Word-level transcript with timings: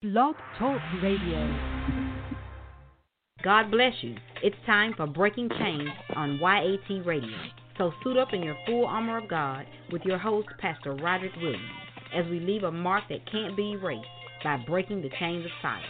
Blog 0.00 0.36
Talk 0.60 0.80
Radio. 1.02 1.58
God 3.42 3.68
bless 3.68 3.92
you. 4.00 4.14
It's 4.44 4.54
time 4.64 4.94
for 4.96 5.08
Breaking 5.08 5.48
Chains 5.58 5.88
on 6.14 6.38
YAT 6.38 7.04
Radio. 7.04 7.36
So 7.76 7.90
suit 8.04 8.16
up 8.16 8.28
in 8.32 8.44
your 8.44 8.54
full 8.64 8.86
armor 8.86 9.18
of 9.18 9.28
God 9.28 9.66
with 9.90 10.02
your 10.02 10.18
host, 10.18 10.46
Pastor 10.60 10.94
Roderick 10.94 11.34
Williams, 11.42 11.64
as 12.14 12.24
we 12.26 12.38
leave 12.38 12.62
a 12.62 12.70
mark 12.70 13.08
that 13.08 13.28
can't 13.28 13.56
be 13.56 13.72
erased 13.72 14.06
by 14.44 14.62
breaking 14.68 15.02
the 15.02 15.10
chains 15.18 15.44
of 15.44 15.50
silence. 15.60 15.84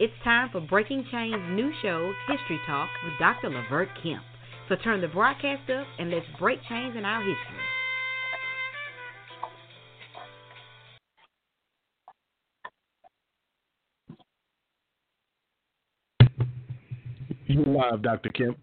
It's 0.00 0.12
time 0.24 0.48
for 0.50 0.60
Breaking 0.60 1.06
Chains' 1.12 1.36
new 1.50 1.70
show, 1.80 2.12
History 2.26 2.58
Talk, 2.66 2.88
with 3.04 3.12
Dr. 3.20 3.48
Levert 3.48 3.88
Kemp. 4.02 4.24
So 4.68 4.74
turn 4.74 5.00
the 5.00 5.06
broadcast 5.06 5.70
up 5.70 5.86
and 6.00 6.10
let's 6.10 6.26
break 6.36 6.58
chains 6.68 6.96
in 6.96 7.04
our 7.04 7.20
history. 7.20 7.38
You 17.46 17.62
live, 17.64 18.02
Dr. 18.02 18.30
Kemp. 18.30 18.58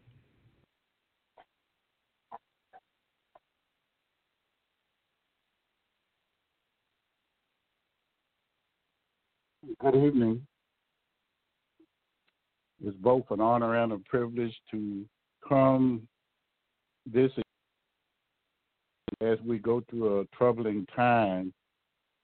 Good 9.80 9.96
evening. 9.96 10.46
It's 12.84 12.98
both 12.98 13.26
an 13.30 13.42
honor 13.42 13.78
and 13.78 13.92
a 13.92 13.98
privilege 14.00 14.56
to 14.72 15.06
come 15.48 16.08
this 17.12 17.32
as 19.22 19.38
we 19.46 19.60
go 19.60 19.84
through 19.90 20.22
a 20.22 20.26
troubling 20.36 20.88
time, 20.96 21.54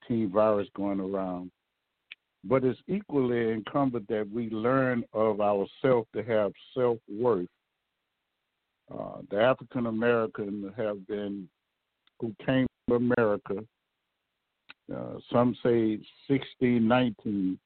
teen 0.07 0.31
virus 0.31 0.67
going 0.75 0.99
around. 0.99 1.51
But 2.43 2.63
it's 2.63 2.79
equally 2.87 3.51
incumbent 3.51 4.07
that 4.07 4.27
we 4.33 4.49
learn 4.49 5.03
of 5.13 5.41
ourselves 5.41 6.07
to 6.15 6.23
have 6.23 6.53
self 6.75 6.97
worth. 7.09 7.47
Uh, 8.91 9.17
the 9.29 9.39
African 9.39 9.87
American 9.87 10.73
have 10.77 11.05
been 11.07 11.47
who 12.19 12.33
came 12.45 12.65
to 12.89 12.95
America. 12.95 13.63
Uh, 14.91 15.19
some 15.31 15.55
say 15.61 15.99
1619 16.27 17.59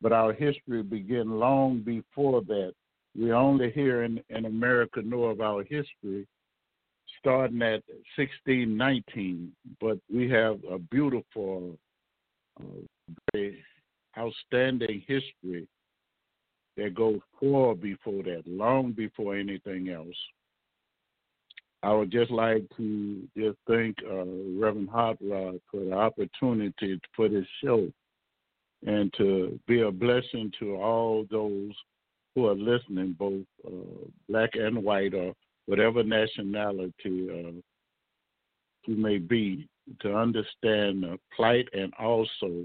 but 0.00 0.12
our 0.12 0.32
history 0.32 0.82
began 0.82 1.38
long 1.38 1.80
before 1.80 2.42
that. 2.42 2.72
We 3.16 3.32
only 3.32 3.70
here 3.70 4.04
in, 4.04 4.20
in 4.28 4.44
America 4.44 5.02
know 5.02 5.24
of 5.24 5.40
our 5.40 5.62
history 5.62 6.26
starting 7.18 7.62
at 7.62 7.82
1619, 8.16 9.52
but 9.80 9.98
we 10.12 10.30
have 10.30 10.58
a 10.70 10.78
beautiful, 10.78 11.76
uh, 12.60 12.64
very 13.32 13.64
outstanding 14.16 15.02
history 15.06 15.66
that 16.76 16.94
goes 16.94 17.18
far 17.40 17.74
before 17.74 18.22
that, 18.22 18.42
long 18.46 18.92
before 18.92 19.36
anything 19.36 19.88
else. 19.88 20.06
I 21.82 21.92
would 21.92 22.10
just 22.10 22.30
like 22.30 22.64
to 22.76 23.22
just 23.36 23.56
thank 23.68 23.96
uh, 24.04 24.24
Reverend 24.58 24.90
Hot 24.90 25.16
Rod 25.20 25.60
for 25.70 25.84
the 25.84 25.92
opportunity 25.92 27.00
for 27.14 27.28
this 27.28 27.46
show 27.62 27.88
and 28.86 29.12
to 29.18 29.58
be 29.66 29.80
a 29.80 29.90
blessing 29.90 30.52
to 30.58 30.76
all 30.76 31.26
those 31.30 31.72
who 32.34 32.46
are 32.46 32.54
listening, 32.54 33.16
both 33.18 33.42
uh, 33.66 34.06
black 34.28 34.50
and 34.54 34.82
white 34.82 35.14
or 35.14 35.34
whatever 35.66 36.02
nationality 36.02 37.28
uh, 37.30 37.60
you 38.86 38.96
may 38.96 39.18
be, 39.18 39.68
to 40.00 40.14
understand 40.14 41.02
the 41.02 41.18
plight 41.34 41.68
and 41.72 41.92
also 41.98 42.64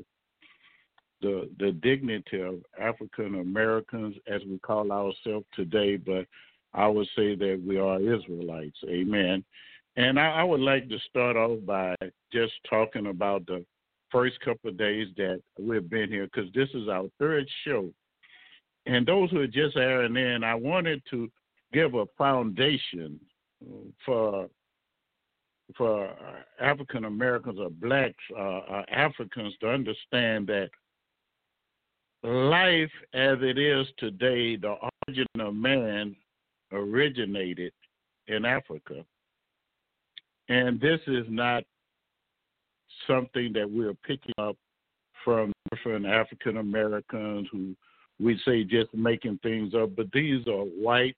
the 1.22 1.50
the 1.58 1.72
dignity 1.82 2.42
of 2.42 2.56
African 2.80 3.40
Americans 3.40 4.16
as 4.28 4.42
we 4.48 4.60
call 4.60 4.92
ourselves 4.92 5.46
today, 5.56 5.96
but 5.96 6.28
I 6.74 6.88
would 6.88 7.08
say 7.16 7.36
that 7.36 7.64
we 7.66 7.78
are 7.78 8.00
Israelites. 8.00 8.78
Amen. 8.88 9.44
And 9.96 10.20
I, 10.20 10.42
I 10.42 10.44
would 10.44 10.60
like 10.60 10.90
to 10.90 10.98
start 11.10 11.38
off 11.38 11.60
by 11.66 11.96
just 12.32 12.54
talking 12.70 13.08
about 13.08 13.46
the 13.46 13.64
first 14.14 14.40
couple 14.40 14.70
of 14.70 14.78
days 14.78 15.08
that 15.18 15.42
we've 15.60 15.90
been 15.90 16.08
here 16.08 16.30
because 16.32 16.50
this 16.54 16.70
is 16.74 16.88
our 16.88 17.10
third 17.20 17.46
show. 17.66 17.90
And 18.86 19.06
those 19.06 19.30
who 19.32 19.40
are 19.40 19.48
just 19.48 19.76
airing 19.76 20.16
in, 20.16 20.44
I 20.44 20.56
wanted 20.56 21.02
to 21.10 21.30
give 21.74 21.96
a 21.96 22.06
foundation 22.18 23.20
for 24.06 24.48
for 25.78 26.14
African 26.62 27.06
Americans 27.06 27.58
or 27.60 27.70
blacks, 27.70 28.14
uh, 28.38 28.58
uh, 28.60 28.84
Africans 28.92 29.54
to 29.62 29.70
understand 29.70 30.48
that 30.48 30.70
life 32.22 32.92
as 33.14 33.38
it 33.42 33.58
is 33.58 33.88
today, 33.98 34.58
the 34.58 34.76
origin 35.08 35.26
of 35.40 35.56
man 35.56 36.16
originated 36.72 37.72
in 38.28 38.46
Africa. 38.46 39.06
And 40.50 40.80
this 40.80 41.00
is 41.08 41.26
not 41.30 41.64
something 43.08 43.54
that 43.54 43.70
we're 43.70 43.94
picking 44.06 44.34
up 44.38 44.56
from 45.24 45.52
different 45.72 46.06
African 46.06 46.58
Americans 46.58 47.48
who 47.52 47.76
we 48.20 48.40
say 48.46 48.64
just 48.64 48.94
making 48.94 49.40
things 49.42 49.74
up, 49.74 49.96
but 49.96 50.12
these 50.12 50.46
are 50.48 50.64
white 50.64 51.16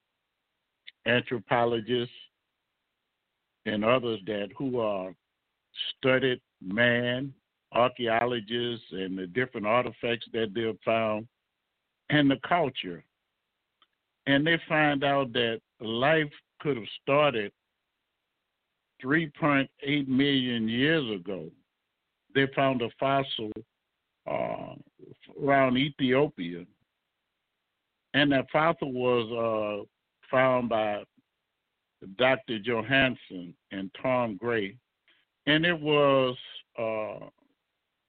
anthropologists 1.06 2.14
and 3.66 3.84
others 3.84 4.20
that 4.26 4.50
who 4.58 4.80
are 4.80 5.14
studied 5.98 6.40
man, 6.62 7.34
archaeologists, 7.74 8.86
and 8.92 9.18
the 9.18 9.28
different 9.28 9.68
artifacts 9.68 10.28
that 10.34 10.54
they've 10.54 10.78
found, 10.86 11.28
and 12.10 12.30
the 12.30 12.40
culture. 12.48 13.04
And 14.28 14.46
they 14.46 14.60
find 14.68 15.04
out 15.04 15.34
that 15.34 15.60
life 15.80 16.32
could 16.60 16.78
have 16.78 16.86
started 17.02 17.52
3.8 19.04 20.08
million 20.08 20.70
years 20.70 21.20
ago 21.20 21.50
they 22.36 22.48
found 22.56 22.82
a 22.82 22.90
fossil 23.00 23.52
uh, 24.30 24.76
around 25.42 25.78
Ethiopia, 25.78 26.66
and 28.14 28.32
that 28.32 28.46
fossil 28.52 28.92
was 28.92 29.82
uh, 29.82 29.86
found 30.30 30.70
by 30.70 31.04
Dr. 32.18 32.60
Johanson 32.60 33.56
and 33.72 33.90
Tom 34.02 34.38
Gray, 34.38 34.76
and 35.48 35.66
it 35.66 35.80
was 35.80 36.38
uh, 36.78 37.26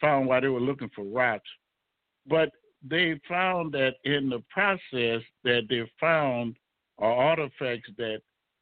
found 0.00 0.26
while 0.26 0.41
they 0.41 0.48
were 0.48 0.60
looking 0.60 0.91
for 0.94 1.04
rocks. 1.04 1.48
But 2.26 2.50
they 2.86 3.19
found 3.28 3.72
that 3.72 3.94
in 4.04 4.28
the 4.28 4.42
process 4.50 5.22
that 5.44 5.62
they 5.69 5.91
found 6.00 6.56
artifacts 6.98 7.91
that 7.98 8.20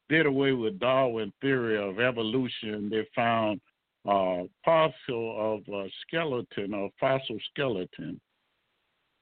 did 0.09 0.25
away 0.25 0.51
with 0.51 0.79
Darwin 0.79 1.33
theory 1.41 1.77
of 1.77 1.99
evolution. 1.99 2.89
They 2.89 3.07
found 3.15 3.59
uh, 4.07 4.43
fossil 4.63 5.55
of 5.55 5.73
a 5.73 5.89
skeleton, 6.01 6.73
a 6.73 6.87
fossil 6.99 7.37
skeleton. 7.51 8.19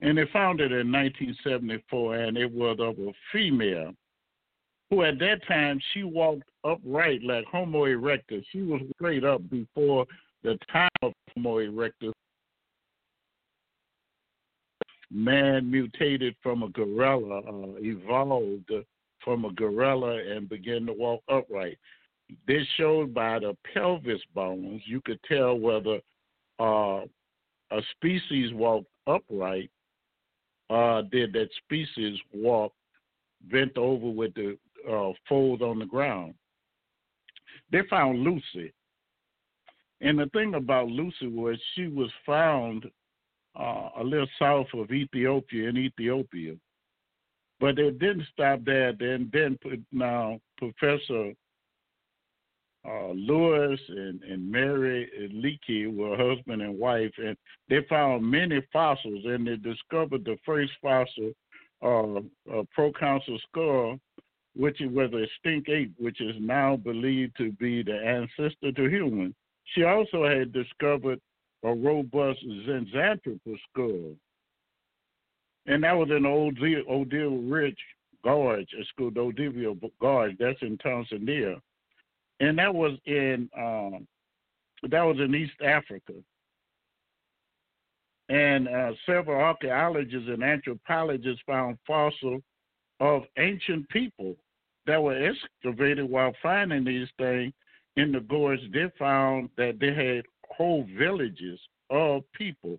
And 0.01 0.17
they 0.17 0.25
found 0.33 0.59
it 0.59 0.71
in 0.71 0.91
1974, 0.91 2.15
and 2.15 2.37
it 2.37 2.51
was 2.51 2.77
of 2.79 2.99
a 2.99 3.11
female 3.31 3.93
who, 4.89 5.03
at 5.03 5.17
that 5.19 5.45
time, 5.47 5.79
she 5.93 6.03
walked 6.03 6.43
upright 6.63 7.23
like 7.23 7.45
Homo 7.45 7.85
erectus. 7.85 8.43
She 8.51 8.61
was 8.61 8.81
straight 8.95 9.23
up 9.23 9.41
before 9.49 10.05
the 10.43 10.57
time 10.71 10.89
of 11.01 11.13
Homo 11.33 11.59
erectus. 11.59 12.11
Man 15.09 15.69
mutated 15.69 16.35
from 16.41 16.63
a 16.63 16.69
gorilla, 16.69 17.39
uh, 17.39 17.75
evolved 17.77 18.71
from 19.23 19.45
a 19.45 19.53
gorilla, 19.53 20.17
and 20.17 20.49
began 20.49 20.85
to 20.87 20.93
walk 20.93 21.21
upright. 21.29 21.77
This 22.47 22.65
showed 22.77 23.13
by 23.13 23.39
the 23.39 23.55
pelvis 23.73 24.21
bones, 24.33 24.81
you 24.85 25.01
could 25.01 25.19
tell 25.23 25.57
whether 25.57 25.99
uh, 26.59 27.05
a 27.71 27.81
species 27.91 28.53
walked 28.53 28.87
upright, 29.07 29.69
uh, 30.69 31.01
did 31.11 31.33
that 31.33 31.49
species 31.65 32.17
walk 32.33 32.71
bent 33.51 33.77
over 33.77 34.09
with 34.09 34.33
the 34.35 34.57
uh, 34.89 35.11
fold 35.27 35.61
on 35.61 35.79
the 35.79 35.85
ground. 35.85 36.33
They 37.71 37.81
found 37.89 38.19
Lucy. 38.19 38.73
And 40.01 40.19
the 40.19 40.27
thing 40.33 40.55
about 40.55 40.87
Lucy 40.87 41.27
was 41.27 41.57
she 41.75 41.87
was 41.87 42.11
found 42.25 42.85
uh, 43.59 43.89
a 43.99 44.03
little 44.03 44.27
south 44.39 44.67
of 44.73 44.91
Ethiopia 44.91 45.69
in 45.69 45.77
Ethiopia. 45.77 46.55
But 47.59 47.77
they 47.77 47.91
didn't 47.91 48.27
stop 48.33 48.59
there. 48.65 48.93
Then, 48.93 49.29
then 49.31 49.57
now 49.91 50.39
Professor 50.57 51.33
uh, 52.87 53.11
Louis 53.11 53.79
and, 53.89 54.21
and 54.23 54.51
Mary 54.51 55.09
Leakey 55.33 55.93
were 55.93 56.17
husband 56.17 56.61
and 56.61 56.77
wife, 56.77 57.13
and 57.17 57.37
they 57.69 57.79
found 57.89 58.29
many 58.29 58.61
fossils, 58.71 59.23
and 59.25 59.47
they 59.47 59.55
discovered 59.55 60.25
the 60.25 60.37
first 60.45 60.71
fossil 60.81 61.31
uh, 61.81 62.63
proconsul 62.73 63.39
skull, 63.49 63.99
which 64.55 64.77
was 64.81 65.11
a 65.13 65.23
extinct 65.23 65.69
ape, 65.69 65.93
which 65.97 66.21
is 66.21 66.35
now 66.39 66.75
believed 66.75 67.35
to 67.37 67.51
be 67.53 67.83
the 67.83 67.95
ancestor 67.95 68.71
to 68.71 68.89
human. 68.89 69.33
She 69.73 69.83
also 69.83 70.25
had 70.27 70.53
discovered 70.53 71.19
a 71.63 71.73
robust 71.73 72.39
Zinjanthropus 72.67 73.59
skull. 73.71 74.15
And 75.65 75.83
that 75.83 75.93
was 75.93 76.09
in 76.09 76.25
Old 76.25 76.57
Odile 76.59 77.37
Ridge 77.37 77.77
Gorge, 78.23 78.67
it's 78.77 78.89
called 78.97 79.15
Olduvai 79.15 79.91
Gorge. 79.99 80.35
That's 80.37 80.61
in 80.61 80.77
Tanzania, 80.77 81.59
and 82.43 82.57
that 82.59 82.73
was 82.75 82.97
in 83.05 83.49
um, 83.57 84.05
that 84.89 85.01
was 85.01 85.17
in 85.19 85.33
East 85.33 85.53
Africa. 85.63 86.13
And 88.29 88.67
uh, 88.67 88.91
several 89.05 89.39
archaeologists 89.39 90.27
and 90.27 90.43
anthropologists 90.43 91.41
found 91.47 91.77
fossils 91.87 92.41
of 92.99 93.23
ancient 93.37 93.87
people 93.89 94.35
that 94.85 95.01
were 95.01 95.31
excavated 95.31 96.09
while 96.09 96.33
finding 96.41 96.83
these 96.83 97.07
things 97.17 97.53
in 97.95 98.11
the 98.11 98.19
gorge. 98.19 98.59
They 98.73 98.91
found 98.99 99.49
that 99.57 99.79
they 99.79 99.93
had 99.93 100.25
whole 100.49 100.85
villages 100.97 101.59
of 101.89 102.23
people. 102.33 102.77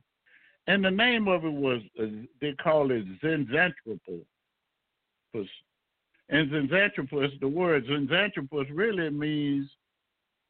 And 0.66 0.84
the 0.84 0.90
name 0.90 1.28
of 1.28 1.44
it 1.44 1.52
was, 1.52 1.80
uh, 2.00 2.06
they 2.40 2.52
call 2.62 2.90
it 2.90 3.04
Zinjanthropus. 3.22 4.24
And 6.28 6.50
Zinjanthropus, 6.50 7.38
the 7.40 7.48
word 7.48 7.86
Zinjanthropus 7.86 8.66
really 8.72 9.10
means 9.10 9.68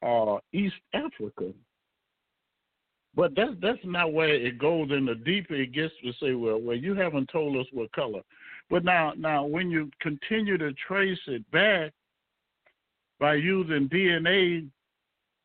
uh, 0.01 0.37
East 0.53 0.75
Africa. 0.93 1.51
But 3.15 3.33
that's 3.35 3.53
that's 3.61 3.79
not 3.85 4.11
where 4.11 4.33
it 4.33 4.57
goes 4.57 4.91
in 4.91 5.05
the 5.05 5.15
deeper 5.15 5.55
it 5.55 5.73
gets 5.73 5.93
to 6.03 6.11
say, 6.21 6.33
well, 6.33 6.59
well, 6.59 6.75
you 6.75 6.95
haven't 6.95 7.29
told 7.31 7.55
us 7.57 7.65
what 7.71 7.91
color. 7.93 8.21
But 8.69 8.83
now 8.83 9.13
now 9.17 9.45
when 9.45 9.69
you 9.69 9.89
continue 10.01 10.57
to 10.57 10.73
trace 10.87 11.19
it 11.27 11.49
back 11.51 11.93
by 13.19 13.35
using 13.35 13.87
DNA 13.87 14.67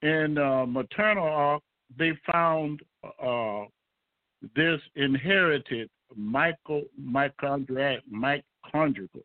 and 0.02 0.38
uh, 0.38 0.66
maternal 0.66 1.28
arc, 1.28 1.62
they 1.96 2.12
found 2.30 2.80
uh, 3.22 3.64
this 4.56 4.80
inherited 4.96 5.88
micro, 6.16 6.82
mitochondrial, 7.00 7.98
mitochondrial, 8.12 9.22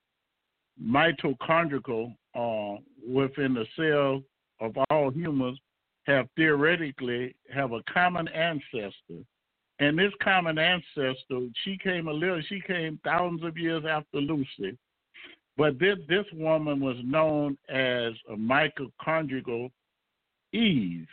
mitochondrial 0.81 2.16
uh, 2.36 2.80
within 3.07 3.54
the 3.54 3.66
cell 3.75 4.22
of 4.60 4.75
all 4.89 5.12
humans 5.12 5.60
have 6.06 6.27
theoretically 6.36 7.36
have 7.54 7.72
a 7.72 7.81
common 7.92 8.27
ancestor. 8.30 9.24
And 9.80 9.98
this 9.98 10.13
common 10.22 10.57
ancestor, 10.57 11.48
she 11.63 11.77
came 11.77 12.07
a 12.07 12.13
little, 12.13 12.42
she 12.48 12.62
came 12.62 13.00
thousands 13.04 13.44
of 13.44 13.57
years 13.57 13.83
after 13.89 14.19
Lucy. 14.19 14.77
But 15.57 15.80
this, 15.80 15.98
this 16.07 16.25
woman 16.33 16.80
was 16.80 16.98
known 17.04 17.57
as 17.69 18.13
a 18.30 18.36
mitochondrial 18.36 19.72
Eve. 20.54 21.07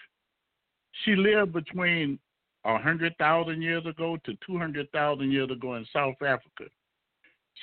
She 1.05 1.17
lived 1.17 1.53
between 1.53 2.19
100,000 2.63 3.63
years 3.63 3.85
ago 3.87 4.17
to 4.25 4.37
200,000 4.47 5.33
years 5.33 5.51
ago 5.51 5.75
in 5.75 5.87
South 5.93 6.21
Africa. 6.23 6.65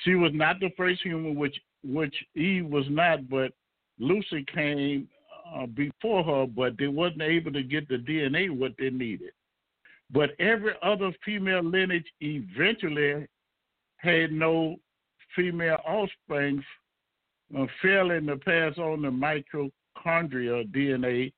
She 0.04 0.14
was 0.14 0.32
not 0.34 0.60
the 0.60 0.70
first 0.76 1.02
human, 1.02 1.34
which 1.36 1.56
which 1.82 2.14
Eve 2.34 2.66
was 2.66 2.86
not, 2.88 3.28
but 3.28 3.52
Lucy 3.98 4.44
came 4.52 5.08
uh, 5.54 5.66
before 5.66 6.24
her, 6.24 6.46
but 6.46 6.76
they 6.78 6.88
wasn't 6.88 7.22
able 7.22 7.52
to 7.52 7.62
get 7.62 7.88
the 7.88 7.96
DNA 7.96 8.50
what 8.50 8.72
they 8.78 8.90
needed. 8.90 9.32
But 10.12 10.30
every 10.40 10.72
other 10.82 11.12
female 11.24 11.62
lineage 11.62 12.06
eventually 12.20 13.26
had 13.96 14.32
no 14.32 14.76
female 15.36 15.78
offspring, 15.86 16.62
uh, 17.56 17.66
failing 17.82 18.26
to 18.26 18.36
pass 18.36 18.76
on 18.78 19.02
the 19.02 19.08
mitochondria 19.08 20.70
DNA 20.72 21.32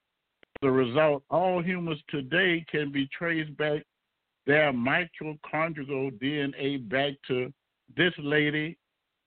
the 0.63 0.71
result, 0.71 1.25
all 1.29 1.61
humans 1.61 1.99
today 2.09 2.65
can 2.71 2.93
be 2.93 3.09
traced 3.09 3.55
back 3.57 3.83
their 4.47 4.73
mitochondrial 4.73 6.13
DNA 6.21 6.89
back 6.89 7.15
to 7.27 7.53
this 7.97 8.13
lady 8.19 8.77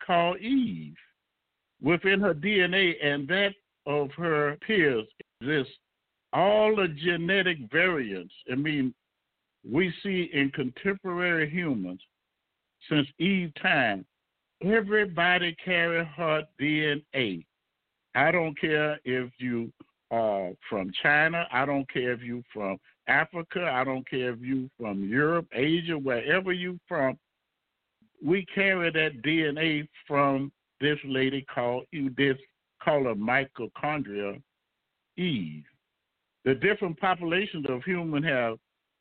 called 0.06 0.40
Eve. 0.40 0.96
Within 1.82 2.20
her 2.22 2.34
DNA 2.34 2.94
and 3.04 3.28
that 3.28 3.54
of 3.86 4.12
her 4.12 4.58
peers 4.66 5.06
exists 5.42 5.74
all 6.34 6.76
the 6.76 6.88
genetic 6.88 7.58
variants. 7.72 8.34
I 8.52 8.56
mean, 8.56 8.94
we 9.70 9.94
see 10.04 10.30
in 10.34 10.52
contemporary 10.52 11.50
humans 11.50 12.02
since 12.90 13.08
Eve 13.20 13.52
time, 13.62 14.06
everybody 14.64 15.56
carry 15.64 16.06
her 16.06 16.44
DNA. 16.60 17.46
I 18.16 18.32
don't 18.32 18.60
care 18.60 19.00
if 19.04 19.32
you 19.40 19.72
uh, 20.12 20.50
from 20.70 20.92
China. 21.02 21.48
I 21.52 21.66
don't 21.66 21.90
care 21.90 22.14
if 22.14 22.22
you 22.22 22.44
from 22.54 22.78
Africa. 23.08 23.70
I 23.72 23.84
don't 23.84 24.08
care 24.08 24.34
if 24.34 24.42
you 24.42 24.70
from 24.80 25.08
Europe, 25.08 25.48
Asia, 25.54 25.98
wherever 25.98 26.54
you 26.54 26.80
from. 26.88 27.18
We 28.26 28.46
carry 28.54 28.92
that 28.92 29.22
DNA 29.24 29.88
from 30.08 30.52
this 30.82 30.98
lady 31.06 31.46
called 31.54 31.86
this 32.18 32.38
called 32.84 33.08
a 33.08 33.16
mitochondria, 33.16 34.42
Eve. 35.18 35.64
The 36.44 36.56
different 36.56 37.00
populations 37.00 37.66
of 37.70 37.84
humans 37.84 38.26
have 38.26 38.58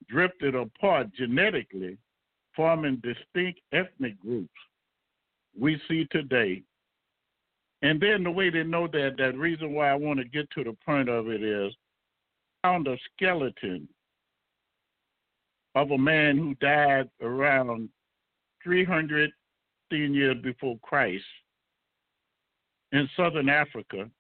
drifted 0.08 0.54
apart 0.54 1.08
genetically, 1.14 1.98
forming 2.54 3.02
distinct 3.02 3.60
ethnic 3.72 4.20
groups 4.20 4.52
we 5.58 5.80
see 5.88 6.06
today 6.10 6.62
and 7.84 8.00
then 8.00 8.24
the 8.24 8.30
way 8.30 8.48
they 8.48 8.62
know 8.62 8.86
that, 8.88 9.16
that 9.18 9.36
reason 9.36 9.74
why 9.74 9.90
I 9.90 9.94
want 9.94 10.18
to 10.18 10.24
get 10.24 10.50
to 10.52 10.64
the 10.64 10.74
point 10.86 11.10
of 11.10 11.28
it 11.28 11.42
is 11.42 11.70
found 12.62 12.88
a 12.88 12.96
skeleton 13.12 13.86
of 15.74 15.90
a 15.90 15.98
man 15.98 16.38
who 16.38 16.54
died 16.54 17.10
around 17.20 17.90
300 18.64 19.30
years 19.90 20.36
before 20.42 20.76
Christ 20.82 21.24
in 22.92 23.08
southern 23.16 23.48
Africa. 23.48 24.10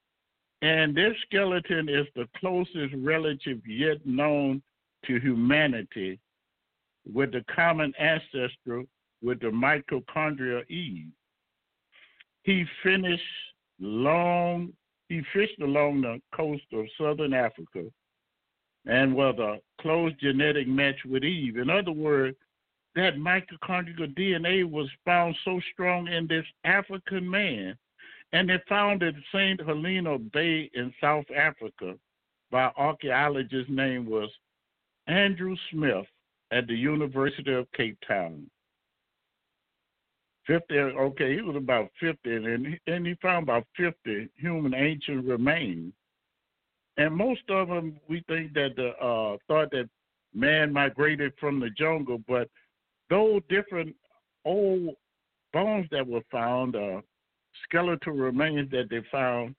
And 0.62 0.94
this 0.94 1.14
skeleton 1.26 1.88
is 1.88 2.06
the 2.14 2.28
closest 2.36 2.94
relative 2.96 3.58
yet 3.66 4.04
known 4.06 4.62
to 5.06 5.18
humanity 5.18 6.20
with 7.12 7.32
the 7.32 7.44
common 7.54 7.92
ancestor 7.98 8.84
with 9.22 9.40
the 9.40 9.48
mitochondria 9.48 10.68
Eve. 10.70 11.10
He 12.44 12.64
finished 12.82 13.22
long, 13.80 14.72
he 15.08 15.22
fished 15.32 15.60
along 15.60 16.02
the 16.02 16.20
coast 16.34 16.64
of 16.72 16.86
southern 16.98 17.34
Africa 17.34 17.84
and 18.86 19.14
was 19.14 19.38
a 19.38 19.58
close 19.80 20.12
genetic 20.20 20.68
match 20.68 20.98
with 21.04 21.24
Eve. 21.24 21.56
In 21.56 21.70
other 21.70 21.92
words, 21.92 22.36
that 22.96 23.16
mitochondrial 23.16 24.14
DNA 24.16 24.68
was 24.68 24.88
found 25.04 25.34
so 25.44 25.60
strong 25.72 26.08
in 26.08 26.26
this 26.26 26.46
African 26.64 27.28
man, 27.28 27.76
and 28.32 28.48
they 28.48 28.58
found 28.68 29.02
it 29.02 29.14
at 29.16 29.22
St. 29.32 29.60
Helena 29.64 30.18
Bay 30.18 30.70
in 30.74 30.92
South 31.00 31.26
Africa 31.36 31.94
by 32.50 32.70
archaeologist 32.76 33.68
name 33.68 34.06
was 34.06 34.30
Andrew 35.06 35.56
Smith 35.70 36.06
at 36.52 36.66
the 36.66 36.74
University 36.74 37.52
of 37.52 37.70
Cape 37.72 37.98
Town. 38.06 38.48
50, 40.46 40.78
okay, 40.78 41.34
he 41.34 41.40
was 41.40 41.56
about 41.56 41.90
50, 42.00 42.18
and, 42.24 42.78
and 42.86 43.06
he 43.06 43.14
found 43.22 43.44
about 43.44 43.66
50 43.76 44.28
human 44.36 44.74
ancient 44.74 45.24
remains. 45.24 45.92
And 46.96 47.16
most 47.16 47.42
of 47.48 47.68
them, 47.68 47.96
we 48.08 48.22
think 48.28 48.52
that 48.52 48.76
the 48.76 48.90
uh, 49.04 49.36
thought 49.48 49.70
that 49.72 49.88
man 50.34 50.72
migrated 50.72 51.32
from 51.40 51.60
the 51.60 51.70
jungle, 51.70 52.18
but 52.28 52.48
those 53.14 53.40
different 53.48 53.94
old 54.44 54.96
bones 55.52 55.86
that 55.92 56.04
were 56.04 56.24
found, 56.32 56.74
uh, 56.74 57.00
skeletal 57.62 58.12
remains 58.12 58.68
that 58.72 58.90
they 58.90 59.02
found, 59.12 59.54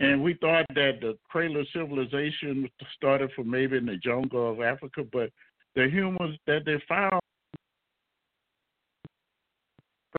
and 0.00 0.22
we 0.22 0.34
thought 0.34 0.66
that 0.74 0.98
the 1.00 1.16
cradle 1.30 1.64
civilization 1.72 2.68
started 2.94 3.30
from 3.32 3.50
maybe 3.50 3.78
in 3.78 3.86
the 3.86 3.96
jungle 3.96 4.52
of 4.52 4.60
Africa, 4.60 5.02
but 5.10 5.30
the 5.76 5.88
humans 5.88 6.38
that 6.46 6.66
they 6.66 6.76
found 6.86 7.20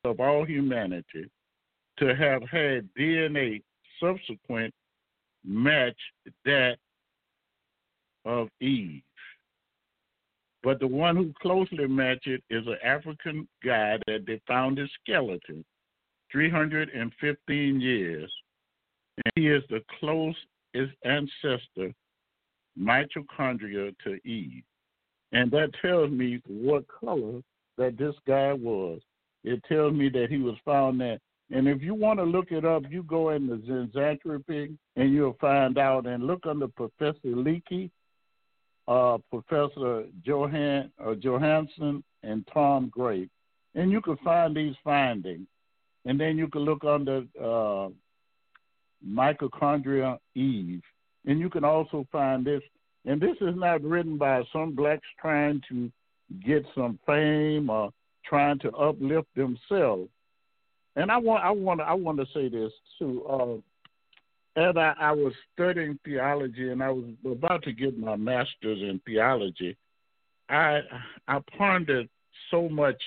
of 0.04 0.18
all 0.18 0.44
humanity 0.44 1.30
to 1.98 2.16
have 2.16 2.42
had 2.50 2.88
DNA 2.98 3.62
subsequent 4.02 4.74
match 5.44 5.96
that 6.44 6.78
of 8.24 8.48
Eve. 8.60 9.02
But 10.62 10.78
the 10.78 10.86
one 10.86 11.16
who 11.16 11.32
closely 11.40 11.86
matched 11.86 12.26
it 12.26 12.42
is 12.50 12.66
an 12.66 12.76
African 12.84 13.48
guy 13.64 13.98
that 14.06 14.24
they 14.26 14.40
found 14.46 14.78
his 14.78 14.90
skeleton 15.02 15.64
315 16.30 17.80
years. 17.80 18.30
And 19.24 19.32
he 19.34 19.48
is 19.48 19.62
the 19.70 19.80
closest 19.98 20.96
ancestor, 21.04 21.94
mitochondria 22.78 23.94
to 24.04 24.28
Eve. 24.28 24.62
And 25.32 25.50
that 25.52 25.70
tells 25.80 26.10
me 26.10 26.40
what 26.46 26.84
color 26.88 27.40
that 27.78 27.96
this 27.96 28.14
guy 28.26 28.52
was 28.52 29.00
it 29.44 29.62
tells 29.64 29.94
me 29.94 30.08
that 30.10 30.30
he 30.30 30.38
was 30.38 30.56
found 30.64 31.00
there. 31.00 31.18
And 31.50 31.66
if 31.66 31.82
you 31.82 31.94
want 31.94 32.18
to 32.20 32.24
look 32.24 32.52
it 32.52 32.64
up, 32.64 32.82
you 32.88 33.02
go 33.02 33.30
in 33.30 33.46
the 33.46 34.70
and 34.96 35.12
you'll 35.12 35.36
find 35.40 35.78
out. 35.78 36.06
And 36.06 36.26
look 36.26 36.46
under 36.46 36.68
Professor 36.68 37.18
Leakey, 37.24 37.90
uh, 38.90 39.18
Professor 39.30 40.04
Johan 40.24 40.90
uh, 41.02 41.14
Johanson, 41.14 42.02
and 42.24 42.46
Tom 42.52 42.90
Gray, 42.92 43.28
and 43.76 43.90
you 43.90 44.00
can 44.00 44.16
find 44.18 44.54
these 44.54 44.74
findings. 44.82 45.46
And 46.06 46.18
then 46.18 46.36
you 46.38 46.48
can 46.48 46.62
look 46.62 46.82
under 46.82 47.24
uh, 47.40 47.88
mitochondria 49.06 50.18
Eve, 50.34 50.82
and 51.26 51.38
you 51.38 51.48
can 51.48 51.62
also 51.62 52.06
find 52.10 52.44
this. 52.44 52.62
And 53.06 53.20
this 53.20 53.36
is 53.40 53.54
not 53.54 53.82
written 53.82 54.18
by 54.18 54.42
some 54.52 54.74
blacks 54.74 55.06
trying 55.20 55.62
to 55.68 55.90
get 56.44 56.64
some 56.74 56.98
fame 57.06 57.70
or 57.70 57.90
trying 58.24 58.58
to 58.60 58.70
uplift 58.72 59.28
themselves. 59.36 60.08
And 60.96 61.10
I 61.10 61.16
want, 61.16 61.44
I 61.44 61.50
want, 61.50 61.80
I 61.80 61.94
want 61.94 62.18
to 62.18 62.26
say 62.34 62.48
this 62.48 62.72
too. 62.98 63.62
As 64.56 64.76
I, 64.76 64.94
I 64.98 65.12
was 65.12 65.32
studying 65.54 65.98
theology 66.04 66.70
and 66.70 66.82
I 66.82 66.90
was 66.90 67.04
about 67.24 67.62
to 67.64 67.72
get 67.72 67.98
my 67.98 68.16
master's 68.16 68.80
in 68.80 69.00
theology, 69.06 69.76
I 70.48 70.80
I 71.28 71.38
pondered 71.56 72.08
so 72.50 72.68
much 72.68 73.00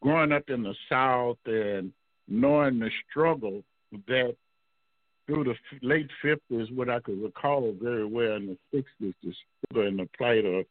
growing 0.00 0.32
up 0.32 0.48
in 0.48 0.62
the 0.62 0.74
South 0.88 1.38
and 1.46 1.92
knowing 2.28 2.78
the 2.78 2.90
struggle 3.08 3.62
that 4.06 4.36
through 5.26 5.44
the 5.44 5.54
late 5.82 6.08
fifties, 6.22 6.68
what 6.72 6.88
I 6.88 7.00
could 7.00 7.22
recall 7.22 7.74
very 7.80 8.06
well 8.06 8.36
in 8.36 8.46
the 8.46 8.58
sixties, 8.72 9.14
the 9.22 9.34
struggle 9.66 9.88
and 9.88 9.98
the 9.98 10.08
plight 10.16 10.44
of 10.44 10.64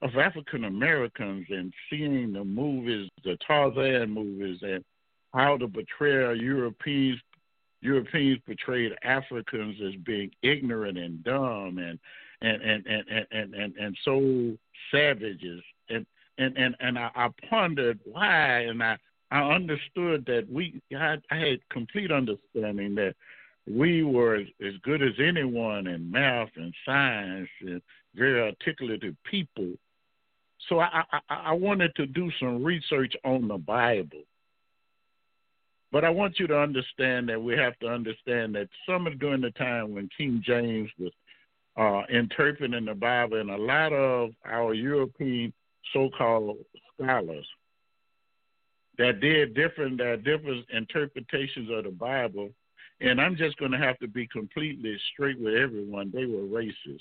of 0.00 0.16
African 0.16 0.64
Americans 0.64 1.46
and 1.50 1.72
seeing 1.88 2.32
the 2.32 2.44
movies, 2.44 3.08
the 3.24 3.38
Tarzan 3.46 4.10
movies, 4.10 4.58
and 4.62 4.82
how 5.32 5.56
the 5.56 5.68
portrayal 5.68 6.36
Europeans 6.36 7.20
Europeans 7.82 8.40
portrayed 8.46 8.92
Africans 9.02 9.76
as 9.86 9.94
being 10.04 10.30
ignorant 10.42 10.96
and 10.96 11.22
dumb 11.24 11.78
and 11.78 11.98
and 12.40 12.62
and 12.62 12.86
and 12.86 13.04
and 13.10 13.26
and, 13.30 13.54
and, 13.54 13.76
and 13.76 13.98
so 14.04 14.56
savages 14.90 15.62
and 15.90 16.06
and 16.38 16.56
and, 16.56 16.74
and 16.80 16.98
I, 16.98 17.10
I 17.14 17.28
pondered 17.50 18.00
why 18.04 18.60
and 18.60 18.82
I 18.82 18.96
I 19.30 19.42
understood 19.52 20.24
that 20.26 20.46
we 20.50 20.80
I, 20.96 21.16
I 21.30 21.36
had 21.36 21.68
complete 21.70 22.10
understanding 22.10 22.94
that 22.94 23.14
we 23.66 24.02
were 24.02 24.36
as, 24.36 24.46
as 24.66 24.74
good 24.82 25.02
as 25.02 25.12
anyone 25.20 25.86
in 25.86 26.10
math 26.10 26.50
and 26.56 26.74
science 26.84 27.48
and 27.60 27.82
very 28.14 28.40
articulate 28.40 29.02
people 29.24 29.72
so 30.68 30.80
I, 30.80 31.02
I, 31.12 31.20
I 31.28 31.52
wanted 31.52 31.94
to 31.96 32.06
do 32.06 32.30
some 32.38 32.62
research 32.62 33.14
on 33.24 33.48
the 33.48 33.58
Bible. 33.58 34.22
But 35.92 36.06
I 36.06 36.10
want 36.10 36.38
you 36.38 36.46
to 36.46 36.58
understand 36.58 37.28
that 37.28 37.40
we 37.40 37.54
have 37.54 37.78
to 37.80 37.86
understand 37.86 38.54
that 38.54 38.68
some 38.88 39.06
of 39.06 39.18
during 39.20 39.42
the 39.42 39.50
time 39.50 39.94
when 39.94 40.08
King 40.16 40.42
James 40.44 40.90
was 40.98 41.12
uh, 41.76 42.02
interpreting 42.12 42.86
the 42.86 42.94
Bible, 42.94 43.38
and 43.38 43.50
a 43.50 43.56
lot 43.56 43.92
of 43.92 44.30
our 44.46 44.72
European 44.72 45.52
so-called 45.92 46.56
scholars 46.94 47.46
that 48.96 49.20
did 49.20 49.54
different 49.54 50.00
uh, 50.00 50.16
different 50.16 50.66
interpretations 50.70 51.70
of 51.70 51.84
the 51.84 51.90
Bible, 51.90 52.50
and 53.00 53.20
I'm 53.20 53.36
just 53.36 53.58
going 53.58 53.72
to 53.72 53.78
have 53.78 53.98
to 53.98 54.08
be 54.08 54.26
completely 54.26 54.98
straight 55.12 55.38
with 55.38 55.54
everyone. 55.54 56.10
They 56.12 56.24
were 56.24 56.42
racist. 56.42 57.00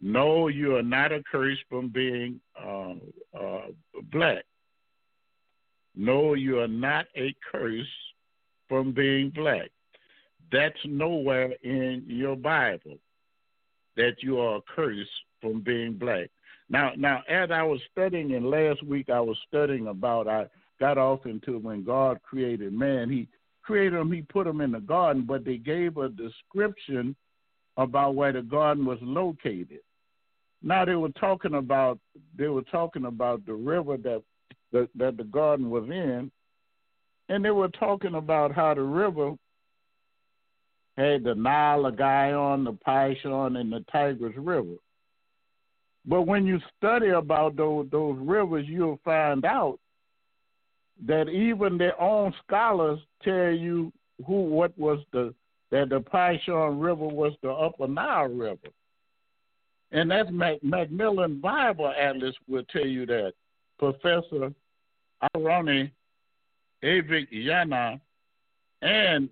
No, 0.00 0.48
you 0.48 0.76
are 0.76 0.82
not 0.82 1.12
accursed 1.12 1.64
from 1.68 1.88
being 1.88 2.40
uh, 2.62 2.94
uh, 3.38 3.66
black. 4.12 4.44
No, 5.96 6.34
you 6.34 6.60
are 6.60 6.68
not 6.68 7.06
a 7.16 7.34
curse 7.50 7.86
from 8.68 8.92
being 8.92 9.30
black. 9.30 9.70
That's 10.52 10.78
nowhere 10.84 11.52
in 11.62 12.04
your 12.06 12.36
Bible 12.36 12.98
that 13.96 14.16
you 14.20 14.38
are 14.38 14.56
a 14.56 14.62
curse 14.74 15.08
from 15.40 15.62
being 15.62 15.94
black. 15.94 16.30
Now, 16.68 16.92
now, 16.96 17.22
as 17.28 17.50
I 17.50 17.62
was 17.62 17.80
studying, 17.90 18.34
and 18.34 18.50
last 18.50 18.82
week 18.82 19.08
I 19.08 19.20
was 19.20 19.36
studying 19.48 19.86
about, 19.86 20.28
I 20.28 20.46
got 20.78 20.98
off 20.98 21.24
into 21.24 21.58
when 21.58 21.84
God 21.84 22.20
created 22.22 22.72
man. 22.72 23.08
He 23.08 23.28
created 23.62 23.98
him, 23.98 24.12
He 24.12 24.22
put 24.22 24.46
him 24.46 24.60
in 24.60 24.72
the 24.72 24.80
garden, 24.80 25.24
but 25.26 25.44
they 25.44 25.56
gave 25.56 25.96
a 25.96 26.08
description 26.08 27.16
about 27.76 28.14
where 28.14 28.32
the 28.32 28.42
garden 28.42 28.84
was 28.84 28.98
located. 29.00 29.80
Now 30.62 30.84
they 30.84 30.94
were 30.94 31.10
talking 31.10 31.54
about 31.54 31.98
they 32.36 32.48
were 32.48 32.62
talking 32.62 33.04
about 33.04 33.44
the 33.46 33.54
river 33.54 33.96
that 33.98 34.22
the, 34.72 34.88
that 34.96 35.16
the 35.16 35.24
garden 35.24 35.70
was 35.70 35.84
in, 35.84 36.30
and 37.28 37.44
they 37.44 37.50
were 37.50 37.68
talking 37.68 38.14
about 38.14 38.52
how 38.52 38.74
the 38.74 38.82
river 38.82 39.34
had 40.96 41.24
the 41.24 41.34
Nile, 41.34 41.84
the 41.84 41.90
Gihon, 41.90 42.64
the 42.64 42.72
Pishon, 42.72 43.58
and 43.58 43.72
the 43.72 43.84
Tigris 43.92 44.36
River. 44.36 44.76
But 46.06 46.22
when 46.22 46.46
you 46.46 46.60
study 46.78 47.08
about 47.08 47.56
those 47.56 47.88
those 47.90 48.16
rivers, 48.20 48.66
you'll 48.68 49.00
find 49.04 49.44
out 49.44 49.78
that 51.04 51.28
even 51.28 51.76
their 51.76 52.00
own 52.00 52.32
scholars 52.46 53.00
tell 53.22 53.50
you 53.50 53.92
who 54.26 54.44
what 54.44 54.76
was 54.78 55.00
the 55.12 55.34
that 55.70 55.88
the 55.88 56.00
Pishon 56.00 56.80
River 56.80 57.06
was 57.06 57.32
the 57.42 57.50
Upper 57.50 57.88
Nile 57.88 58.28
River. 58.28 58.68
And 59.92 60.10
that's 60.10 60.30
Mac- 60.30 60.62
Macmillan 60.62 61.40
Bible 61.40 61.92
Atlas 61.98 62.34
will 62.48 62.64
tell 62.72 62.86
you 62.86 63.06
that. 63.06 63.32
Professor 63.78 64.52
Aharoni 65.22 65.90
Avik 66.84 67.32
Yana 67.32 68.00
and 68.82 69.28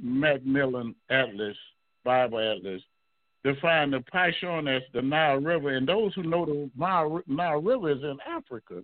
Macmillan 0.00 0.94
Atlas, 1.10 1.56
Bible 2.04 2.38
Atlas, 2.38 2.82
define 3.44 3.90
the 3.90 4.04
Pishon 4.12 4.74
as 4.74 4.82
the 4.92 5.02
Nile 5.02 5.40
River. 5.40 5.70
And 5.70 5.88
those 5.88 6.14
who 6.14 6.22
know 6.22 6.44
the 6.44 6.70
Nile, 6.76 7.20
Nile 7.26 7.60
River 7.60 7.90
is 7.90 8.02
in 8.02 8.18
Africa. 8.26 8.82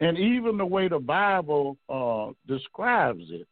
And 0.00 0.18
even 0.18 0.56
the 0.56 0.66
way 0.66 0.88
the 0.88 0.98
Bible 0.98 1.76
uh, 1.88 2.32
describes 2.46 3.24
it. 3.30 3.46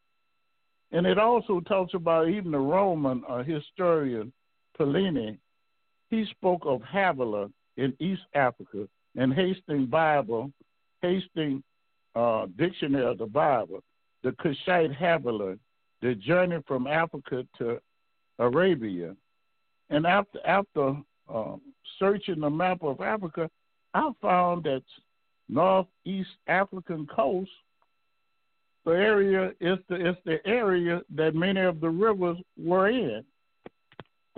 And 0.93 1.07
it 1.07 1.19
also 1.19 1.61
talks 1.61 1.95
about 1.95 2.29
even 2.29 2.53
the 2.53 2.59
Roman 2.59 3.23
uh, 3.29 3.43
historian 3.43 4.33
Pliny 4.77 5.39
he 6.11 6.25
spoke 6.31 6.63
of 6.65 6.81
Havilah 6.83 7.51
in 7.77 7.95
East 8.01 8.23
Africa 8.35 8.89
and 9.19 9.35
Hastings 9.35 9.89
Bible, 9.89 10.51
Hastings 11.03 11.63
uh, 12.15 12.47
Dictionary 12.57 13.05
of 13.05 13.19
the 13.19 13.27
Bible, 13.27 13.83
the 14.23 14.33
Cushite 14.33 14.93
Havilah, 14.93 15.57
the 16.01 16.15
journey 16.15 16.59
from 16.67 16.87
Africa 16.87 17.47
to 17.59 17.81
Arabia. 18.39 19.15
And 19.91 20.07
after 20.07 20.39
after 20.47 20.95
uh, 21.33 21.57
searching 21.99 22.41
the 22.41 22.51
map 22.51 22.83
of 22.83 23.01
Africa, 23.01 23.51
I 23.93 24.11
found 24.23 24.65
that 24.65 24.83
northeast 25.49 26.31
African 26.47 27.07
coast, 27.07 27.51
the 28.85 28.93
area 28.93 29.53
is 29.61 29.79
the 29.89 30.11
is 30.11 30.17
the 30.25 30.39
area 30.47 31.03
that 31.15 31.35
many 31.35 31.61
of 31.61 31.81
the 31.81 31.91
rivers 31.91 32.39
were 32.57 32.89
in 32.89 33.25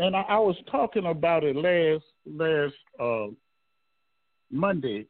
and 0.00 0.16
I, 0.16 0.22
I 0.22 0.38
was 0.38 0.56
talking 0.70 1.06
about 1.06 1.44
it 1.44 1.56
last 1.56 2.04
last 2.24 2.74
uh, 2.98 3.26
Monday, 4.50 5.06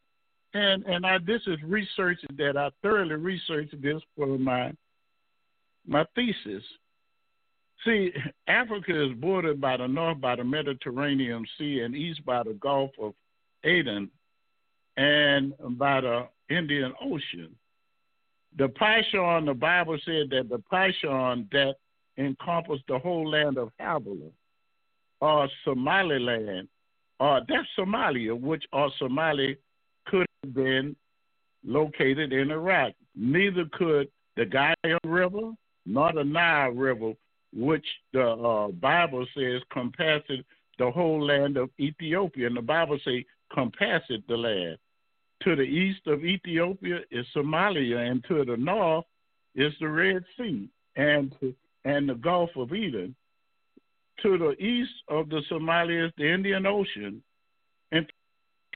and 0.54 0.84
and 0.84 1.06
I 1.06 1.18
this 1.18 1.42
is 1.46 1.58
research 1.64 2.18
that 2.36 2.56
I 2.56 2.70
thoroughly 2.82 3.14
researched 3.14 3.80
this 3.82 4.02
for 4.16 4.38
my 4.38 4.72
my 5.86 6.04
thesis. 6.14 6.62
See, 7.84 8.12
Africa 8.48 9.08
is 9.08 9.14
bordered 9.18 9.60
by 9.60 9.76
the 9.76 9.86
north 9.86 10.20
by 10.20 10.36
the 10.36 10.44
Mediterranean 10.44 11.46
Sea 11.58 11.80
and 11.80 11.94
east 11.94 12.24
by 12.24 12.42
the 12.42 12.54
Gulf 12.54 12.90
of 13.00 13.14
Aden 13.64 14.10
and 14.96 15.54
by 15.78 16.00
the 16.00 16.28
Indian 16.48 16.92
Ocean. 17.00 17.54
The 18.58 18.68
Pishon, 18.68 19.46
the 19.46 19.54
Bible 19.54 19.98
said 20.04 20.28
that 20.30 20.48
the 20.48 20.62
Pishon 20.72 21.48
that 21.52 21.76
encompassed 22.18 22.82
the 22.88 22.98
whole 22.98 23.30
land 23.30 23.56
of 23.56 23.70
Havilah 23.78 24.30
or 25.20 25.48
Somaliland, 25.64 26.68
or 27.20 27.42
that's 27.46 27.68
Somalia, 27.78 28.38
which 28.38 28.64
or 28.72 28.90
Somali 28.98 29.58
could 30.06 30.26
have 30.42 30.54
been 30.54 30.96
located 31.64 32.32
in 32.32 32.50
Iraq. 32.50 32.94
Neither 33.14 33.66
could 33.72 34.08
the 34.36 34.46
Gihon 34.46 34.98
River 35.04 35.52
nor 35.84 36.12
the 36.12 36.24
Nile 36.24 36.70
River, 36.70 37.12
which 37.52 37.84
the 38.12 38.30
uh, 38.30 38.68
Bible 38.68 39.26
says 39.36 39.60
compassed 39.70 40.32
the 40.78 40.90
whole 40.90 41.24
land 41.24 41.58
of 41.58 41.68
Ethiopia. 41.78 42.46
And 42.46 42.56
the 42.56 42.62
Bible 42.62 42.98
says 43.04 43.22
compassed 43.52 44.12
the 44.26 44.36
land. 44.36 44.78
To 45.42 45.56
the 45.56 45.62
east 45.62 46.06
of 46.06 46.24
Ethiopia 46.24 47.00
is 47.10 47.26
Somalia, 47.36 48.10
and 48.10 48.24
to 48.28 48.44
the 48.44 48.56
north 48.56 49.04
is 49.54 49.72
the 49.80 49.88
Red 49.88 50.24
Sea 50.38 50.68
and 50.96 51.34
and 51.84 52.08
the 52.08 52.14
Gulf 52.14 52.50
of 52.56 52.74
Eden 52.74 53.14
to 54.22 54.38
the 54.38 54.50
east 54.62 54.92
of 55.08 55.28
the 55.28 55.42
Somalia 55.50 56.10
the 56.16 56.32
Indian 56.32 56.66
Ocean, 56.66 57.22
and 57.92 58.06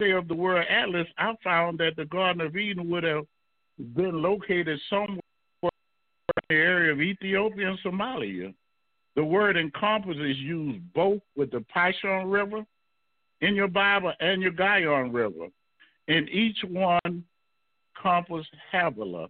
of 0.00 0.28
the 0.28 0.34
World 0.34 0.66
Atlas, 0.68 1.06
I 1.18 1.34
found 1.42 1.78
that 1.78 1.94
the 1.96 2.04
Garden 2.06 2.40
of 2.40 2.56
Eden 2.56 2.90
would 2.90 3.04
have 3.04 3.24
been 3.78 4.20
located 4.22 4.80
somewhere 4.90 5.20
in 5.62 5.70
the 6.48 6.54
area 6.54 6.92
of 6.92 7.00
Ethiopia 7.00 7.70
and 7.70 7.78
Somalia. 7.84 8.52
The 9.14 9.24
word 9.24 9.56
encompass 9.56 10.16
is 10.16 10.36
used 10.38 10.80
both 10.92 11.20
with 11.36 11.52
the 11.52 11.64
Pishon 11.74 12.32
River 12.32 12.64
in 13.40 13.54
your 13.54 13.68
Bible 13.68 14.12
and 14.20 14.42
your 14.42 14.50
Gihon 14.50 15.12
River. 15.12 15.48
and 16.08 16.28
each 16.28 16.58
one, 16.68 17.24
compass 18.00 18.46
Havilah, 18.72 19.28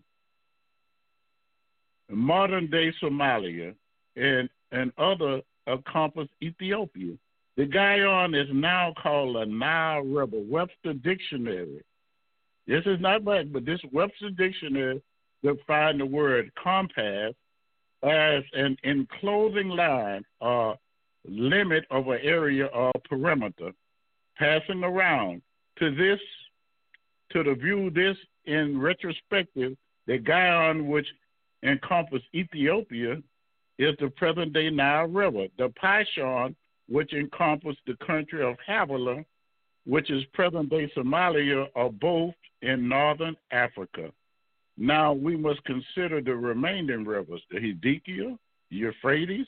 modern 2.10 2.70
day 2.70 2.92
Somalia, 3.02 3.74
and, 4.16 4.48
and 4.72 4.92
other 4.98 5.42
encompass 5.66 6.28
Ethiopia. 6.42 7.14
The 7.56 7.66
Gihon 7.66 8.34
is 8.34 8.48
now 8.52 8.92
called 9.00 9.36
a 9.36 9.46
Nile 9.46 10.02
River. 10.02 10.38
Webster 10.40 10.92
Dictionary. 10.92 11.82
This 12.66 12.82
is 12.86 13.00
not 13.00 13.24
black, 13.24 13.46
but 13.52 13.64
this 13.64 13.80
Webster 13.92 14.30
Dictionary 14.30 15.02
defines 15.42 15.98
the 15.98 16.06
word 16.06 16.50
compass 16.62 17.34
as 18.02 18.42
an 18.54 18.76
enclosing 18.82 19.68
line 19.68 20.24
or 20.40 20.76
limit 21.26 21.84
of 21.90 22.08
an 22.08 22.18
area 22.22 22.66
or 22.66 22.92
perimeter 23.08 23.72
passing 24.36 24.82
around. 24.82 25.42
To 25.78 25.94
this, 25.94 26.20
to 27.30 27.42
the 27.42 27.54
view 27.54 27.90
this 27.90 28.16
in 28.46 28.80
retrospective, 28.80 29.76
the 30.06 30.18
Gihon 30.18 30.88
which 30.88 31.06
encompass 31.62 32.22
Ethiopia 32.34 33.22
is 33.78 33.94
the 33.98 34.08
present 34.10 34.52
day 34.52 34.70
Nile 34.70 35.08
River. 35.08 35.46
The 35.58 35.72
Pishon, 35.82 36.54
which 36.88 37.12
encompass 37.12 37.76
the 37.86 37.96
country 38.06 38.42
of 38.44 38.56
Havilah, 38.66 39.24
which 39.86 40.10
is 40.10 40.24
present 40.32 40.70
day 40.70 40.90
Somalia, 40.96 41.66
are 41.74 41.90
both 41.90 42.34
in 42.62 42.88
northern 42.88 43.36
Africa. 43.50 44.10
Now 44.76 45.12
we 45.12 45.36
must 45.36 45.62
consider 45.64 46.20
the 46.20 46.34
remaining 46.34 47.04
rivers, 47.04 47.42
the 47.50 47.58
Hiddekel, 47.58 48.38
Euphrates. 48.70 49.46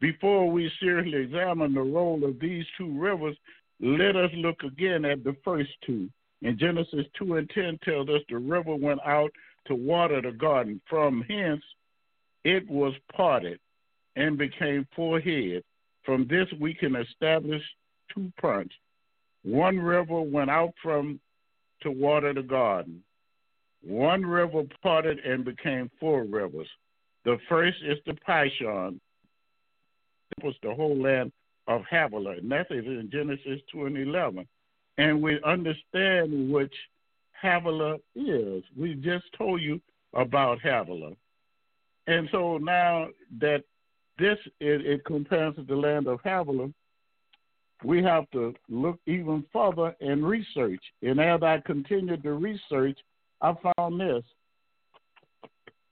Before 0.00 0.50
we 0.50 0.70
seriously 0.80 1.22
examine 1.22 1.74
the 1.74 1.82
role 1.82 2.24
of 2.24 2.40
these 2.40 2.64
two 2.78 2.98
rivers, 2.98 3.36
let 3.80 4.16
us 4.16 4.30
look 4.34 4.62
again 4.62 5.04
at 5.04 5.24
the 5.24 5.36
first 5.44 5.70
two. 5.84 6.08
In 6.42 6.58
Genesis 6.58 7.04
2 7.18 7.36
and 7.36 7.50
10 7.50 7.78
tells 7.84 8.08
us 8.08 8.22
the 8.28 8.38
river 8.38 8.74
went 8.74 9.00
out 9.04 9.30
to 9.66 9.74
water 9.74 10.22
the 10.22 10.32
garden. 10.32 10.80
From 10.88 11.22
hence 11.28 11.62
it 12.44 12.68
was 12.68 12.94
parted 13.14 13.58
and 14.16 14.38
became 14.38 14.86
four 14.94 15.20
heads. 15.20 15.64
From 16.04 16.26
this 16.28 16.46
we 16.60 16.74
can 16.74 16.96
establish 16.96 17.62
two 18.14 18.32
points. 18.40 18.74
One 19.42 19.78
river 19.78 20.20
went 20.20 20.50
out 20.50 20.74
from 20.82 21.20
to 21.82 21.90
water 21.90 22.34
the 22.34 22.42
garden. 22.42 23.02
One 23.82 24.24
river 24.24 24.64
parted 24.82 25.18
and 25.20 25.44
became 25.44 25.90
four 25.98 26.24
rivers. 26.24 26.68
The 27.24 27.38
first 27.48 27.78
is 27.82 27.98
the 28.06 28.12
Pishon. 28.12 29.00
It 30.36 30.44
was 30.44 30.54
the 30.62 30.74
whole 30.74 31.00
land 31.00 31.32
of 31.66 31.82
Havilah, 31.90 32.38
and 32.38 32.50
that 32.50 32.66
is 32.70 32.84
in 32.84 33.08
Genesis 33.10 33.60
2 33.72 33.86
and 33.86 33.96
11. 33.96 34.46
And 34.98 35.22
we 35.22 35.40
understand 35.44 36.52
which 36.52 36.74
Havilah 37.40 37.96
is. 38.14 38.62
We 38.76 38.94
just 38.94 39.24
told 39.36 39.62
you 39.62 39.80
about 40.14 40.60
Havilah. 40.60 41.12
And 42.10 42.28
so 42.32 42.58
now 42.58 43.06
that 43.38 43.62
this 44.18 44.36
it, 44.58 44.84
it 44.84 45.04
compares 45.04 45.54
to 45.54 45.62
the 45.62 45.76
land 45.76 46.08
of 46.08 46.18
Havilah, 46.24 46.72
we 47.84 48.02
have 48.02 48.28
to 48.32 48.52
look 48.68 48.98
even 49.06 49.44
further 49.52 49.94
and 50.00 50.26
research. 50.26 50.82
And 51.02 51.20
as 51.20 51.40
I 51.44 51.62
continued 51.64 52.24
to 52.24 52.32
research, 52.32 52.98
I 53.40 53.54
found 53.76 54.00
this. 54.00 54.24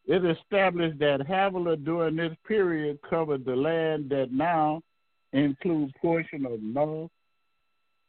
It 0.06 0.25
established 0.25 0.98
that 0.98 1.25
Havilah 1.25 1.76
during 1.76 2.16
this 2.16 2.37
period 2.48 2.98
covered 3.08 3.44
the 3.44 3.54
land 3.54 4.10
that 4.10 4.32
now 4.32 4.82
includes 5.32 5.93
portion 6.00 6.45
of 6.47 6.60
North 6.60 7.12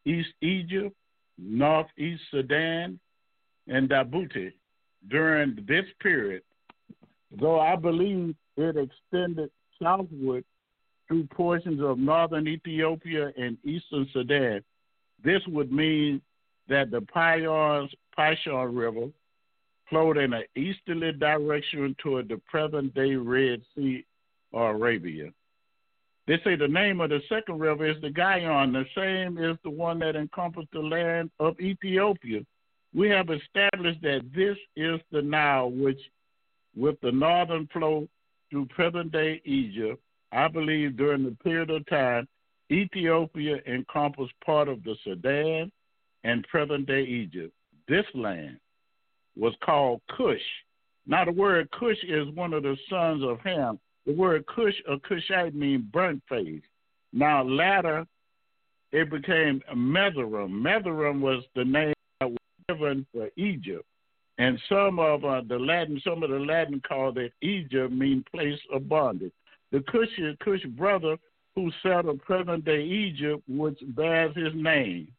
East 0.03 0.34
Egypt, 0.41 0.95
Northeast 1.38 2.23
Sudan, 2.31 2.99
and 3.67 3.88
Djibouti 3.88 4.51
during 5.10 5.63
this 5.67 5.86
period, 6.01 6.41
though 7.31 7.59
I 7.59 7.75
believe 7.75 8.35
it 8.57 8.75
extended 8.77 9.51
southward 9.81 10.43
through 11.07 11.25
portions 11.27 11.81
of 11.81 11.97
northern 11.97 12.47
Ethiopia 12.47 13.31
and 13.37 13.57
eastern 13.63 14.07
Sudan. 14.13 14.63
This 15.23 15.41
would 15.47 15.71
mean 15.71 16.21
that 16.67 16.91
the 16.91 17.01
Payons, 17.01 17.91
Pishon 18.17 18.77
River 18.77 19.07
flowed 19.89 20.17
in 20.17 20.33
an 20.33 20.43
easterly 20.55 21.11
direction 21.13 21.95
toward 22.01 22.29
the 22.29 22.37
present 22.49 22.93
day 22.93 23.15
Red 23.15 23.61
Sea 23.75 24.05
or 24.51 24.71
Arabia. 24.71 25.31
They 26.27 26.37
say 26.43 26.55
the 26.55 26.67
name 26.67 27.01
of 27.01 27.09
the 27.09 27.21
second 27.27 27.59
river 27.59 27.89
is 27.89 27.99
the 28.01 28.11
Gihon. 28.11 28.71
The 28.71 28.85
same 28.95 29.39
is 29.39 29.57
the 29.63 29.71
one 29.71 29.97
that 29.99 30.15
encompassed 30.15 30.67
the 30.71 30.79
land 30.79 31.31
of 31.39 31.59
Ethiopia. 31.59 32.41
We 32.93 33.09
have 33.09 33.29
established 33.31 34.01
that 34.03 34.21
this 34.35 34.55
is 34.75 34.99
the 35.11 35.23
Nile, 35.23 35.71
which, 35.71 35.99
with 36.79 36.99
the 37.01 37.11
northern 37.11 37.67
flow 37.73 38.07
through 38.49 38.65
present 38.67 39.11
day 39.11 39.41
Egypt, 39.45 40.01
I 40.31 40.47
believe 40.47 40.97
during 40.97 41.23
the 41.23 41.35
period 41.43 41.69
of 41.69 41.85
time, 41.87 42.27
Ethiopia 42.71 43.57
encompassed 43.67 44.33
part 44.45 44.69
of 44.69 44.83
the 44.83 44.95
Sudan 45.03 45.71
and 46.23 46.47
present 46.47 46.85
day 46.85 47.03
Egypt. 47.03 47.53
This 47.87 48.05
land 48.13 48.59
was 49.35 49.53
called 49.63 50.01
Cush. 50.15 50.39
Now, 51.05 51.25
the 51.25 51.31
word 51.31 51.69
Cush 51.71 51.97
is 52.07 52.27
one 52.35 52.53
of 52.53 52.63
the 52.63 52.77
sons 52.89 53.23
of 53.23 53.39
Ham. 53.41 53.79
The 54.05 54.13
word 54.13 54.45
Cush 54.47 54.75
or 54.87 54.99
Cushite 54.99 55.55
means 55.55 55.83
burnt 55.91 56.21
face. 56.29 56.61
Now, 57.11 57.43
latter, 57.43 58.05
it 58.91 59.09
became 59.09 59.61
Mezoram. 59.75 60.51
Mezoram 60.51 61.19
was 61.19 61.43
the 61.55 61.65
name 61.65 61.93
that 62.19 62.29
was 62.29 62.37
given 62.67 63.05
for 63.11 63.29
Egypt. 63.35 63.85
And 64.39 64.58
some 64.69 64.99
of 64.99 65.25
uh, 65.25 65.41
the 65.47 65.60
Latin, 65.60 66.02
some 66.02 66.23
of 66.23 66.30
the 66.30 66.39
Latin 66.39 66.82
called 66.88 67.17
it 67.17 67.34
Egypt, 67.41 67.91
mean 67.91 68.23
place 68.34 68.58
of 68.73 68.88
bondage. 68.88 69.34
The 69.71 69.82
Cush, 69.82 70.08
Cush 70.39 70.63
brother 70.78 71.17
who 71.56 71.69
settled 71.84 72.21
present 72.21 72.63
day 72.63 72.82
Egypt, 72.82 73.43
which 73.49 73.78
bears 73.89 74.34
his 74.36 74.54
name, 74.56 75.10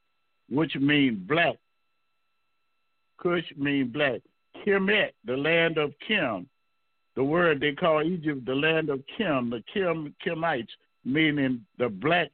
which 0.49 0.75
means 0.77 1.19
black. 1.29 1.57
Cush 3.19 3.45
means 3.59 3.93
black. 3.93 4.23
Kemet, 4.67 5.11
the 5.27 5.37
land 5.37 5.77
of 5.77 5.93
Kim. 6.09 6.49
The 7.15 7.23
word 7.23 7.61
they 7.61 7.73
call 7.73 8.03
Egypt 8.03 8.47
the 8.47 8.55
land 8.55 8.89
of 8.89 9.03
Kim, 9.19 9.51
the 9.51 9.63
Kim 9.73 10.15
Kemites, 10.25 10.69
meaning 11.05 11.67
the 11.79 11.91
black, 11.91 12.31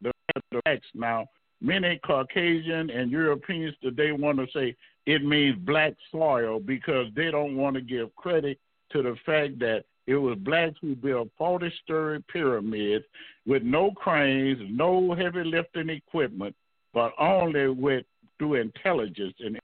the 0.00 0.12
blacks. 0.50 0.86
Now, 0.94 1.26
many 1.60 2.00
Caucasian 2.06 2.88
and 2.88 3.10
Europeans 3.10 3.74
today 3.82 4.12
want 4.12 4.38
to 4.38 4.46
say 4.54 4.74
it 5.06 5.24
means 5.24 5.56
black 5.58 5.94
soil 6.10 6.60
because 6.60 7.06
they 7.14 7.30
don't 7.30 7.56
want 7.56 7.74
to 7.74 7.80
give 7.80 8.14
credit 8.16 8.58
to 8.92 9.02
the 9.02 9.16
fact 9.24 9.58
that 9.60 9.84
it 10.06 10.16
was 10.16 10.36
blacks 10.38 10.76
who 10.80 10.94
built 10.94 11.28
40 11.38 11.72
story 11.84 12.24
pyramids 12.32 13.04
with 13.46 13.62
no 13.62 13.92
cranes, 13.92 14.58
no 14.70 15.14
heavy 15.14 15.44
lifting 15.44 15.88
equipment, 15.88 16.54
but 16.92 17.12
only 17.18 17.68
with 17.68 18.04
through 18.38 18.54
intelligence 18.54 19.34
and 19.40 19.60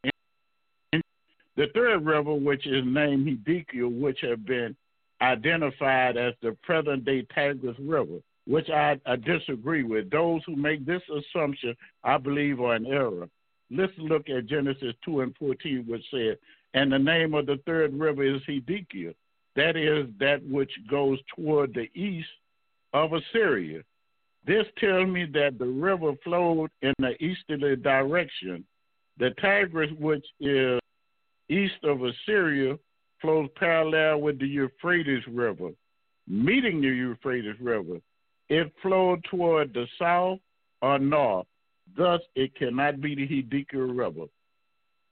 the 1.57 1.66
third 1.75 2.05
river, 2.05 2.35
which 2.35 2.66
is 2.66 2.85
named 2.85 3.27
Hiddekel, 3.27 3.99
which 3.99 4.20
have 4.20 4.44
been 4.44 4.77
identified 5.22 6.16
as 6.16 6.35
the 6.42 6.57
present 6.62 7.05
day 7.05 7.27
Tigris 7.35 7.77
River, 7.79 8.18
which 8.46 8.68
I, 8.68 9.01
I 9.07 9.16
disagree 9.16 9.83
with. 9.83 10.11
Those 10.11 10.42
who 10.44 10.55
make 10.55 10.85
this 10.85 11.03
assumption, 11.09 11.75
I 12.05 12.18
believe, 12.18 12.61
are 12.61 12.77
in 12.77 12.87
error. 12.87 13.29
Let's 13.70 13.92
look 13.98 14.29
at 14.29 14.46
Genesis 14.46 14.94
2 15.05 15.20
and 15.20 15.37
14, 15.37 15.85
which 15.87 16.05
said, 16.11 16.38
And 16.74 16.92
the 16.92 16.98
name 16.98 17.35
of 17.35 17.46
the 17.46 17.61
third 17.66 17.92
river 17.94 18.22
is 18.22 18.42
Hiddekel. 18.48 19.14
That 19.57 19.76
is 19.76 20.07
that 20.20 20.46
which 20.48 20.70
goes 20.88 21.18
toward 21.35 21.74
the 21.74 21.88
east 21.98 22.29
of 22.92 23.12
Assyria. 23.12 23.83
This 24.46 24.66
tells 24.79 25.09
me 25.09 25.26
that 25.33 25.59
the 25.59 25.66
river 25.66 26.12
flowed 26.22 26.70
in 26.83 26.94
the 26.98 27.20
easterly 27.22 27.74
direction. 27.76 28.64
The 29.18 29.31
Tigris, 29.40 29.90
which 29.98 30.24
is 30.40 30.79
east 31.48 31.83
of 31.83 32.02
Assyria 32.02 32.79
flows 33.20 33.48
parallel 33.57 34.20
with 34.20 34.38
the 34.38 34.46
Euphrates 34.46 35.22
River. 35.26 35.70
Meeting 36.29 36.81
the 36.81 36.88
Euphrates 36.88 37.59
River, 37.61 37.98
it 38.48 38.72
flowed 38.83 39.24
toward 39.31 39.72
the 39.72 39.87
south 39.98 40.38
or 40.83 40.98
north. 40.98 41.46
Thus, 41.94 42.20
it 42.35 42.55
cannot 42.55 43.01
be 43.01 43.14
the 43.14 43.27
Hiddekel 43.27 43.96
River. 43.96 44.27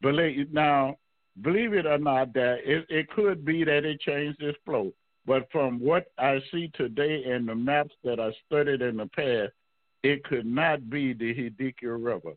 Believe, 0.01 0.53
now, 0.53 0.97
believe 1.43 1.73
it 1.73 1.87
or 1.87 1.99
not, 1.99 2.33
that 2.35 2.59
it, 2.65 2.87
it 2.89 3.09
could 3.11 3.45
be 3.45 3.65
that 3.65 3.85
it 3.85 4.01
changed 4.01 4.43
its 4.43 4.59
flow. 4.65 4.93
But 5.27 5.49
from 5.51 5.81
what 5.81 6.07
I 6.19 6.41
see 6.53 6.71
today 6.75 7.25
and 7.25 7.49
the 7.49 7.55
maps 7.55 7.95
that 8.03 8.21
I 8.21 8.33
studied 8.47 8.83
in 8.83 8.99
the 8.99 9.07
past, 9.07 9.53
it 10.03 10.23
could 10.25 10.45
not 10.45 10.91
be 10.91 11.15
the 11.15 11.35
Hiddekel 11.35 12.05
River. 12.05 12.35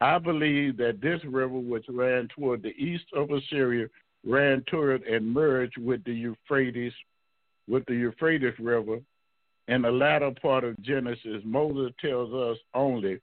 I 0.00 0.18
believe 0.18 0.76
that 0.78 1.00
this 1.00 1.20
river, 1.24 1.58
which 1.58 1.86
ran 1.88 2.28
toward 2.34 2.62
the 2.62 2.76
east 2.76 3.04
of 3.14 3.30
Assyria, 3.30 3.86
ran 4.26 4.62
toward 4.66 5.02
and 5.04 5.32
merged 5.32 5.78
with 5.78 6.02
the 6.04 6.12
Euphrates, 6.12 6.92
with 7.68 7.84
the 7.86 7.94
Euphrates 7.94 8.58
River. 8.58 9.00
In 9.68 9.82
the 9.82 9.90
latter 9.90 10.32
part 10.42 10.64
of 10.64 10.80
Genesis, 10.82 11.42
Moses 11.44 11.92
tells 12.00 12.34
us 12.34 12.58
only 12.74 13.20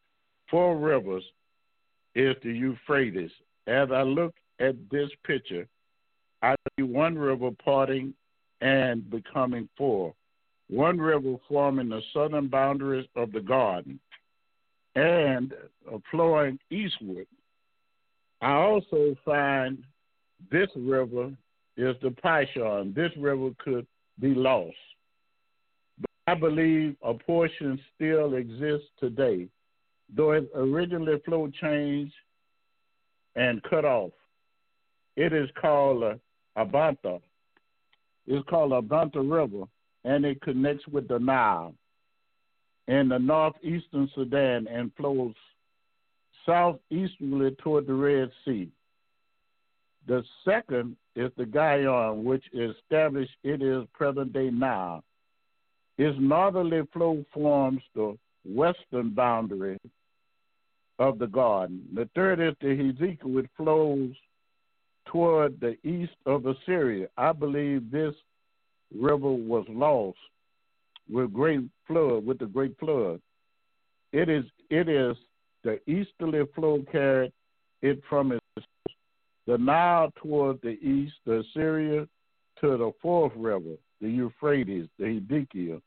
four 0.51 0.77
rivers 0.77 1.23
is 2.13 2.35
the 2.43 2.51
Euphrates. 2.51 3.31
As 3.65 3.89
I 3.91 4.03
look 4.03 4.35
at 4.59 4.75
this 4.91 5.09
picture, 5.25 5.67
I 6.43 6.55
see 6.77 6.83
one 6.83 7.17
river 7.17 7.49
parting 7.63 8.13
and 8.59 9.09
becoming 9.09 9.67
four. 9.77 10.13
One 10.69 10.99
river 10.99 11.35
forming 11.49 11.89
the 11.89 12.01
southern 12.13 12.47
boundaries 12.47 13.07
of 13.15 13.31
the 13.31 13.41
garden 13.41 13.99
and 14.95 15.53
flowing 16.11 16.59
eastward. 16.69 17.27
I 18.41 18.53
also 18.53 19.15
find 19.23 19.83
this 20.51 20.69
river 20.75 21.31
is 21.77 21.95
the 22.01 22.09
Pishon. 22.09 22.93
This 22.93 23.11
river 23.17 23.51
could 23.59 23.87
be 24.19 24.33
lost. 24.33 24.75
But 25.99 26.09
I 26.27 26.33
believe 26.35 26.95
a 27.03 27.13
portion 27.13 27.79
still 27.95 28.35
exists 28.35 28.87
today, 28.99 29.47
though 30.15 30.31
it 30.31 30.49
originally 30.55 31.19
flowed 31.25 31.53
changed 31.53 32.13
and 33.35 33.63
cut 33.63 33.85
off. 33.85 34.11
It 35.15 35.33
is 35.33 35.49
called 35.59 36.03
uh, 36.03 36.13
Abanta. 36.57 37.21
It's 38.27 38.47
called 38.49 38.71
Abanta 38.71 39.19
River, 39.19 39.65
and 40.03 40.25
it 40.25 40.41
connects 40.41 40.87
with 40.87 41.07
the 41.07 41.19
Nile 41.19 41.73
in 42.87 43.09
the 43.09 43.19
northeastern 43.19 44.09
Sudan 44.15 44.67
and 44.67 44.91
flows 44.95 45.33
southeasterly 46.45 47.55
toward 47.61 47.87
the 47.87 47.93
Red 47.93 48.31
Sea. 48.43 48.69
The 50.07 50.23
second 50.43 50.95
is 51.15 51.31
the 51.37 51.45
Gihon, 51.45 52.23
which 52.23 52.43
established 52.53 53.31
it 53.43 53.61
is 53.61 53.85
present 53.93 54.33
day 54.33 54.49
Nile. 54.49 55.03
Its 55.97 56.17
northerly 56.19 56.81
flow 56.91 57.23
forms 57.33 57.81
the 57.93 58.17
western 58.43 59.11
boundary 59.11 59.77
of 61.01 61.17
the 61.17 61.25
garden. 61.25 61.81
The 61.95 62.07
third 62.13 62.39
is 62.39 62.53
the 62.61 62.75
Hezekiah, 62.75 63.27
which 63.27 63.47
flows 63.57 64.11
toward 65.07 65.59
the 65.59 65.75
east 65.83 66.13
of 66.27 66.45
Assyria. 66.45 67.07
I 67.17 67.31
believe 67.31 67.89
this 67.89 68.13
river 68.95 69.31
was 69.31 69.65
lost 69.67 70.19
with 71.11 71.33
great 71.33 71.61
flood, 71.87 72.23
with 72.23 72.37
the 72.37 72.45
great 72.45 72.77
flood. 72.77 73.19
It 74.13 74.29
is 74.29 74.45
it 74.69 74.87
is 74.87 75.17
the 75.63 75.79
easterly 75.89 76.43
flow 76.53 76.85
carried 76.91 77.33
it 77.81 77.99
from 78.07 78.33
its 78.33 78.65
the 79.47 79.57
Nile 79.57 80.13
toward 80.21 80.61
the 80.61 80.77
east, 80.87 81.15
the 81.25 81.39
Assyria 81.39 82.07
to 82.59 82.77
the 82.77 82.91
fourth 83.01 83.33
river, 83.35 83.75
the 84.01 84.07
Euphrates, 84.07 84.87
the 84.99 85.15
Hezekiah. 85.15 85.79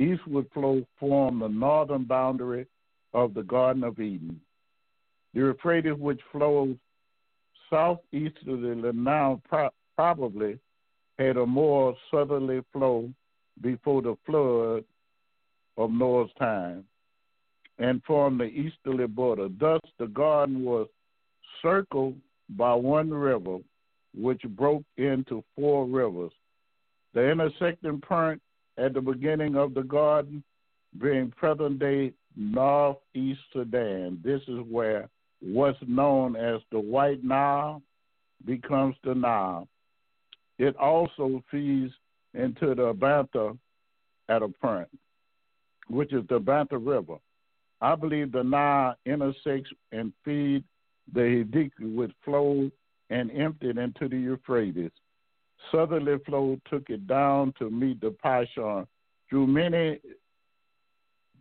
Eastward 0.00 0.46
flow 0.52 0.84
formed 0.98 1.40
the 1.40 1.48
northern 1.48 2.02
boundary 2.02 2.66
of 3.14 3.32
the 3.32 3.44
Garden 3.44 3.84
of 3.84 4.00
Eden. 4.00 4.40
The 5.36 5.42
Euphrates, 5.42 5.98
which 5.98 6.20
flows 6.32 6.76
southeasterly, 7.68 8.90
now 8.94 9.42
pro- 9.46 9.68
probably 9.94 10.58
had 11.18 11.36
a 11.36 11.44
more 11.44 11.94
southerly 12.10 12.62
flow 12.72 13.10
before 13.60 14.00
the 14.00 14.16
flood 14.24 14.84
of 15.76 15.90
Noah's 15.90 16.30
time 16.38 16.86
and 17.78 18.02
formed 18.04 18.40
the 18.40 18.44
easterly 18.44 19.06
border. 19.06 19.48
Thus, 19.60 19.82
the 19.98 20.06
garden 20.06 20.64
was 20.64 20.88
circled 21.60 22.16
by 22.48 22.72
one 22.72 23.10
river, 23.10 23.58
which 24.14 24.40
broke 24.40 24.84
into 24.96 25.44
four 25.54 25.84
rivers. 25.84 26.32
The 27.12 27.30
intersecting 27.30 28.00
point 28.00 28.40
at 28.78 28.94
the 28.94 29.02
beginning 29.02 29.54
of 29.54 29.74
the 29.74 29.82
garden 29.82 30.42
being 30.98 31.30
present 31.36 31.78
day 31.78 32.14
northeast 32.36 33.40
Sudan. 33.52 34.18
This 34.24 34.40
is 34.48 34.60
where 34.70 35.10
what's 35.40 35.78
known 35.86 36.36
as 36.36 36.60
the 36.72 36.80
White 36.80 37.22
Nile 37.22 37.82
becomes 38.44 38.96
the 39.04 39.14
Nile. 39.14 39.68
It 40.58 40.76
also 40.76 41.42
feeds 41.50 41.92
into 42.34 42.74
the 42.74 42.94
Bantha 42.94 43.56
at 44.28 44.42
a 44.42 44.48
point, 44.48 44.88
which 45.88 46.12
is 46.12 46.24
the 46.28 46.40
Bantha 46.40 46.78
River. 46.80 47.16
I 47.80 47.94
believe 47.94 48.32
the 48.32 48.42
Nile 48.42 48.96
intersects 49.04 49.70
and 49.92 50.12
feeds 50.24 50.64
the 51.12 51.20
Hidiki, 51.20 51.94
which 51.94 52.12
flowed 52.24 52.72
and 53.10 53.30
emptied 53.30 53.78
into 53.78 54.08
the 54.08 54.16
Euphrates. 54.16 54.90
Southerly 55.70 56.18
flow 56.26 56.58
took 56.68 56.88
it 56.90 57.06
down 57.06 57.52
to 57.58 57.70
meet 57.70 58.00
the 58.00 58.14
Pishon. 58.24 58.86
Through 59.28 59.46
many, 59.48 60.00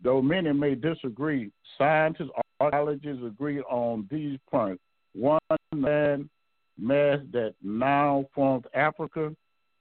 though 0.03 0.21
many 0.21 0.51
may 0.51 0.75
disagree, 0.75 1.51
scientists, 1.77 2.29
archaeologists 2.59 3.23
agree 3.25 3.61
on 3.61 4.07
these 4.11 4.39
points. 4.49 4.81
One 5.13 5.39
land 5.73 6.29
mass 6.77 7.19
that 7.31 7.53
now 7.63 8.25
forms 8.33 8.65
Africa 8.73 9.35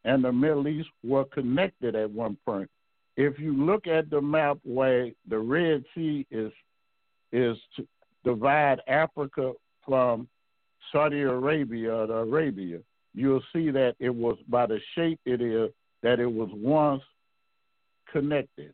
and 0.05 0.25
the 0.25 0.33
Middle 0.33 0.69
East 0.69 0.89
were 1.03 1.25
connected 1.25 1.97
at 1.97 2.11
one 2.11 2.37
point. 2.45 2.71
If 3.17 3.39
you 3.39 3.57
look 3.57 3.87
at 3.87 4.11
the 4.11 4.21
map 4.21 4.59
where 4.65 5.11
the 5.29 5.39
Red 5.39 5.85
Sea 5.95 6.27
is 6.31 6.53
is 7.33 7.57
to 7.77 7.87
divide 8.25 8.81
Africa 8.87 9.53
from 9.85 10.29
Saudi 10.93 11.23
Arabia 11.23 12.07
to 12.07 12.13
Arabia, 12.13 12.79
you'll 13.15 13.43
see 13.53 13.71
that 13.71 13.97
it 13.99 14.15
was 14.15 14.37
by 14.49 14.67
the 14.67 14.81
shape 14.95 15.19
it 15.25 15.41
is 15.41 15.71
that 16.03 16.21
it 16.21 16.31
was 16.31 16.49
once 16.53 17.03
connected. 18.13 18.73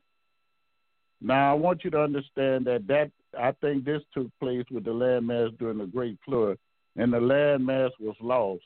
Now 1.20 1.50
I 1.50 1.54
want 1.54 1.84
you 1.84 1.90
to 1.90 2.00
understand 2.00 2.66
that 2.66 2.86
that 2.88 3.10
I 3.38 3.52
think 3.60 3.84
this 3.84 4.02
took 4.12 4.26
place 4.40 4.64
with 4.70 4.84
the 4.84 4.90
landmass 4.90 5.56
during 5.58 5.78
the 5.78 5.86
Great 5.86 6.18
Flood, 6.24 6.58
and 6.96 7.12
the 7.12 7.18
landmass 7.18 7.90
was 8.00 8.16
lost 8.20 8.62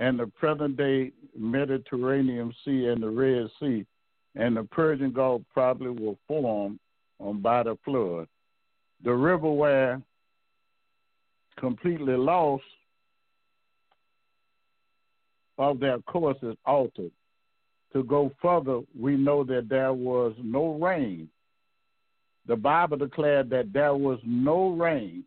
and 0.00 0.18
the 0.18 0.26
present 0.26 0.76
day 0.76 1.12
Mediterranean 1.38 2.52
Sea 2.64 2.86
and 2.86 3.02
the 3.02 3.10
Red 3.10 3.48
Sea 3.60 3.86
and 4.34 4.56
the 4.56 4.64
Persian 4.64 5.12
Gulf 5.12 5.42
probably 5.52 5.90
were 5.90 6.16
formed 6.26 6.80
on 7.18 7.40
by 7.40 7.62
the 7.62 7.76
flood. 7.84 8.26
The 9.04 9.12
river 9.12 9.50
where 9.50 10.00
completely 11.58 12.14
lost 12.14 12.64
of 15.58 15.78
their 15.78 15.98
course 16.00 16.38
is 16.42 16.56
altered. 16.64 17.12
To 17.92 18.04
go 18.04 18.32
further, 18.40 18.80
we 18.98 19.16
know 19.16 19.44
that 19.44 19.68
there 19.68 19.92
was 19.92 20.32
no 20.42 20.78
rain. 20.80 21.28
The 22.50 22.56
Bible 22.56 22.96
declared 22.96 23.48
that 23.50 23.72
there 23.72 23.94
was 23.94 24.18
no 24.24 24.70
rain 24.70 25.22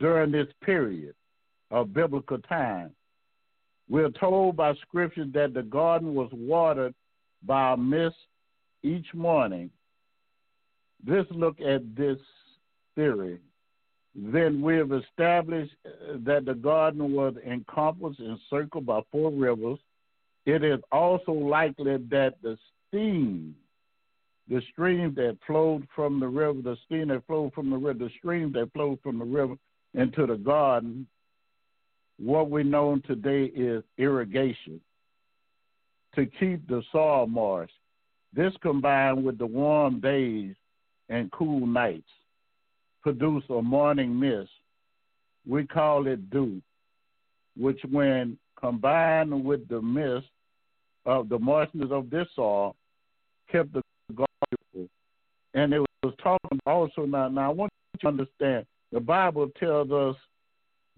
during 0.00 0.32
this 0.32 0.46
period 0.62 1.14
of 1.70 1.92
biblical 1.92 2.38
time. 2.38 2.92
We're 3.86 4.08
told 4.08 4.56
by 4.56 4.72
scripture 4.76 5.26
that 5.34 5.52
the 5.52 5.62
garden 5.62 6.14
was 6.14 6.30
watered 6.32 6.94
by 7.42 7.74
a 7.74 7.76
mist 7.76 8.16
each 8.82 9.12
morning. 9.12 9.68
Let's 11.06 11.30
look 11.30 11.60
at 11.60 11.82
this 11.94 12.16
theory. 12.94 13.38
Then 14.14 14.62
we 14.62 14.76
have 14.76 14.92
established 14.92 15.74
uh, 15.84 16.14
that 16.24 16.46
the 16.46 16.54
garden 16.54 17.12
was 17.12 17.34
encompassed 17.46 18.20
and 18.20 18.38
circled 18.48 18.86
by 18.86 19.02
four 19.12 19.30
rivers. 19.30 19.80
It 20.46 20.64
is 20.64 20.80
also 20.90 21.32
likely 21.32 21.98
that 22.08 22.36
the 22.42 22.56
steam, 22.88 23.54
the 24.48 24.62
stream 24.72 25.14
that 25.14 25.36
flowed 25.46 25.86
from 25.94 26.20
the 26.20 26.28
river, 26.28 26.60
the 26.62 26.76
stream 26.84 27.08
that 27.08 27.26
flowed 27.26 27.52
from 27.52 27.70
the 27.70 27.76
river, 27.76 27.98
the 27.98 28.10
stream 28.18 28.52
that 28.52 28.72
flowed 28.72 29.00
from 29.02 29.18
the 29.18 29.24
river 29.24 29.54
into 29.94 30.26
the 30.26 30.36
garden 30.36 31.06
what 32.18 32.50
we 32.50 32.62
know 32.62 32.98
today 33.06 33.44
is 33.44 33.82
irrigation 33.98 34.80
to 36.14 36.26
keep 36.38 36.66
the 36.66 36.82
soil 36.90 37.26
moist. 37.26 37.72
This 38.32 38.52
combined 38.62 39.24
with 39.24 39.38
the 39.38 39.46
warm 39.46 40.00
days 40.00 40.54
and 41.08 41.30
cool 41.32 41.66
nights 41.66 42.08
produce 43.02 43.44
a 43.50 43.62
morning 43.62 44.18
mist. 44.18 44.50
We 45.46 45.66
call 45.66 46.06
it 46.06 46.30
dew, 46.30 46.60
which 47.56 47.80
when 47.90 48.38
combined 48.58 49.44
with 49.44 49.68
the 49.68 49.80
mist 49.80 50.26
of 51.04 51.28
the 51.28 51.38
moistness 51.38 51.90
of 51.90 52.10
this 52.10 52.26
soil 52.34 52.74
kept 53.50 53.72
the. 53.72 53.82
And 55.56 55.72
it 55.72 55.80
was 56.02 56.14
talking 56.22 56.60
also 56.66 57.06
now 57.06 57.28
now 57.28 57.50
I 57.50 57.52
want 57.52 57.72
you 57.94 58.00
to 58.00 58.08
understand 58.08 58.66
the 58.92 59.00
Bible 59.00 59.50
tells 59.58 59.90
us 59.90 60.14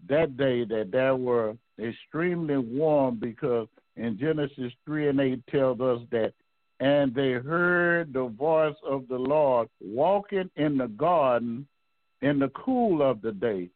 that 0.08 0.36
day 0.36 0.64
that 0.64 0.90
they 0.90 1.10
were 1.10 1.56
extremely 1.78 2.56
warm 2.56 3.16
because 3.20 3.68
in 3.96 4.18
Genesis 4.18 4.72
3 4.84 5.08
and 5.08 5.20
8 5.20 5.46
tells 5.46 5.80
us 5.80 6.00
that, 6.10 6.32
and 6.80 7.14
they 7.14 7.32
heard 7.32 8.12
the 8.12 8.26
voice 8.26 8.76
of 8.84 9.06
the 9.08 9.16
Lord 9.16 9.68
walking 9.80 10.50
in 10.56 10.76
the 10.76 10.88
garden 10.88 11.66
in 12.22 12.40
the 12.40 12.48
cool 12.50 13.00
of 13.00 13.22
the 13.22 13.32
day. 13.32 13.68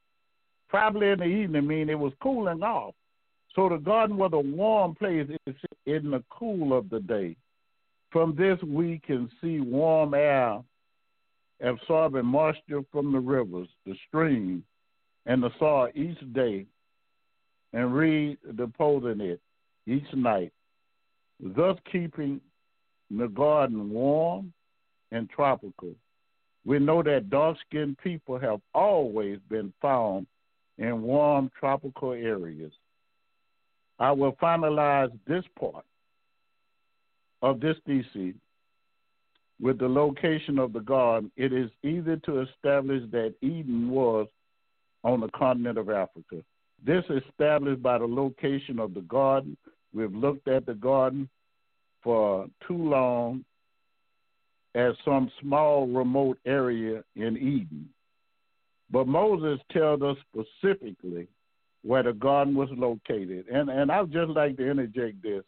Probably 0.69 1.11
in 1.11 1.21
the 1.21 1.27
evening, 1.27 1.63
I 1.63 1.67
mean 1.67 1.91
it 1.91 1.99
was 1.99 2.13
cooling 2.21 2.63
off. 2.63 2.95
So 3.55 3.69
the 3.69 3.77
garden 3.77 4.17
was 4.17 4.31
a 4.33 4.39
warm 4.41 4.97
place 4.97 5.29
in 5.87 6.11
the 6.11 6.25
cool 6.29 6.77
of 6.77 6.91
the 6.91 7.01
day. 7.01 7.37
From 8.11 8.35
this, 8.35 8.59
we 8.63 9.01
can 9.07 9.31
see 9.41 9.61
warm 9.61 10.15
air 10.15 10.61
absorbing 11.63 12.27
moisture 12.27 12.83
from 12.91 13.13
the 13.13 13.21
rivers, 13.21 13.69
the 13.87 13.95
streams, 14.09 14.63
and 15.27 15.43
the 15.43 15.51
soil 15.59 15.89
each 15.95 16.19
day, 16.33 16.67
and 17.73 17.91
redepositing 17.91 19.21
it 19.21 19.41
each 19.87 20.13
night, 20.15 20.53
thus 21.41 21.77
keeping 21.91 22.41
the 23.11 23.29
garden 23.29 23.91
warm 23.91 24.53
and 25.11 25.29
tropical. 25.31 25.95
We 26.65 26.79
know 26.79 27.03
that 27.03 27.31
dark 27.31 27.57
skinned 27.67 27.99
people 27.99 28.39
have 28.39 28.61
always 28.75 29.39
been 29.49 29.73
found 29.81 30.27
in 30.79 31.03
warm 31.03 31.51
tropical 31.59 32.13
areas. 32.13 32.73
I 33.99 34.13
will 34.13 34.33
finalize 34.43 35.17
this 35.27 35.45
part 35.59 35.85
of 37.43 37.61
this 37.61 37.77
thesis 37.87 38.35
with 39.63 39.79
the 39.79 39.89
location 39.89 40.59
of 40.59 40.73
the 40.73 40.81
garden. 40.81 41.31
It 41.37 41.53
is 41.53 41.71
easy 41.85 42.17
to 42.25 42.41
establish 42.41 43.03
that 43.13 43.35
Eden 43.41 43.89
was 43.89 44.27
on 45.05 45.21
the 45.21 45.29
continent 45.29 45.79
of 45.79 45.89
Africa. 45.89 46.43
This 46.85 47.05
is 47.09 47.23
established 47.31 47.81
by 47.81 47.99
the 47.99 48.07
location 48.07 48.81
of 48.81 48.93
the 48.93 49.03
garden. 49.03 49.57
We've 49.95 50.15
looked 50.15 50.49
at 50.49 50.67
the 50.67 50.75
garden 50.75 51.29
for 52.03 52.49
too 52.67 52.77
long 52.77 53.45
as 54.75 54.95
some 55.05 55.31
small 55.41 55.87
remote 55.87 56.39
area 56.45 57.05
in 57.15 57.37
Eden. 57.37 57.89
But 58.91 59.07
Moses 59.07 59.61
tells 59.71 60.03
us 60.03 60.17
specifically 60.33 61.29
where 61.83 62.03
the 62.03 62.15
garden 62.15 62.57
was 62.57 62.69
located. 62.73 63.47
And 63.49 63.71
and 63.71 63.93
I'd 63.93 64.13
just 64.13 64.31
like 64.31 64.57
to 64.57 64.69
interject 64.69 65.23
this. 65.23 65.45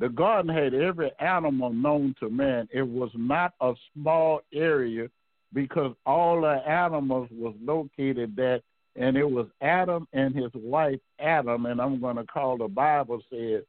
The 0.00 0.08
garden 0.08 0.52
had 0.52 0.72
every 0.72 1.12
animal 1.20 1.72
known 1.72 2.14
to 2.20 2.30
man. 2.30 2.68
It 2.72 2.82
was 2.82 3.10
not 3.14 3.52
a 3.60 3.74
small 3.92 4.40
area 4.52 5.08
because 5.52 5.94
all 6.06 6.40
the 6.40 6.62
animals 6.66 7.28
was 7.30 7.54
located 7.62 8.34
there 8.34 8.60
and 8.96 9.16
it 9.16 9.30
was 9.30 9.46
Adam 9.60 10.08
and 10.12 10.34
his 10.34 10.50
wife 10.54 10.98
Adam, 11.20 11.66
and 11.66 11.80
I'm 11.80 12.00
going 12.00 12.16
to 12.16 12.24
call 12.24 12.56
the 12.56 12.66
Bible 12.66 13.20
said 13.30 13.64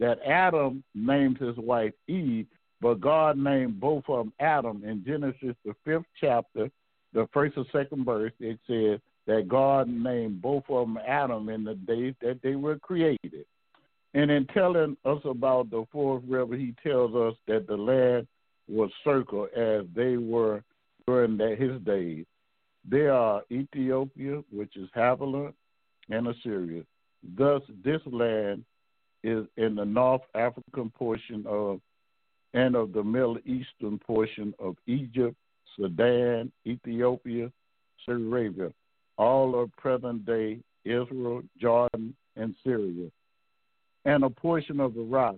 that 0.00 0.18
Adam 0.26 0.82
named 0.94 1.38
his 1.38 1.56
wife 1.56 1.92
Eve, 2.08 2.46
but 2.80 3.00
God 3.00 3.38
named 3.38 3.78
both 3.78 4.04
of 4.08 4.24
them 4.24 4.32
Adam. 4.40 4.82
In 4.84 5.04
Genesis, 5.04 5.54
the 5.64 5.74
fifth 5.84 6.06
chapter, 6.20 6.70
the 7.12 7.28
first 7.32 7.56
or 7.56 7.64
second 7.72 8.04
verse, 8.04 8.32
it 8.40 8.58
says 8.66 9.00
that 9.26 9.48
God 9.48 9.88
named 9.88 10.42
both 10.42 10.64
of 10.68 10.86
them 10.86 10.98
Adam 11.06 11.48
in 11.50 11.62
the 11.62 11.74
days 11.74 12.14
that 12.22 12.40
they 12.42 12.56
were 12.56 12.78
created. 12.78 13.44
And 14.14 14.30
in 14.30 14.46
telling 14.46 14.96
us 15.04 15.20
about 15.24 15.70
the 15.70 15.84
fourth 15.90 16.22
river, 16.26 16.56
he 16.56 16.74
tells 16.82 17.14
us 17.14 17.34
that 17.48 17.66
the 17.66 17.76
land 17.76 18.26
was 18.68 18.90
circled 19.02 19.48
as 19.56 19.82
they 19.94 20.16
were 20.16 20.62
during 21.06 21.38
his 21.38 21.80
days. 21.82 22.24
They 22.88 23.06
are 23.06 23.42
Ethiopia, 23.50 24.42
which 24.50 24.76
is 24.76 24.88
Havilah, 24.94 25.52
and 26.10 26.28
Assyria. 26.28 26.82
Thus, 27.36 27.62
this 27.84 28.00
land 28.06 28.64
is 29.22 29.46
in 29.56 29.74
the 29.74 29.84
North 29.84 30.22
African 30.34 30.90
portion 30.90 31.44
of 31.46 31.80
and 32.52 32.76
of 32.76 32.92
the 32.92 33.02
Middle 33.02 33.38
Eastern 33.44 33.98
portion 33.98 34.54
of 34.60 34.76
Egypt, 34.86 35.34
Sudan, 35.76 36.52
Ethiopia, 36.64 37.50
Arabia, 38.06 38.70
all 39.18 39.60
of 39.60 39.72
present 39.76 40.24
day 40.24 40.60
Israel, 40.84 41.42
Jordan, 41.60 42.14
and 42.36 42.54
Syria, 42.62 43.08
and 44.04 44.24
a 44.24 44.30
portion 44.30 44.80
of 44.80 44.96
Iraq. 44.96 45.36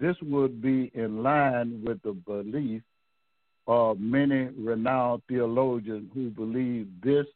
This 0.00 0.16
would 0.22 0.60
be 0.60 0.90
in 0.94 1.22
line 1.22 1.82
with 1.84 2.02
the 2.02 2.12
belief 2.12 2.82
of 3.66 4.00
many 4.00 4.48
renowned 4.58 5.22
theologians 5.28 6.10
who 6.14 6.30
believe 6.30 6.88
this 7.02 7.26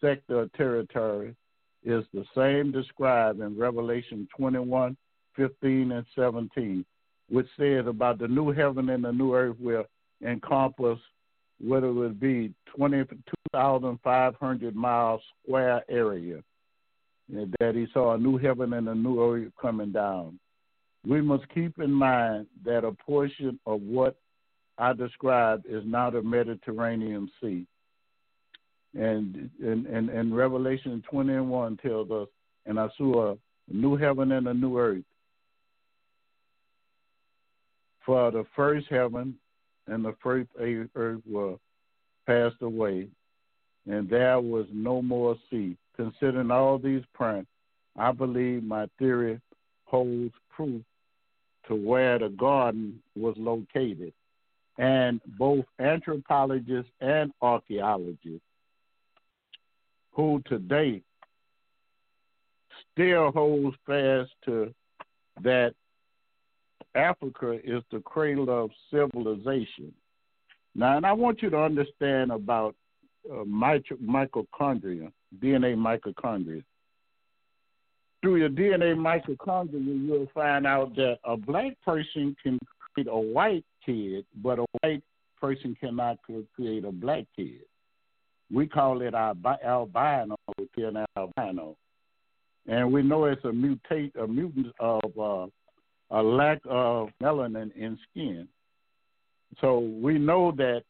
sector 0.00 0.40
of 0.40 0.52
territory 0.54 1.34
is 1.84 2.04
the 2.12 2.24
same 2.34 2.72
described 2.72 3.40
in 3.40 3.58
Revelation 3.58 4.26
21, 4.36 4.96
15, 5.36 5.92
and 5.92 6.06
17, 6.14 6.84
which 7.28 7.46
says 7.58 7.86
about 7.86 8.18
the 8.18 8.28
new 8.28 8.50
heaven 8.50 8.88
and 8.88 9.04
the 9.04 9.12
new 9.12 9.34
earth 9.34 9.56
will 9.60 9.84
encompass 10.26 10.98
what 11.60 11.84
it 11.84 11.90
would 11.90 12.18
be 12.18 12.54
22,500 12.76 14.74
miles 14.74 15.20
square 15.44 15.84
area. 15.88 16.42
That 17.30 17.74
he 17.74 17.86
saw 17.92 18.14
a 18.14 18.18
new 18.18 18.38
heaven 18.38 18.72
and 18.72 18.88
a 18.88 18.94
new 18.94 19.22
earth 19.22 19.52
coming 19.60 19.92
down. 19.92 20.38
We 21.06 21.20
must 21.20 21.48
keep 21.50 21.78
in 21.78 21.92
mind 21.92 22.46
that 22.64 22.84
a 22.84 22.92
portion 22.92 23.60
of 23.66 23.82
what 23.82 24.16
I 24.78 24.92
described 24.92 25.66
is 25.68 25.82
now 25.84 26.10
the 26.10 26.22
Mediterranean 26.22 27.30
Sea. 27.40 27.66
And 28.94 29.50
and, 29.62 29.86
and, 29.86 30.36
Revelation 30.36 31.02
21 31.10 31.76
tells 31.78 32.10
us, 32.10 32.28
and 32.64 32.80
I 32.80 32.88
saw 32.96 33.32
a 33.32 33.36
new 33.68 33.96
heaven 33.96 34.32
and 34.32 34.48
a 34.48 34.54
new 34.54 34.78
earth. 34.78 35.04
For 38.06 38.30
the 38.30 38.46
first 38.56 38.86
heaven 38.88 39.34
and 39.86 40.04
the 40.04 40.14
first 40.22 40.48
earth 40.58 41.20
were 41.28 41.56
passed 42.26 42.62
away, 42.62 43.08
and 43.86 44.08
there 44.08 44.40
was 44.40 44.66
no 44.72 45.02
more 45.02 45.36
sea. 45.50 45.76
Considering 45.98 46.50
all 46.50 46.78
these 46.78 47.02
prints, 47.12 47.50
I 47.96 48.12
believe 48.12 48.62
my 48.62 48.86
theory 48.98 49.40
holds 49.84 50.34
proof 50.48 50.82
to 51.66 51.74
where 51.74 52.18
the 52.18 52.28
garden 52.28 53.00
was 53.16 53.34
located 53.36 54.12
and 54.78 55.20
both 55.38 55.64
anthropologists 55.80 56.90
and 57.00 57.32
archaeologists 57.42 58.46
who 60.12 60.40
today 60.46 61.02
still 62.92 63.32
holds 63.32 63.76
fast 63.84 64.30
to 64.44 64.72
that 65.42 65.74
Africa 66.94 67.58
is 67.62 67.82
the 67.92 68.00
cradle 68.00 68.50
of 68.50 68.70
civilization. 68.90 69.92
Now, 70.74 70.96
and 70.96 71.04
I 71.04 71.12
want 71.12 71.42
you 71.42 71.50
to 71.50 71.58
understand 71.58 72.30
about 72.30 72.74
uh, 73.30 73.44
mitochondria, 73.44 75.12
DNA 75.40 75.76
mitochondria. 75.76 76.64
Through 78.20 78.36
your 78.36 78.48
DNA 78.48 78.96
mitochondria, 78.96 80.06
you'll 80.06 80.28
find 80.34 80.66
out 80.66 80.94
that 80.96 81.18
a 81.24 81.36
black 81.36 81.72
person 81.84 82.36
can 82.42 82.58
create 82.94 83.08
a 83.08 83.18
white 83.18 83.64
kid, 83.84 84.24
but 84.42 84.58
a 84.58 84.66
white 84.82 85.02
person 85.40 85.76
cannot 85.78 86.18
create 86.54 86.84
a 86.84 86.92
black 86.92 87.24
kid. 87.36 87.60
We 88.52 88.66
call 88.66 89.02
it 89.02 89.14
albino, 89.14 90.36
an 90.76 91.06
albino, 91.16 91.76
and 92.66 92.92
we 92.92 93.02
know 93.02 93.24
it's 93.24 93.44
a 93.44 93.48
mutate, 93.48 94.16
a 94.16 94.26
mutant 94.26 94.72
of 94.80 95.02
uh, 95.18 95.46
a 96.10 96.22
lack 96.22 96.60
of 96.64 97.10
melanin 97.22 97.74
in 97.76 97.98
skin. 98.10 98.48
So 99.60 99.78
we 99.78 100.18
know 100.18 100.52
that 100.56 100.82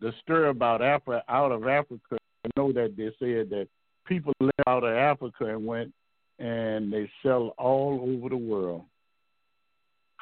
the 0.00 0.12
story 0.22 0.48
about 0.48 0.82
Africa 0.82 1.22
out 1.28 1.52
of 1.52 1.66
Africa. 1.66 2.16
I 2.44 2.48
know 2.56 2.72
that 2.72 2.94
they 2.96 3.10
said 3.18 3.50
that 3.50 3.68
people 4.06 4.32
left 4.40 4.54
out 4.66 4.84
of 4.84 4.94
Africa 4.94 5.46
and 5.46 5.66
went 5.66 5.92
and 6.38 6.92
they 6.92 7.10
sell 7.22 7.54
all 7.58 8.00
over 8.02 8.30
the 8.30 8.36
world. 8.36 8.84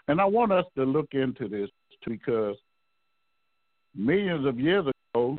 And 0.09 0.21
I 0.21 0.25
want 0.25 0.53
us 0.53 0.65
to 0.77 0.85
look 0.85 1.09
into 1.13 1.49
this 1.49 1.71
because 2.07 2.57
millions 3.95 4.47
of 4.47 4.59
years 4.59 4.87
ago, 5.15 5.39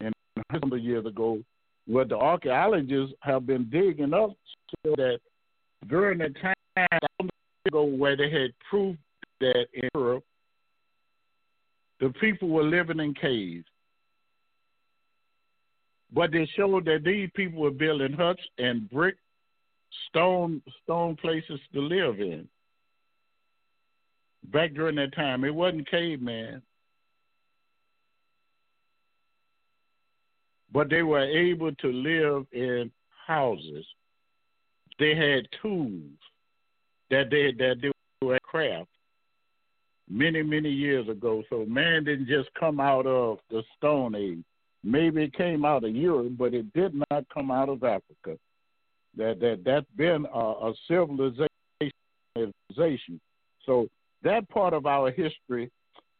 and 0.00 0.12
hundreds 0.50 0.72
of 0.72 0.78
years 0.80 1.06
ago, 1.06 1.40
what 1.86 2.08
the 2.08 2.16
archaeologists 2.16 3.14
have 3.20 3.46
been 3.46 3.68
digging 3.70 4.14
up 4.14 4.30
so 4.84 4.94
that 4.96 5.18
during 5.88 6.18
the 6.18 6.30
time 6.40 7.28
ago 7.66 7.84
where 7.84 8.16
they 8.16 8.30
had 8.30 8.52
proof 8.68 8.96
that 9.40 9.66
in 9.72 9.88
Europe 9.94 10.24
the 12.04 12.10
people 12.20 12.50
were 12.50 12.62
living 12.62 13.00
in 13.00 13.14
caves. 13.14 13.64
But 16.12 16.32
they 16.32 16.46
showed 16.54 16.84
that 16.84 17.02
these 17.02 17.30
people 17.34 17.62
were 17.62 17.70
building 17.70 18.12
huts 18.12 18.42
and 18.58 18.90
brick 18.90 19.16
stone 20.08 20.60
stone 20.82 21.16
places 21.16 21.58
to 21.72 21.80
live 21.80 22.20
in 22.20 22.46
back 24.52 24.74
during 24.74 24.96
that 24.96 25.14
time. 25.14 25.44
It 25.44 25.54
wasn't 25.54 25.90
caveman. 25.90 26.60
But 30.70 30.90
they 30.90 31.02
were 31.02 31.24
able 31.24 31.74
to 31.74 31.88
live 31.88 32.44
in 32.52 32.90
houses. 33.26 33.86
They 34.98 35.14
had 35.14 35.48
tools 35.62 36.18
that 37.10 37.30
they 37.30 37.52
that 37.52 37.76
they 37.80 37.90
were 38.26 38.38
craft 38.42 38.90
many, 40.14 40.42
many 40.42 40.70
years 40.70 41.08
ago. 41.08 41.42
So 41.50 41.66
man 41.66 42.04
didn't 42.04 42.28
just 42.28 42.48
come 42.58 42.78
out 42.78 43.06
of 43.06 43.38
the 43.50 43.62
Stone 43.76 44.14
Age. 44.14 44.44
Maybe 44.84 45.24
it 45.24 45.34
came 45.34 45.64
out 45.64 45.82
of 45.82 45.94
Europe, 45.94 46.34
but 46.38 46.54
it 46.54 46.72
did 46.72 46.94
not 47.10 47.24
come 47.32 47.50
out 47.50 47.68
of 47.68 47.82
Africa. 47.82 48.38
That 49.16 49.40
that 49.40 49.62
that's 49.64 49.86
been 49.96 50.26
a, 50.32 50.38
a 50.38 50.72
civilization. 52.36 53.20
So 53.66 53.88
that 54.22 54.48
part 54.50 54.74
of 54.74 54.86
our 54.86 55.10
history 55.10 55.70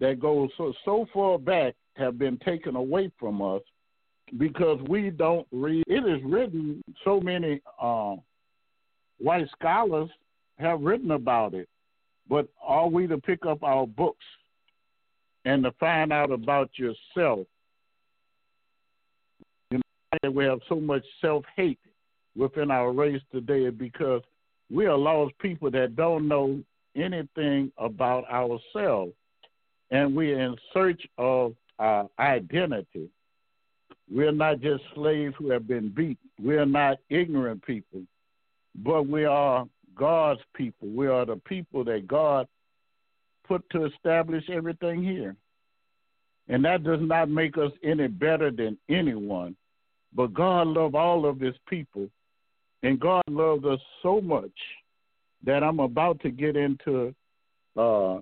that 0.01 0.19
goes 0.19 0.51
so 0.57 0.73
so 0.85 1.07
far 1.13 1.39
back 1.39 1.75
have 1.97 2.19
been 2.19 2.39
taken 2.39 2.75
away 2.75 3.11
from 3.19 3.43
us 3.43 3.63
because 4.39 4.81
we 4.89 5.11
don't 5.11 5.47
read. 5.53 5.85
It 5.87 6.07
is 6.07 6.23
written. 6.25 6.83
So 7.05 7.21
many 7.21 7.61
uh, 7.81 8.17
white 9.19 9.49
scholars 9.59 10.11
have 10.59 10.81
written 10.81 11.11
about 11.11 11.55
it, 11.55 11.69
but 12.29 12.49
are 12.63 12.89
we 12.89 13.07
to 13.07 13.19
pick 13.19 13.45
up 13.47 13.63
our 13.63 13.87
books 13.87 14.25
and 15.45 15.63
to 15.65 15.73
find 15.73 16.13
out 16.13 16.31
about 16.31 16.71
yourself? 16.79 17.47
You 19.71 19.81
know, 20.23 20.31
we 20.31 20.45
have 20.45 20.61
so 20.69 20.77
much 20.77 21.05
self 21.21 21.45
hate 21.57 21.79
within 22.37 22.71
our 22.71 22.93
race 22.93 23.23
today 23.33 23.71
because 23.71 24.23
we 24.71 24.87
are 24.87 24.97
lost 24.97 25.39
people 25.39 25.71
that 25.71 25.97
don't 25.97 26.27
know 26.27 26.61
anything 26.97 27.71
about 27.79 28.25
ourselves, 28.31 29.13
and 29.91 30.15
we're 30.15 30.41
in 30.41 30.57
search 30.73 31.03
of 31.19 31.55
our 31.79 32.09
identity. 32.19 33.11
We're 34.11 34.33
not 34.33 34.61
just 34.61 34.83
slaves 34.95 35.35
who 35.39 35.51
have 35.51 35.67
been 35.67 35.89
beat. 35.89 36.19
We're 36.41 36.67
not 36.67 36.99
ignorant 37.11 37.65
people, 37.65 38.03
but 38.77 39.07
we 39.07 39.25
are 39.25 39.67
God's 39.95 40.41
people. 40.55 40.89
We 40.89 41.07
are 41.07 41.25
the 41.25 41.37
people 41.37 41.85
that 41.85 42.07
God 42.07 42.47
put 43.47 43.69
to 43.71 43.87
establish 43.87 44.45
everything 44.51 45.03
here. 45.03 45.37
And 46.49 46.65
that 46.65 46.85
does 46.85 47.01
not 47.01 47.31
make 47.31 47.57
us 47.57 47.73
any 47.83 48.07
better 48.07 48.51
than 48.51 48.77
anyone. 48.89 49.57
But 50.15 50.35
God 50.35 50.69
loved 50.69 50.95
all 50.95 51.27
of 51.27 51.41
his 51.41 51.55
people. 51.69 52.09
And 52.83 53.01
God 53.01 53.23
loved 53.29 53.65
us 53.65 53.81
so 54.03 54.21
much 54.21 54.53
that 55.45 55.63
I'm 55.63 55.81
about 55.81 56.21
to 56.21 56.31
get 56.31 56.57
into 56.57 57.15
uh, 57.77 58.19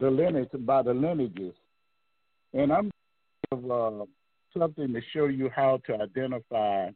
the 0.00 0.10
lineage, 0.10 0.48
by 0.60 0.82
the 0.82 0.94
lineages. 0.94 1.54
And 2.52 2.72
I'm 2.72 2.90
uh, 3.52 4.04
something 4.56 4.92
to 4.92 5.00
show 5.12 5.26
you 5.26 5.50
how 5.54 5.80
to 5.86 5.94
identify 5.94 6.90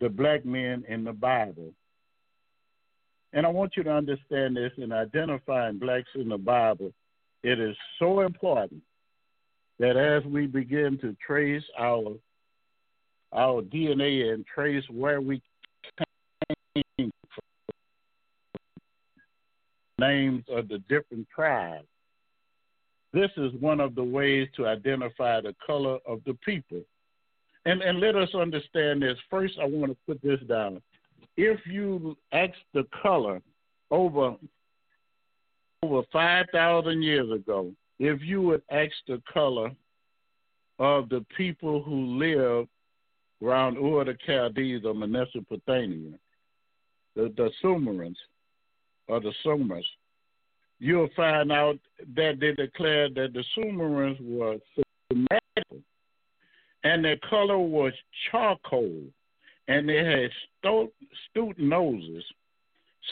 the 0.00 0.08
black 0.08 0.44
men 0.44 0.84
in 0.88 1.04
the 1.04 1.12
Bible. 1.12 1.72
And 3.34 3.44
I 3.44 3.48
want 3.48 3.76
you 3.76 3.82
to 3.82 3.92
understand 3.92 4.56
this 4.56 4.70
in 4.78 4.92
identifying 4.92 5.78
blacks 5.78 6.08
in 6.14 6.28
the 6.28 6.38
Bible, 6.38 6.92
it 7.42 7.58
is 7.58 7.76
so 7.98 8.20
important 8.20 8.80
that 9.80 9.96
as 9.96 10.24
we 10.24 10.46
begin 10.46 10.96
to 10.98 11.16
trace 11.26 11.64
our 11.78 12.14
our 13.32 13.62
DNA 13.62 14.32
and 14.32 14.46
trace 14.46 14.84
where 14.88 15.20
we 15.20 15.42
came 15.98 17.10
from, 17.34 17.50
names 19.98 20.44
of 20.48 20.68
the 20.68 20.78
different 20.88 21.26
tribes, 21.34 21.88
this 23.12 23.30
is 23.36 23.52
one 23.58 23.80
of 23.80 23.96
the 23.96 24.04
ways 24.04 24.46
to 24.56 24.68
identify 24.68 25.40
the 25.40 25.56
color 25.66 25.98
of 26.06 26.20
the 26.24 26.34
people. 26.44 26.80
And, 27.66 27.82
and 27.82 27.98
let 27.98 28.14
us 28.14 28.28
understand 28.34 29.02
this. 29.02 29.18
First, 29.28 29.54
I 29.60 29.64
want 29.64 29.90
to 29.90 29.96
put 30.06 30.22
this 30.22 30.38
down. 30.48 30.80
If 31.36 31.60
you 31.66 32.16
ask 32.32 32.54
the 32.72 32.86
color 33.02 33.40
over 33.90 34.36
over 35.82 36.02
5,000 36.12 37.02
years 37.02 37.30
ago, 37.30 37.70
if 37.98 38.22
you 38.22 38.40
would 38.40 38.62
ask 38.70 38.92
the 39.06 39.20
color 39.30 39.70
of 40.78 41.08
the 41.10 41.24
people 41.36 41.82
who 41.82 42.18
live 42.18 42.66
around 43.42 43.76
Ur 43.76 44.04
the 44.04 44.16
Chaldees 44.26 44.84
or 44.84 44.94
Mesopotamia, 44.94 46.12
the, 47.14 47.32
the 47.36 47.50
Sumerians 47.60 48.18
or 49.08 49.20
the 49.20 49.32
Sumers, 49.44 49.84
you'll 50.78 51.10
find 51.14 51.52
out 51.52 51.78
that 52.16 52.40
they 52.40 52.52
declared 52.52 53.14
that 53.16 53.34
the 53.34 53.44
Sumerians 53.54 54.18
were 54.22 54.56
Semitic 55.12 55.84
and 56.84 57.04
their 57.04 57.18
color 57.28 57.58
was 57.58 57.92
charcoal 58.30 59.02
and 59.68 59.88
they 59.88 60.04
had 60.04 60.30
stoop 61.30 61.58
noses. 61.58 62.24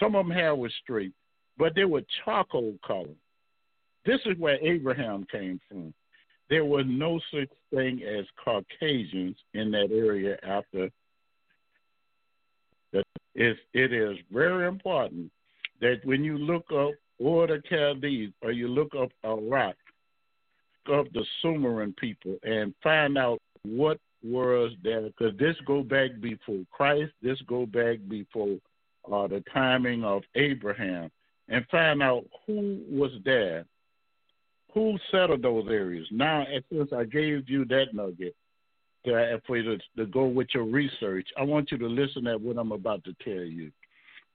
Some 0.00 0.14
of 0.16 0.26
them 0.26 0.36
hair 0.36 0.54
was 0.54 0.72
straight, 0.82 1.12
but 1.58 1.74
they 1.74 1.84
were 1.84 2.02
charcoal 2.24 2.74
color. 2.86 3.14
This 4.04 4.20
is 4.26 4.38
where 4.38 4.58
Abraham 4.64 5.26
came 5.30 5.60
from. 5.68 5.94
There 6.50 6.64
was 6.64 6.84
no 6.86 7.20
such 7.32 7.48
thing 7.72 8.02
as 8.02 8.26
Caucasians 8.42 9.36
in 9.54 9.70
that 9.70 9.90
area 9.92 10.36
after. 10.42 10.90
It 13.34 13.56
is 13.74 14.18
very 14.30 14.68
important 14.68 15.30
that 15.80 16.04
when 16.04 16.22
you 16.22 16.36
look 16.36 16.66
up 16.72 16.92
or 17.18 17.46
the 17.46 17.62
Chaldees, 17.70 18.30
or 18.42 18.50
you 18.52 18.68
look 18.68 18.94
up 18.94 19.10
Iraq, 19.24 19.76
look 20.86 21.06
up 21.06 21.12
the 21.12 21.24
Sumerian 21.40 21.94
people, 21.94 22.36
and 22.42 22.74
find 22.82 23.16
out 23.16 23.40
what 23.62 23.98
was 24.24 24.72
that 24.84 25.12
Because 25.16 25.36
this 25.38 25.56
go 25.66 25.82
back 25.82 26.10
before 26.20 26.64
Christ, 26.70 27.12
this 27.22 27.40
go 27.42 27.66
back 27.66 27.98
before 28.08 28.56
uh, 29.10 29.26
the 29.26 29.42
timing 29.52 30.04
of 30.04 30.22
Abraham, 30.34 31.10
and 31.48 31.66
find 31.70 32.02
out 32.02 32.24
who 32.46 32.80
was 32.88 33.10
there, 33.24 33.64
who 34.72 34.96
settled 35.10 35.42
those 35.42 35.66
areas. 35.68 36.06
Now, 36.10 36.46
since 36.72 36.92
I 36.92 37.04
gave 37.04 37.48
you 37.48 37.64
that 37.66 37.86
nugget, 37.92 38.34
to, 39.04 39.40
for 39.46 39.56
you 39.56 39.76
to, 39.76 39.78
to 39.96 40.06
go 40.06 40.26
with 40.26 40.48
your 40.54 40.64
research, 40.64 41.26
I 41.36 41.42
want 41.42 41.72
you 41.72 41.78
to 41.78 41.86
listen 41.86 42.26
at 42.26 42.40
what 42.40 42.56
I'm 42.58 42.72
about 42.72 43.02
to 43.04 43.14
tell 43.24 43.44
you 43.44 43.72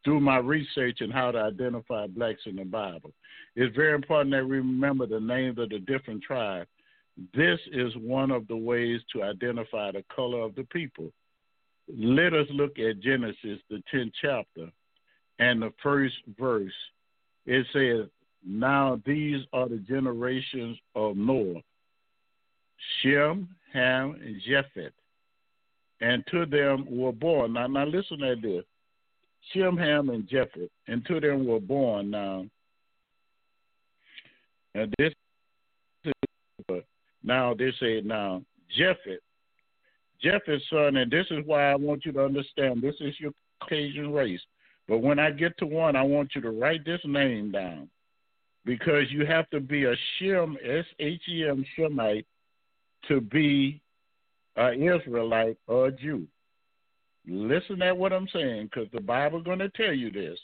through 0.04 0.19
my 0.19 0.38
research 0.38 0.97
and 1.02 1.12
how 1.12 1.32
to 1.32 1.39
identify 1.39 2.08
blacks 2.08 2.41
in 2.45 2.56
the 2.56 2.65
Bible. 2.65 3.12
It's 3.56 3.76
very 3.76 3.95
important 3.95 4.32
that 4.32 4.43
we 4.43 4.58
remember 4.58 5.06
the 5.06 5.19
names 5.19 5.58
of 5.58 5.69
the 5.69 5.80
different 5.80 6.21
tribes. 6.21 6.69
This 7.34 7.60
is 7.71 7.95
one 7.97 8.32
of 8.32 8.47
the 8.47 8.58
ways 8.58 9.01
to 9.13 9.23
identify 9.23 9.91
the 9.91 10.03
color 10.13 10.41
of 10.41 10.56
the 10.56 10.63
people. 10.65 11.12
Let 11.88 12.34
us 12.34 12.47
look 12.51 12.77
at 12.80 12.99
Genesis, 12.99 13.60
the 13.69 13.82
10th 13.93 14.12
chapter, 14.21 14.71
and 15.39 15.62
the 15.62 15.73
first 15.82 16.15
verse. 16.38 16.73
It 17.45 17.65
says, 17.73 18.10
Now 18.45 19.01
these 19.06 19.45
are 19.53 19.67
the 19.67 19.77
generations 19.77 20.77
of 20.95 21.15
Noah 21.15 21.62
Shem, 23.01 23.49
Ham, 23.73 24.19
and 24.23 24.41
Japheth. 24.47 24.93
And 25.99 26.23
to 26.27 26.45
them 26.45 26.86
were 26.89 27.12
born. 27.12 27.53
Now, 27.53 27.67
now 27.67 27.86
listen 27.86 28.23
at 28.23 28.41
this. 28.41 28.63
Shem, 29.51 29.77
Ham, 29.77 30.10
and 30.10 30.27
Japheth, 30.27 30.69
and 30.88 31.06
to 31.06 31.19
them 31.19 31.45
were 31.45 31.60
born 31.60 32.10
now. 32.12 32.45
And 34.75 34.93
this 34.99 35.10
is 35.10 35.16
now 37.27 37.53
they 37.53 37.71
say 37.79 38.01
now 38.03 38.41
Japheth, 38.75 39.19
Japheth's 40.21 40.63
son, 40.69 40.97
and 40.97 41.11
this 41.11 41.27
is 41.29 41.45
why 41.45 41.71
I 41.71 41.75
want 41.75 42.05
you 42.05 42.11
to 42.13 42.23
understand 42.23 42.81
this 42.81 42.95
is 42.99 43.13
your 43.19 43.31
Caucasian 43.61 44.11
race. 44.11 44.41
But 44.87 44.99
when 44.99 45.19
I 45.19 45.31
get 45.31 45.57
to 45.57 45.65
one, 45.65 45.95
I 45.95 46.03
want 46.03 46.31
you 46.33 46.41
to 46.41 46.51
write 46.51 46.85
this 46.85 47.01
name 47.05 47.51
down 47.51 47.89
because 48.65 49.11
you 49.11 49.25
have 49.25 49.49
to 49.49 49.59
be 49.59 49.83
a 49.83 49.93
Shem, 50.17 50.57
S 50.63 50.85
H 50.99 51.21
E 51.29 51.47
M 51.47 51.65
Shemite, 51.77 52.25
to 53.09 53.19
be 53.19 53.81
an 54.55 54.81
Israelite 54.81 55.57
or 55.67 55.87
a 55.87 55.91
Jew. 55.91 56.27
Listen 57.27 57.81
at 57.81 57.97
what 57.97 58.13
I'm 58.13 58.27
saying 58.31 58.69
because 58.71 58.89
the 58.93 59.01
Bible's 59.01 59.43
going 59.43 59.59
to 59.59 59.69
tell 59.69 59.93
you 59.93 60.11
this. 60.11 60.39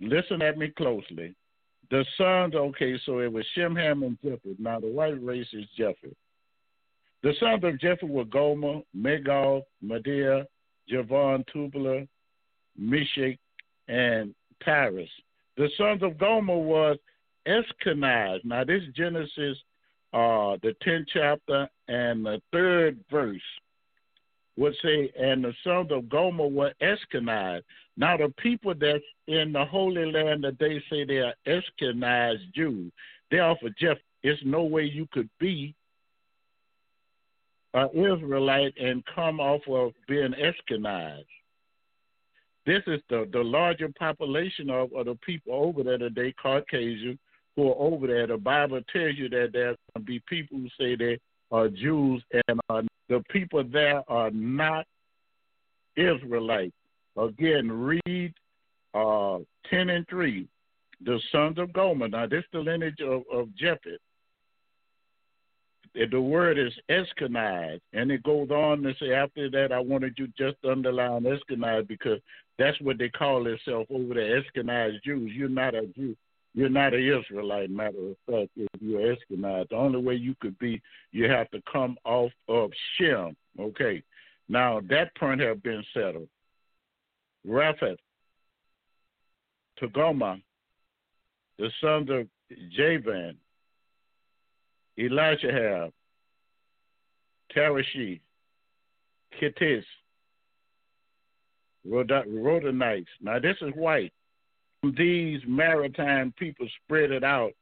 Listen 0.00 0.40
at 0.40 0.56
me 0.56 0.68
closely. 0.68 1.34
The 1.90 2.04
sons, 2.18 2.54
okay, 2.54 2.98
so 3.06 3.20
it 3.20 3.32
was 3.32 3.46
Shem, 3.54 3.74
Ham, 3.74 4.02
and 4.02 4.18
Japheth. 4.22 4.58
Now 4.58 4.78
the 4.78 4.88
white 4.88 5.22
race 5.24 5.46
is 5.52 5.64
Japheth. 5.76 6.14
The 7.22 7.32
sons 7.40 7.64
of 7.64 7.80
Japheth 7.80 8.08
were 8.08 8.24
Gomer, 8.24 8.80
Magog, 8.94 9.62
Medea, 9.80 10.46
Javon, 10.90 11.44
Tubal, 11.52 12.06
Meshach, 12.76 13.38
and 13.88 14.34
Tyrus. 14.64 15.08
The 15.56 15.68
sons 15.76 16.02
of 16.02 16.18
Gomer 16.18 16.58
was 16.58 16.98
Ashkenaz. 17.46 18.44
Now 18.44 18.64
this 18.64 18.82
Genesis, 18.94 19.56
uh, 20.12 20.56
the 20.62 20.74
10th 20.86 21.06
chapter 21.12 21.68
and 21.88 22.24
the 22.24 22.40
third 22.52 22.98
verse 23.10 23.40
would 24.58 24.74
say, 24.82 25.10
and 25.18 25.44
the 25.44 25.54
sons 25.62 25.92
of 25.92 26.08
Gomer 26.08 26.48
were 26.48 26.74
Ashkenaz. 26.82 27.62
Now, 27.96 28.16
the 28.16 28.32
people 28.38 28.74
that's 28.78 29.04
in 29.28 29.52
the 29.52 29.64
Holy 29.64 30.10
Land 30.10 30.44
that 30.44 30.58
they 30.58 30.82
say 30.90 31.04
they 31.04 31.18
are 31.18 31.34
Ashkenaz 31.46 32.38
Jews, 32.54 32.92
they 33.30 33.38
offer 33.38 33.70
Jeff. 33.78 33.98
It's 34.24 34.42
no 34.44 34.64
way 34.64 34.82
you 34.82 35.06
could 35.12 35.30
be 35.38 35.74
an 37.74 37.88
Israelite 37.94 38.74
and 38.78 39.04
come 39.14 39.38
off 39.38 39.62
of 39.68 39.92
being 40.08 40.32
Ashkenaz. 40.32 41.24
This 42.66 42.82
is 42.88 43.00
the, 43.08 43.28
the 43.32 43.42
larger 43.42 43.88
population 43.96 44.70
of, 44.70 44.92
of 44.92 45.06
the 45.06 45.14
people 45.24 45.54
over 45.54 45.84
there 45.84 45.98
today, 45.98 46.34
Caucasian, 46.42 47.18
who 47.54 47.70
are 47.70 47.76
over 47.78 48.08
there. 48.08 48.26
The 48.26 48.36
Bible 48.36 48.80
tells 48.92 49.16
you 49.16 49.28
that 49.28 49.50
there's 49.52 49.76
going 49.94 49.96
to 49.96 50.00
be 50.00 50.20
people 50.28 50.58
who 50.58 50.68
say 50.78 50.96
they 50.96 51.18
are 51.52 51.68
Jews 51.68 52.22
and 52.32 52.60
are 52.68 52.82
the 53.08 53.22
people 53.30 53.64
there 53.64 54.02
are 54.08 54.30
not 54.30 54.86
Israelites. 55.96 56.74
Again, 57.16 57.98
read 58.06 58.34
uh, 58.94 59.38
10 59.70 59.90
and 59.90 60.06
3. 60.08 60.46
The 61.04 61.20
sons 61.30 61.58
of 61.58 61.72
Gomer. 61.72 62.08
Now, 62.08 62.26
this 62.26 62.40
is 62.40 62.50
the 62.52 62.58
lineage 62.58 63.00
of, 63.00 63.22
of 63.32 63.54
Japheth. 63.56 64.00
The 65.94 66.20
word 66.20 66.58
is 66.58 66.72
Eskenaz, 66.90 67.80
and 67.92 68.12
it 68.12 68.22
goes 68.22 68.50
on 68.50 68.82
to 68.82 68.94
say 69.00 69.12
after 69.12 69.50
that, 69.50 69.72
I 69.72 69.80
wanted 69.80 70.14
you 70.16 70.28
just 70.38 70.56
to 70.62 70.70
underline 70.70 71.22
Eskenaz 71.22 71.88
because 71.88 72.20
that's 72.58 72.80
what 72.80 72.98
they 72.98 73.08
call 73.08 73.42
themselves 73.42 73.88
over 73.90 74.14
there, 74.14 74.40
Eskenaz 74.42 75.02
Jews. 75.02 75.32
You're 75.34 75.48
not 75.48 75.74
a 75.74 75.86
Jew. 75.86 76.16
You're 76.58 76.68
not 76.68 76.92
an 76.92 77.00
Israelite, 77.00 77.70
matter 77.70 77.98
of 77.98 78.16
fact, 78.28 78.50
if 78.56 78.66
you're 78.80 79.14
Eskenaz. 79.14 79.68
The 79.68 79.76
only 79.76 80.00
way 80.00 80.16
you 80.16 80.34
could 80.40 80.58
be, 80.58 80.82
you 81.12 81.30
have 81.30 81.48
to 81.52 81.62
come 81.72 81.96
off 82.04 82.32
of 82.48 82.72
Shem. 82.96 83.36
Okay. 83.60 84.02
Now, 84.48 84.80
that 84.90 85.14
point 85.14 85.40
have 85.40 85.62
been 85.62 85.84
settled. 85.94 86.28
Raphat, 87.46 87.98
Togarmah, 89.80 90.42
the 91.60 91.70
sons 91.80 92.10
of 92.10 92.26
Javan, 92.76 93.36
Elishahab, 94.98 95.92
Tarashi, 97.54 98.18
Kittis, 99.40 99.84
Rodanites. 101.86 103.06
Now, 103.20 103.38
this 103.38 103.58
is 103.60 103.70
white. 103.76 104.12
These 104.82 105.40
maritime 105.46 106.32
people 106.38 106.68
spread 106.84 107.10
it 107.10 107.24
out 107.24 107.52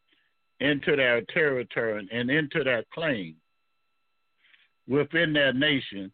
into 0.60 0.96
their 0.96 1.22
territory 1.22 2.08
and 2.12 2.30
into 2.30 2.62
their 2.62 2.84
claim 2.92 3.36
within 4.88 5.32
their 5.32 5.52
nation, 5.52 6.12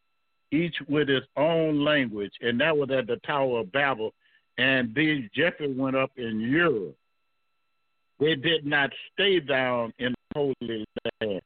each 0.50 0.74
with 0.88 1.11
its 1.11 1.26
own 1.36 1.84
language. 1.84 2.32
And 2.40 2.61
that 2.61 2.76
was 2.76 2.90
at 2.90 3.07
the 3.07 3.16
Tower 3.26 3.61
of 3.61 3.72
Babel. 3.72 4.14
And 4.59 4.94
these 4.94 5.28
Jeffrey 5.34 5.72
went 5.72 5.96
up 5.96 6.12
in 6.16 6.40
Europe. 6.40 6.96
They 8.20 8.34
did 8.36 8.64
not 8.64 8.90
stay 9.12 9.40
down 9.40 9.92
in 9.98 10.12
the 10.12 10.34
Holy 10.61 10.84
Land, 11.20 11.42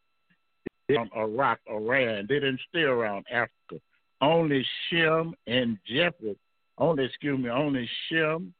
on 0.91 1.11
Iraq, 1.17 1.61
Iran. 1.71 2.27
They 2.29 2.35
didn't 2.35 2.61
stay 2.69 2.83
around 2.83 3.25
Africa. 3.31 3.83
Only 4.21 4.65
Shem 4.89 5.35
and 5.47 5.79
Japheth, 5.87 6.37
only 6.79 7.05
excuse 7.05 7.39
me, 7.39 7.49
only 7.49 7.89
Shem 8.09 8.53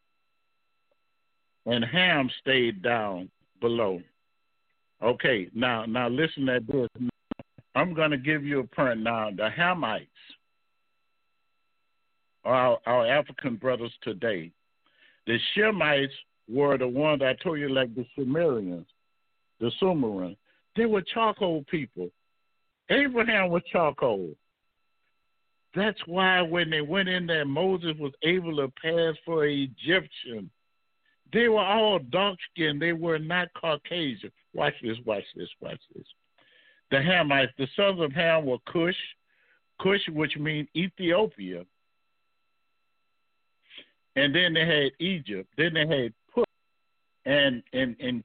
and 1.67 1.85
Ham 1.85 2.31
stayed 2.41 2.83
down 2.83 3.29
below. 3.61 4.01
Okay, 5.03 5.49
now 5.55 5.85
now 5.85 6.09
listen 6.09 6.47
to 6.47 6.61
this. 6.67 7.11
I'm 7.75 7.93
going 7.93 8.11
to 8.11 8.17
give 8.17 8.45
you 8.45 8.61
a 8.61 8.65
print 8.65 9.03
now. 9.03 9.31
The 9.31 9.51
Hamites, 9.55 10.07
our, 12.45 12.79
our 12.87 13.07
African 13.07 13.57
brothers 13.57 13.93
today, 14.03 14.51
the 15.27 15.39
Shemites 15.55 16.09
were 16.49 16.79
the 16.79 16.89
ones 16.89 17.21
I 17.23 17.35
told 17.43 17.59
you, 17.59 17.69
like 17.69 17.95
the 17.95 18.07
Sumerians, 18.15 18.87
the 19.61 19.71
Sumerians. 19.79 20.39
They 20.77 20.87
were 20.87 21.03
charcoal 21.03 21.65
people. 21.71 22.09
Abraham 22.89 23.51
was 23.51 23.63
charcoal. 23.71 24.31
That's 25.75 25.99
why 26.07 26.41
when 26.41 26.71
they 26.71 26.81
went 26.81 27.09
in 27.09 27.27
there, 27.27 27.45
Moses 27.45 27.93
was 27.99 28.13
able 28.23 28.57
to 28.57 28.73
pass 28.81 29.15
for 29.25 29.45
an 29.45 29.51
Egyptian. 29.51 30.51
They 31.33 31.49
were 31.49 31.65
all 31.65 31.99
dark 31.99 32.39
skinned. 32.51 32.81
They 32.81 32.93
were 32.93 33.19
not 33.19 33.49
Caucasian. 33.55 34.31
Watch 34.55 34.75
this, 34.83 34.97
watch 35.05 35.25
this, 35.35 35.49
watch 35.61 35.81
this. 35.95 36.07
The 36.91 36.99
Hamites, 36.99 37.53
the 37.59 37.67
sons 37.75 38.01
of 38.01 38.13
Ham 38.13 38.47
were 38.47 38.59
Cush, 38.67 38.97
Cush, 39.81 40.09
which 40.13 40.37
means 40.37 40.69
Ethiopia. 40.77 41.65
And 44.15 44.35
then 44.35 44.55
they 44.55 44.65
had 44.65 44.93
Egypt. 44.99 45.53
Then 45.59 45.75
they 45.75 45.87
had 45.87 46.15
Put 46.33 46.47
and, 47.27 47.63
and, 47.73 47.97
and. 48.01 48.23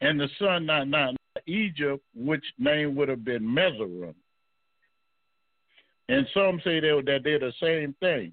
And 0.00 0.18
the 0.18 0.28
son, 0.38 0.64
not, 0.64 0.88
not, 0.88 1.12
not 1.34 1.44
Egypt, 1.46 2.02
which 2.14 2.44
name 2.58 2.94
would 2.94 3.08
have 3.08 3.24
been 3.24 3.42
Mezoram. 3.42 4.14
And 6.08 6.26
some 6.32 6.60
say 6.64 6.80
that 6.80 7.20
they're 7.22 7.38
the 7.38 7.52
same 7.60 7.94
thing. 8.00 8.32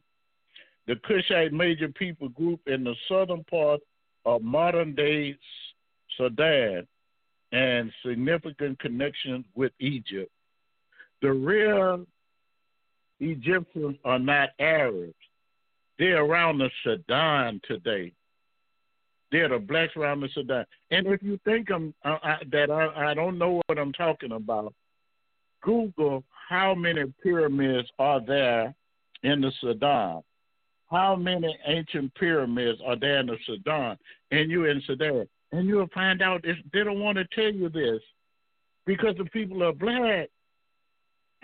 The 0.88 0.96
Cushite 0.96 1.52
major 1.52 1.90
people 1.90 2.30
group 2.30 2.62
in 2.66 2.84
the 2.84 2.96
southern 3.10 3.44
part 3.44 3.82
of 4.26 4.42
modern 4.42 4.96
day 4.96 5.38
Sudan 6.18 6.88
and 7.52 7.92
significant 8.06 8.80
connections 8.80 9.46
with 9.56 9.72
Egypt. 9.80 10.32
The 11.22 11.32
real 11.32 12.06
Egyptians 13.20 13.98
are 14.06 14.20
not 14.20 14.50
Arabs. 14.60 15.14
They're 15.98 16.24
around 16.24 16.60
the 16.60 16.70
Sudan 16.84 17.60
today. 17.68 18.14
They're 19.32 19.50
the 19.50 19.60
blacks 19.60 19.94
around 19.98 20.22
the 20.22 20.30
Sudan. 20.34 20.66
And 20.92 21.08
if 21.08 21.22
you 21.22 21.40
think 21.44 21.70
I'm, 21.70 21.94
I, 22.04 22.38
that 22.52 22.70
I, 22.70 23.12
I 23.12 23.14
don't 23.14 23.38
know 23.38 23.62
what 23.66 23.78
I'm 23.78 23.94
talking 23.94 24.32
about, 24.32 24.74
Google 25.62 26.24
how 26.50 26.74
many 26.76 27.04
pyramids 27.22 27.90
are 28.00 28.22
there 28.22 28.74
in 29.24 29.42
the 29.42 29.52
Sudan. 29.60 30.22
How 30.90 31.16
many 31.16 31.56
ancient 31.66 32.14
pyramids 32.16 32.80
are 32.86 32.96
there 32.96 33.20
in 33.20 33.28
the 33.28 33.38
Sudan? 33.46 33.98
And 34.32 34.50
you're 34.50 34.70
in 34.70 34.82
Sudan. 34.86 35.28
And 35.52 35.68
you'll 35.68 35.90
find 35.94 36.22
out 36.22 36.44
they 36.44 36.84
don't 36.84 37.00
want 37.00 37.18
to 37.18 37.26
tell 37.36 37.52
you 37.52 37.70
this 37.70 38.02
because 38.86 39.16
the 39.18 39.26
people 39.26 39.64
are 39.64 39.74
black. 39.74 40.30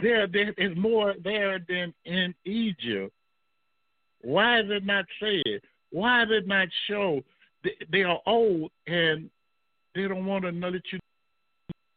There, 0.02 0.28
there 0.28 0.54
is 0.58 0.76
more 0.78 1.14
there 1.24 1.60
than 1.68 1.94
in 2.06 2.34
Egypt. 2.46 3.14
Why 4.22 4.60
is 4.62 4.66
it 4.70 4.86
not 4.86 5.06
said? 5.20 5.62
Why 5.92 6.24
is 6.24 6.30
it 6.32 6.48
not 6.48 6.68
show? 6.88 7.22
They, 7.64 7.76
they 7.92 8.04
are 8.04 8.20
old 8.26 8.72
and 8.88 9.30
they 9.96 10.08
don't 10.08 10.26
want 10.26 10.44
to 10.46 10.52
know 10.52 10.72
that 10.72 10.82
you 10.92 11.00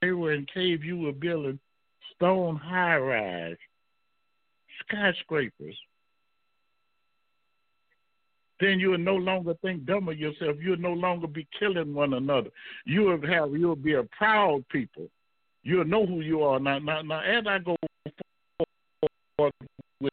they 0.02 0.12
were 0.12 0.34
in 0.34 0.46
cave 0.52 0.84
you 0.84 0.98
were 0.98 1.12
building 1.12 1.58
stone 2.14 2.56
high 2.56 2.98
rise 2.98 3.56
skyscrapers 4.80 5.76
then 8.60 8.80
you 8.80 8.90
will 8.90 8.98
no 8.98 9.16
longer 9.16 9.54
think 9.62 9.84
dumb 9.84 10.08
of 10.08 10.18
yourself. 10.18 10.56
You'll 10.60 10.78
no 10.78 10.92
longer 10.92 11.26
be 11.26 11.46
killing 11.58 11.94
one 11.94 12.14
another. 12.14 12.50
You 12.84 13.02
will 13.02 13.26
have 13.26 13.52
you'll 13.52 13.76
be 13.76 13.94
a 13.94 14.04
proud 14.04 14.64
people. 14.70 15.08
You'll 15.62 15.84
know 15.84 16.06
who 16.06 16.20
you 16.20 16.42
are. 16.42 16.58
Now 16.58 16.78
now 16.78 17.02
now 17.02 17.20
as 17.20 17.44
I 17.46 17.58
go 17.58 17.76
forward 19.36 19.52
with 20.00 20.12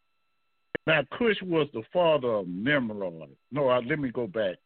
now 0.86 1.02
Cush 1.18 1.42
was 1.44 1.68
the 1.74 1.84
father 1.94 2.32
of 2.34 2.48
Nimrod. 2.48 3.30
No, 3.52 3.70
I, 3.70 3.80
let 3.80 4.00
me 4.00 4.10
go 4.12 4.28
back. 4.28 4.58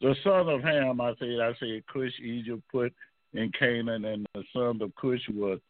The 0.00 0.16
son 0.24 0.48
of 0.48 0.62
Ham, 0.62 1.00
I 1.00 1.14
said, 1.20 1.38
I 1.40 1.52
said 1.60 1.84
Cush, 1.92 2.18
Egypt, 2.20 2.62
put 2.72 2.92
in 3.34 3.52
Canaan, 3.56 4.04
and 4.04 4.26
the 4.34 4.42
son 4.52 4.82
of 4.82 4.92
Cush 4.96 5.20
was 5.32 5.60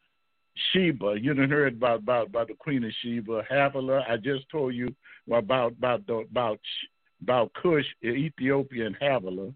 Sheba. 0.72 1.14
You 1.20 1.34
didn't 1.34 1.50
heard 1.50 1.74
about, 1.74 2.00
about 2.00 2.26
about 2.28 2.48
the 2.48 2.54
Queen 2.54 2.84
of 2.84 2.92
Sheba, 3.02 3.42
Havilah. 3.50 4.04
I 4.08 4.16
just 4.16 4.48
told 4.50 4.74
you 4.74 4.94
about 5.26 5.72
about 5.72 6.02
about 6.08 6.60
about 7.22 7.52
Cush, 7.54 7.86
Ethiopia, 8.04 8.86
and 8.86 8.96
Havilah. 9.00 9.52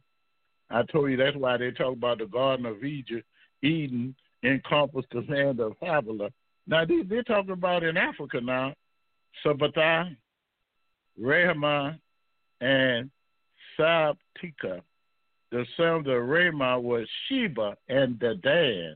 I 0.70 0.82
told 0.84 1.10
you 1.10 1.16
that's 1.16 1.36
why 1.36 1.56
they 1.56 1.70
talk 1.70 1.92
about 1.92 2.18
the 2.18 2.26
Garden 2.26 2.66
of 2.66 2.82
Egypt, 2.82 3.26
Eden 3.62 4.14
encompassed 4.42 5.08
the 5.12 5.24
land 5.28 5.60
of 5.60 5.74
Havilah. 5.80 6.30
Now 6.66 6.84
they, 6.84 7.02
they're 7.02 7.22
talking 7.22 7.52
about 7.52 7.84
in 7.84 7.96
Africa 7.96 8.40
now, 8.40 8.74
Sabbathah, 9.44 10.16
Rahman, 11.18 12.00
and 12.60 13.10
Sabtika. 13.78 14.80
The 15.52 15.64
sons 15.76 16.06
of 16.08 16.26
Ramah 16.26 16.80
was 16.80 17.06
Sheba 17.28 17.76
and 17.88 18.18
Dedan. 18.18 18.94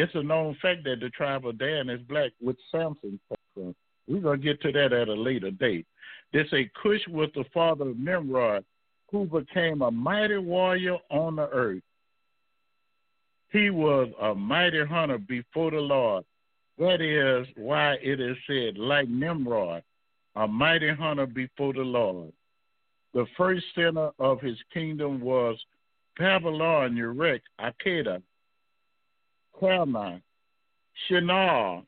It's 0.00 0.14
a 0.14 0.22
known 0.22 0.56
fact 0.62 0.84
that 0.84 1.00
the 1.00 1.10
tribe 1.10 1.44
of 1.44 1.58
Dan 1.58 1.90
is 1.90 2.00
black, 2.02 2.30
with 2.40 2.56
Samson. 2.70 3.18
We're 3.56 4.20
going 4.20 4.40
to 4.40 4.44
get 4.44 4.62
to 4.62 4.70
that 4.70 4.92
at 4.92 5.08
a 5.08 5.12
later 5.12 5.50
date. 5.50 5.86
They 6.32 6.46
say 6.52 6.70
Cush 6.80 7.00
was 7.08 7.30
the 7.34 7.44
father 7.52 7.90
of 7.90 7.98
Nimrod, 7.98 8.64
who 9.10 9.26
became 9.26 9.82
a 9.82 9.90
mighty 9.90 10.36
warrior 10.36 10.98
on 11.10 11.34
the 11.34 11.48
earth. 11.48 11.82
He 13.50 13.70
was 13.70 14.08
a 14.22 14.36
mighty 14.36 14.84
hunter 14.84 15.18
before 15.18 15.72
the 15.72 15.78
Lord. 15.78 16.24
That 16.78 17.00
is 17.00 17.48
why 17.56 17.94
it 18.00 18.20
is 18.20 18.36
said, 18.46 18.78
like 18.78 19.08
Nimrod, 19.08 19.82
a 20.36 20.46
mighty 20.46 20.90
hunter 20.90 21.26
before 21.26 21.72
the 21.72 21.80
Lord. 21.80 22.32
The 23.14 23.26
first 23.36 23.64
center 23.74 24.12
of 24.20 24.40
his 24.40 24.58
kingdom 24.72 25.20
was 25.20 25.56
Babylon, 26.16 26.96
Uruk, 26.96 27.42
Akkad, 27.60 28.22
Carmine, 29.58 30.22
Shinar. 31.06 31.82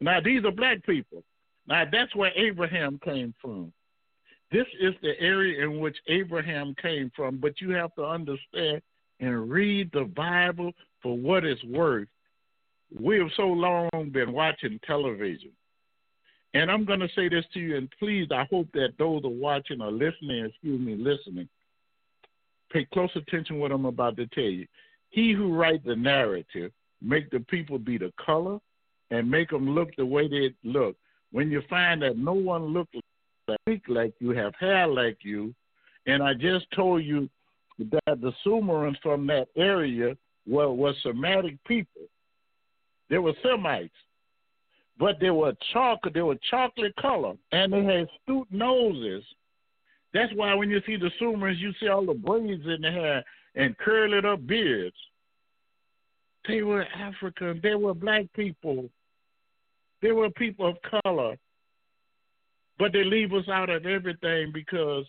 Now, 0.00 0.20
these 0.20 0.44
are 0.44 0.50
black 0.50 0.84
people. 0.84 1.22
Now, 1.66 1.84
that's 1.90 2.14
where 2.14 2.32
Abraham 2.36 2.98
came 3.04 3.34
from. 3.40 3.72
This 4.50 4.66
is 4.80 4.94
the 5.02 5.18
area 5.20 5.64
in 5.64 5.78
which 5.78 5.96
Abraham 6.08 6.74
came 6.80 7.12
from, 7.14 7.38
but 7.38 7.60
you 7.60 7.70
have 7.70 7.94
to 7.94 8.04
understand 8.04 8.82
and 9.20 9.50
read 9.50 9.90
the 9.92 10.04
Bible 10.04 10.72
for 11.02 11.16
what 11.16 11.44
it's 11.44 11.62
worth. 11.64 12.08
We 12.98 13.18
have 13.18 13.28
so 13.36 13.46
long 13.46 13.88
been 14.12 14.32
watching 14.32 14.80
television. 14.84 15.52
And 16.54 16.70
I'm 16.70 16.84
going 16.84 16.98
to 16.98 17.08
say 17.14 17.28
this 17.28 17.44
to 17.54 17.60
you, 17.60 17.76
and 17.76 17.88
please, 17.98 18.26
I 18.32 18.44
hope 18.50 18.66
that 18.74 18.94
those 18.98 19.24
are 19.24 19.28
watching 19.28 19.80
or 19.80 19.92
listening, 19.92 20.46
excuse 20.46 20.80
me, 20.80 20.96
listening, 20.96 21.48
pay 22.72 22.86
close 22.92 23.10
attention 23.14 23.56
to 23.56 23.60
what 23.60 23.70
I'm 23.70 23.84
about 23.84 24.16
to 24.16 24.26
tell 24.26 24.42
you. 24.42 24.66
He 25.10 25.32
who 25.32 25.56
writes 25.56 25.84
the 25.84 25.94
narrative 25.94 26.72
make 27.02 27.30
the 27.30 27.40
people 27.40 27.78
be 27.78 27.98
the 27.98 28.12
color 28.24 28.58
and 29.10 29.30
make 29.30 29.50
them 29.50 29.70
look 29.70 29.88
the 29.96 30.06
way 30.06 30.28
they 30.28 30.54
look. 30.64 30.96
When 31.32 31.50
you 31.50 31.62
find 31.68 32.02
that 32.02 32.18
no 32.18 32.32
one 32.32 32.66
looks 32.66 32.92
like, 33.66 33.82
like 33.88 34.14
you, 34.18 34.30
have 34.30 34.54
hair 34.58 34.86
like 34.86 35.18
you, 35.22 35.54
and 36.06 36.22
I 36.22 36.34
just 36.34 36.66
told 36.74 37.04
you 37.04 37.28
that 37.78 38.20
the 38.20 38.32
Sumerians 38.44 38.98
from 39.02 39.26
that 39.28 39.48
area 39.56 40.16
were, 40.46 40.72
were 40.72 40.94
Semitic 41.02 41.56
people. 41.64 42.02
They 43.08 43.18
were 43.18 43.34
Semites 43.42 43.94
but 45.00 45.18
they 45.18 45.30
were 45.30 45.54
chocolate. 45.72 46.12
They 46.12 46.20
were 46.20 46.36
chocolate 46.50 46.94
color, 46.96 47.32
and 47.52 47.72
they 47.72 47.82
had 47.82 48.06
astute 48.06 48.52
noses. 48.52 49.24
That's 50.12 50.32
why 50.34 50.54
when 50.54 50.68
you 50.68 50.82
see 50.86 50.96
the 50.96 51.10
Sumerians, 51.18 51.60
you 51.60 51.72
see 51.80 51.88
all 51.88 52.04
the 52.04 52.12
braids 52.12 52.66
in 52.66 52.82
their 52.82 52.92
hair 52.92 53.24
and 53.54 53.76
curled 53.78 54.26
up 54.26 54.46
beards. 54.46 54.96
They 56.48 56.62
were 56.62 56.86
African. 56.94 57.60
They 57.62 57.74
were 57.74 57.94
black 57.94 58.26
people. 58.34 58.88
They 60.02 60.12
were 60.12 60.30
people 60.30 60.68
of 60.68 61.02
color. 61.02 61.36
But 62.78 62.92
they 62.92 63.04
leave 63.04 63.32
us 63.32 63.48
out 63.48 63.68
of 63.68 63.84
everything 63.84 64.52
because 64.52 65.04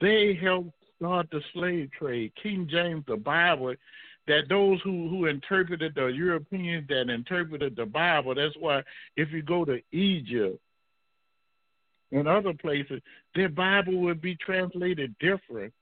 they 0.00 0.38
helped 0.40 0.72
start 0.98 1.28
the 1.30 1.40
slave 1.52 1.90
trade. 1.98 2.32
King 2.40 2.68
James, 2.70 3.04
the 3.06 3.16
Bible, 3.16 3.74
that 4.28 4.42
those 4.48 4.80
who, 4.82 5.08
who 5.08 5.26
interpreted 5.26 5.94
the 5.94 6.06
Europeans 6.06 6.86
that 6.88 7.08
interpreted 7.08 7.74
the 7.74 7.86
Bible, 7.86 8.34
that's 8.34 8.54
why 8.58 8.82
if 9.16 9.30
you 9.32 9.42
go 9.42 9.64
to 9.64 9.80
Egypt 9.90 10.60
and 12.12 12.28
other 12.28 12.52
places, 12.52 13.00
their 13.34 13.48
Bible 13.48 13.96
would 14.00 14.20
be 14.20 14.36
translated 14.36 15.14
different. 15.18 15.72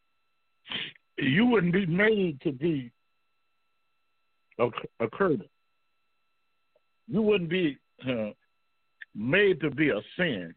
You 1.18 1.46
wouldn't 1.46 1.72
be 1.72 1.86
made 1.86 2.40
to 2.42 2.52
be 2.52 2.90
a 4.60 5.08
You 7.08 7.22
wouldn't 7.22 7.50
be 7.50 7.78
uh, 8.08 8.30
made 9.14 9.60
to 9.60 9.70
be 9.70 9.90
a 9.90 10.00
sin. 10.16 10.54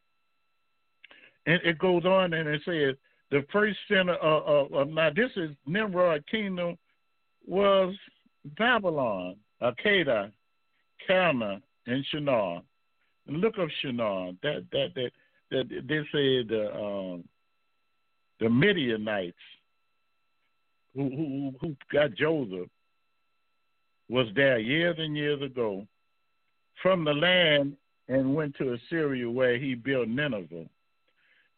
And 1.46 1.60
it 1.64 1.78
goes 1.80 2.06
on 2.06 2.34
and 2.34 2.48
it 2.48 2.62
says 2.66 2.96
the 3.32 3.46
first 3.52 3.78
center 3.88 4.14
of, 4.16 4.72
of, 4.72 4.74
of 4.74 4.94
now 4.94 5.10
this 5.10 5.32
is 5.36 5.52
Nimrod 5.66 6.24
kingdom 6.30 6.78
was 7.46 7.96
Babylon, 8.58 9.36
Akkad, 9.62 10.32
Calneh, 11.10 11.62
and 11.88 12.06
Shinar. 12.12 12.62
Look 13.28 13.58
up 13.58 13.70
Shinar. 13.82 14.32
That 14.44 14.66
that 14.72 14.90
that 14.96 15.12
that 15.52 15.70
they 15.70 16.00
say 16.12 16.44
the 16.44 16.70
um, 16.76 17.24
the 18.40 18.50
Midianites 18.50 19.36
who, 20.94 21.10
who 21.10 21.54
who 21.60 21.76
got 21.92 22.14
Joseph 22.16 22.70
was 24.10 24.28
there 24.36 24.60
years 24.60 24.96
and 25.00 25.16
years 25.16 25.42
ago 25.42 25.88
from 26.82 27.04
the 27.04 27.14
land 27.14 27.76
and 28.08 28.36
went 28.36 28.56
to 28.58 28.74
Assyria 28.74 29.30
where 29.30 29.58
he 29.58 29.76
built 29.76 30.08
Nineveh. 30.08 30.66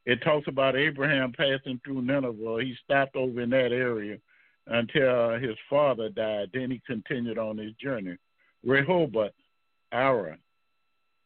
It 0.05 0.21
talks 0.21 0.47
about 0.47 0.75
Abraham 0.75 1.33
passing 1.35 1.81
through 1.83 2.03
Nineveh. 2.03 2.59
He 2.61 2.75
stopped 2.83 3.15
over 3.15 3.41
in 3.41 3.49
that 3.49 3.71
area 3.71 4.17
until 4.67 5.31
uh, 5.31 5.39
his 5.39 5.55
father 5.69 6.09
died. 6.09 6.51
Then 6.53 6.69
he 6.71 6.81
continued 6.85 7.37
on 7.39 7.57
his 7.57 7.73
journey. 7.73 8.17
Rehoboth, 8.63 9.31
Ara, 9.91 10.37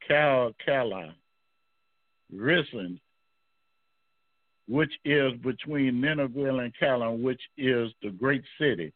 Cal, 0.07 0.53
Kala, 0.65 1.13
Resen, 2.33 2.99
which 4.67 4.91
is 5.03 5.33
between 5.43 5.99
Nineveh 5.99 6.59
and 6.59 6.73
Calah, 6.79 7.11
which 7.11 7.41
is 7.57 7.91
the 8.03 8.11
great 8.11 8.43
city. 8.59 8.93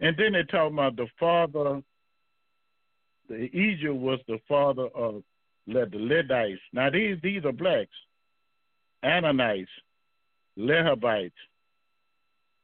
And 0.00 0.16
then 0.16 0.32
they 0.32 0.42
talk 0.42 0.72
about 0.72 0.96
the 0.96 1.06
father, 1.18 1.82
the 3.28 3.56
Egypt 3.56 3.94
was 3.94 4.20
the 4.28 4.38
father 4.48 4.88
of 4.94 5.22
the 5.66 5.86
Ledites. 5.86 6.58
Now 6.72 6.90
these 6.90 7.18
these 7.22 7.44
are 7.44 7.52
blacks, 7.52 7.96
Ananites, 9.02 9.70
Lehabites, 10.56 11.34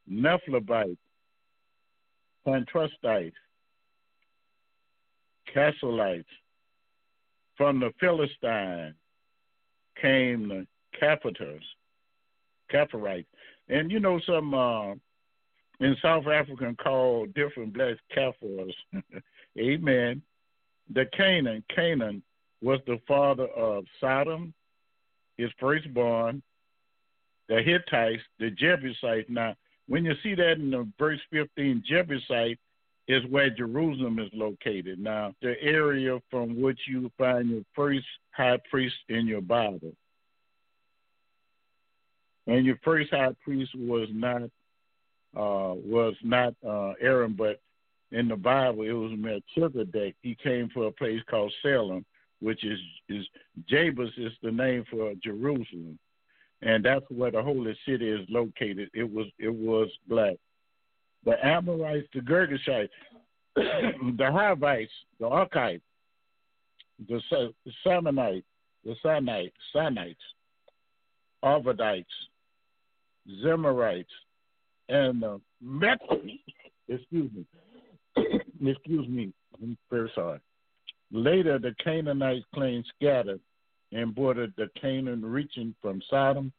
Nephlabite, 0.09 0.97
Pantrustite, 2.45 3.33
Casolites. 5.53 6.25
From 7.55 7.79
the 7.79 7.91
Philistine 7.99 8.95
came 10.01 10.47
the 10.49 10.67
Capitors, 10.99 11.63
Caporites. 12.69 13.27
And 13.69 13.91
you 13.91 13.99
know 13.99 14.19
some 14.25 14.53
uh, 14.53 14.95
in 15.83 15.97
South 16.01 16.27
African 16.27 16.75
called 16.75 17.33
different 17.33 17.73
black 17.73 17.97
Kafirs. 18.15 18.73
Amen. 19.59 20.21
The 20.93 21.05
Canaan, 21.15 21.63
Canaan 21.75 22.23
was 22.61 22.79
the 22.87 22.99
father 23.05 23.47
of 23.47 23.83
Sodom, 23.99 24.53
his 25.37 25.49
firstborn, 25.59 26.41
the 27.49 27.61
Hittites, 27.61 28.23
the 28.39 28.49
Jebusites. 28.49 29.29
Now, 29.29 29.55
when 29.87 30.05
you 30.05 30.13
see 30.23 30.35
that 30.35 30.53
in 30.53 30.71
the 30.71 30.87
verse 30.97 31.19
15, 31.31 31.83
Jebusite 31.85 32.59
is 33.09 33.21
where 33.29 33.49
Jerusalem 33.49 34.19
is 34.19 34.29
located. 34.31 34.99
Now, 34.99 35.33
the 35.41 35.61
area 35.61 36.19
from 36.31 36.61
which 36.61 36.79
you 36.87 37.11
find 37.17 37.49
your 37.49 37.63
first 37.75 38.05
high 38.31 38.59
priest 38.69 38.95
in 39.09 39.27
your 39.27 39.41
Bible. 39.41 39.91
And 42.47 42.65
your 42.65 42.79
first 42.83 43.11
high 43.11 43.35
priest 43.43 43.71
was 43.75 44.07
not 44.13 44.43
uh, 45.35 45.73
was 45.75 46.15
not 46.23 46.53
uh, 46.67 46.93
Aaron, 47.01 47.33
but 47.33 47.59
in 48.11 48.27
the 48.27 48.35
Bible 48.35 48.83
it 48.83 48.91
was 48.91 49.11
Melchizedek. 49.17 50.15
He 50.21 50.35
came 50.41 50.69
from 50.69 50.83
a 50.83 50.91
place 50.91 51.21
called 51.29 51.53
Salem, 51.61 52.05
which 52.41 52.63
is 52.63 52.79
is 53.09 53.25
Jebus 53.69 54.11
is 54.17 54.33
the 54.41 54.51
name 54.51 54.85
for 54.89 55.13
Jerusalem 55.23 55.97
and 56.63 56.83
that's 56.83 57.05
where 57.09 57.31
the 57.31 57.41
holy 57.41 57.77
city 57.85 58.09
is 58.09 58.25
located. 58.29 58.89
It 58.93 59.11
was 59.11 59.27
it 59.37 59.53
was 59.53 59.89
black. 60.07 60.35
The 61.25 61.33
Amorites, 61.45 62.07
the 62.13 62.21
Girgashites, 62.21 62.89
the 63.55 64.31
Hivites, 64.31 64.91
the 65.19 65.27
Archites, 65.27 65.83
the 67.07 67.21
Samanites, 67.85 68.43
the 68.85 68.95
Sinites, 69.03 69.51
Sinites, 69.75 70.15
Arvadites, 71.43 72.05
Zemarites, 73.43 74.05
and 74.89 75.23
uh, 75.23 75.37
the 75.61 75.65
Met. 75.65 75.99
excuse 76.87 77.31
me. 77.33 77.45
excuse 78.71 79.07
me. 79.07 79.33
I'm 79.61 79.77
very 79.89 80.11
sorry. 80.15 80.39
Later, 81.11 81.59
the 81.59 81.75
Canaanites 81.83 82.45
claimed 82.53 82.85
scattered 82.95 83.39
and 83.91 84.15
bordered 84.15 84.53
the 84.57 84.69
Canaan, 84.79 85.23
reaching 85.23 85.75
from 85.81 86.01
Sodom 86.09 86.51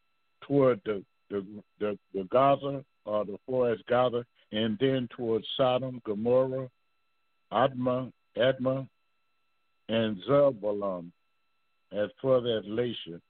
toward 0.43 0.81
the 0.85 1.03
the, 1.31 1.45
the, 1.81 1.99
the 2.13 2.25
Gaza 2.31 2.85
or 3.05 3.25
the 3.25 3.39
forest 3.47 3.83
Gaza, 3.89 4.25
and 4.53 4.79
then 4.79 5.09
towards 5.17 5.47
Sodom, 5.57 6.01
Gomorrah, 6.05 6.69
Admah, 7.53 8.13
Admah, 8.37 8.87
and 9.89 10.19
Zebulun, 10.27 11.13
as 11.93 12.11
further 12.23 12.59
as 12.59 12.65
Lasha. 12.67 13.21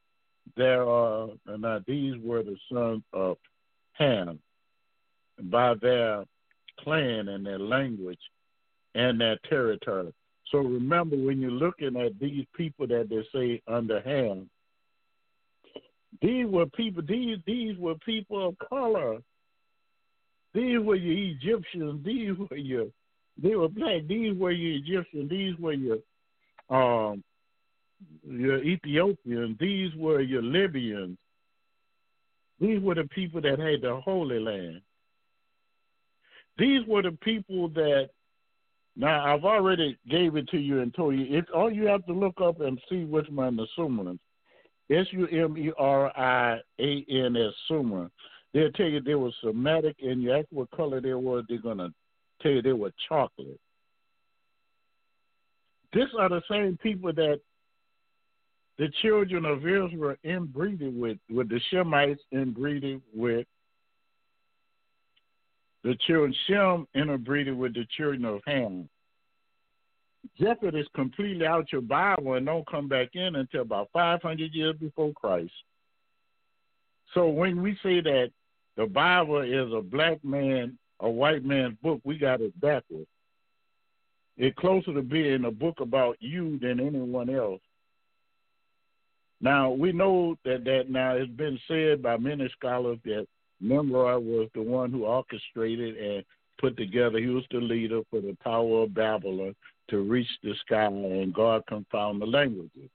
There 0.57 0.83
are 0.87 1.29
now 1.47 1.81
these 1.87 2.15
were 2.23 2.43
the 2.43 2.57
sons 2.71 3.03
of 3.13 3.39
Ham 3.93 4.41
by 5.43 5.75
their 5.81 6.25
clan 6.81 7.29
and 7.29 7.45
their 7.45 7.59
language 7.59 8.21
and 8.95 9.21
their 9.21 9.39
territory. 9.49 10.13
So 10.51 10.59
remember, 10.59 11.17
when 11.17 11.41
you're 11.41 11.51
looking 11.51 11.97
at 11.97 12.19
these 12.21 12.47
people 12.57 12.87
that 12.87 13.09
they 13.09 13.27
say 13.33 13.63
underhand, 13.67 14.49
these 16.23 16.47
were 16.47 16.67
people. 16.67 17.03
These 17.07 17.39
these 17.47 17.77
were 17.79 17.97
people 18.07 18.49
of 18.49 18.69
color. 18.69 19.19
These 20.53 20.79
were 20.79 20.95
your 20.95 21.37
Egyptians. 21.37 22.05
These 22.05 22.37
were 22.39 22.57
your. 22.57 22.87
They 23.43 23.57
were 23.57 23.69
black. 23.69 24.07
These 24.07 24.39
were 24.39 24.53
your 24.53 24.77
Egyptians. 24.77 25.29
These 25.29 25.59
were 25.59 25.73
your 25.73 25.99
um 26.71 27.25
your 28.23 28.63
Ethiopians. 28.63 29.59
These 29.59 29.95
were 29.97 30.21
your 30.21 30.43
Libyans. 30.43 31.19
These 32.61 32.81
were 32.81 32.95
the 32.95 33.05
people 33.05 33.41
that 33.41 33.59
had 33.59 33.83
the 33.83 34.01
Holy 34.05 34.39
Land. 34.39 34.81
These 36.59 36.87
were 36.87 37.03
the 37.03 37.17
people 37.23 37.69
that 37.71 38.11
now 38.97 39.35
I've 39.35 39.45
already 39.45 39.99
gave 40.09 40.37
it 40.37 40.49
to 40.49 40.59
you 40.59 40.81
and 40.81 40.95
told 40.95 41.17
you. 41.17 41.27
If 41.37 41.47
all 41.55 41.71
you 41.71 41.87
have 41.87 42.07
to 42.07 42.13
look 42.13 42.41
up 42.41 42.61
and 42.61 42.81
see 42.89 43.05
which 43.05 43.29
one 43.29 43.57
the 43.57 43.67
Sumerians. 43.77 44.21
S 44.91 45.07
U 45.13 45.27
M 45.27 45.57
E 45.57 45.73
R 45.79 46.17
I 46.17 46.59
A 46.79 47.07
N 47.09 47.37
S 47.37 47.53
Sumer. 47.69 48.11
They'll 48.53 48.71
tell 48.73 48.87
you 48.87 49.01
they 49.01 49.15
were 49.15 49.31
Semitic, 49.43 49.97
and 50.03 50.23
you 50.23 50.33
ask 50.33 50.47
what 50.51 50.71
color 50.71 51.01
they 51.01 51.15
were, 51.15 51.43
they're 51.49 51.59
gonna 51.59 51.93
tell 52.41 52.53
you 52.53 52.63
they 52.63 52.73
were 52.73 52.93
chocolate. 53.09 53.59
These 55.93 56.05
are 56.19 56.29
the 56.29 56.43
same 56.51 56.79
people 56.83 57.13
that 57.15 57.41
the 58.79 58.89
children 59.03 59.45
of 59.45 59.59
Israel 59.59 60.17
inbreeded 60.23 60.99
with, 60.99 61.19
with 61.31 61.49
the 61.49 61.61
Shemites 61.73 62.19
inbreeded 62.33 63.01
with 63.15 63.47
the 65.85 65.95
children 66.07 66.35
Shem 66.47 66.89
interbreeded 66.95 67.57
with 67.57 67.75
the 67.75 67.87
children 67.97 68.25
of 68.25 68.41
Ham. 68.47 68.89
Japheth 70.41 70.75
is 70.75 70.87
completely 70.97 71.47
out 71.47 71.71
your 71.71 71.83
Bible 71.83 72.35
and 72.35 72.47
don't 72.47 72.67
come 72.67 72.89
back 72.89 73.11
in 73.13 73.37
until 73.37 73.61
about 73.61 73.91
500 73.93 74.55
years 74.55 74.75
before 74.81 75.13
Christ. 75.13 75.53
So 77.13 77.29
when 77.29 77.61
we 77.61 77.79
say 77.83 78.01
that 78.01 78.31
the 78.77 78.87
Bible 78.87 79.43
is 79.43 79.73
a 79.73 79.83
black 79.83 80.25
man, 80.25 80.79
a 81.01 81.11
white 81.11 81.45
man's 81.45 81.77
book, 81.83 82.01
we 82.03 82.17
got 82.17 82.41
it 82.41 82.59
backwards. 82.59 83.07
It's 84.39 84.59
closer 84.59 84.95
to 84.95 85.03
being 85.03 85.45
a 85.45 85.51
book 85.51 85.81
about 85.81 86.17
you 86.19 86.59
than 86.59 86.81
anyone 86.81 87.29
else. 87.29 87.61
Now 89.41 89.71
we 89.71 89.93
know 89.93 90.37
that 90.45 90.65
that 90.65 90.89
now 90.89 91.15
it's 91.17 91.31
been 91.31 91.59
said 91.69 92.03
by 92.03 92.17
many 92.17 92.49
scholars 92.57 92.99
that 93.05 93.27
Nimrod 93.65 94.23
was 94.25 94.49
the 94.55 94.63
one 94.63 94.91
who 94.91 95.05
orchestrated 95.05 95.97
and 95.97 96.25
put 96.61 96.77
together. 96.77 97.19
He 97.19 97.27
was 97.27 97.45
the 97.51 97.59
leader 97.59 98.03
for 98.11 98.21
the 98.21 98.37
Tower 98.45 98.83
of 98.83 98.95
Babylon 98.95 99.55
to 99.89 100.01
reach 100.01 100.29
the 100.43 100.55
sky, 100.67 100.87
and 100.87 101.33
God 101.33 101.63
confound 101.67 102.21
the 102.21 102.27
languages. 102.27 102.91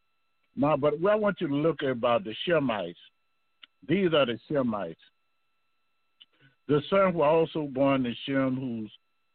Now, 0.56 0.78
but 0.78 1.00
what 1.00 1.14
I 1.14 1.16
want 1.16 1.42
you 1.42 1.48
to 1.48 1.56
look 1.56 1.84
at 1.84 1.90
about 1.90 2.24
the 2.24 2.36
Shemites. 2.48 2.96
These 3.88 4.14
are 4.14 4.26
the 4.26 4.40
Shemites. 4.50 4.96
The 6.68 6.82
son 6.90 7.16
were 7.16 7.26
also 7.26 7.64
born 7.64 8.04
to 8.04 8.14
Shem, 8.26 8.56
whose 8.56 8.92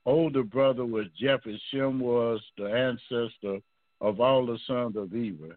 older 0.07 0.45
brother 0.45 0.85
was 0.85 1.07
Japheth. 1.21 1.61
Shem 1.71 1.99
was 1.99 2.41
the 2.57 2.67
ancestor 2.67 3.59
of 4.01 4.21
all 4.21 4.47
the 4.47 4.59
sons 4.67 4.97
of 4.97 5.13
Eber. 5.13 5.57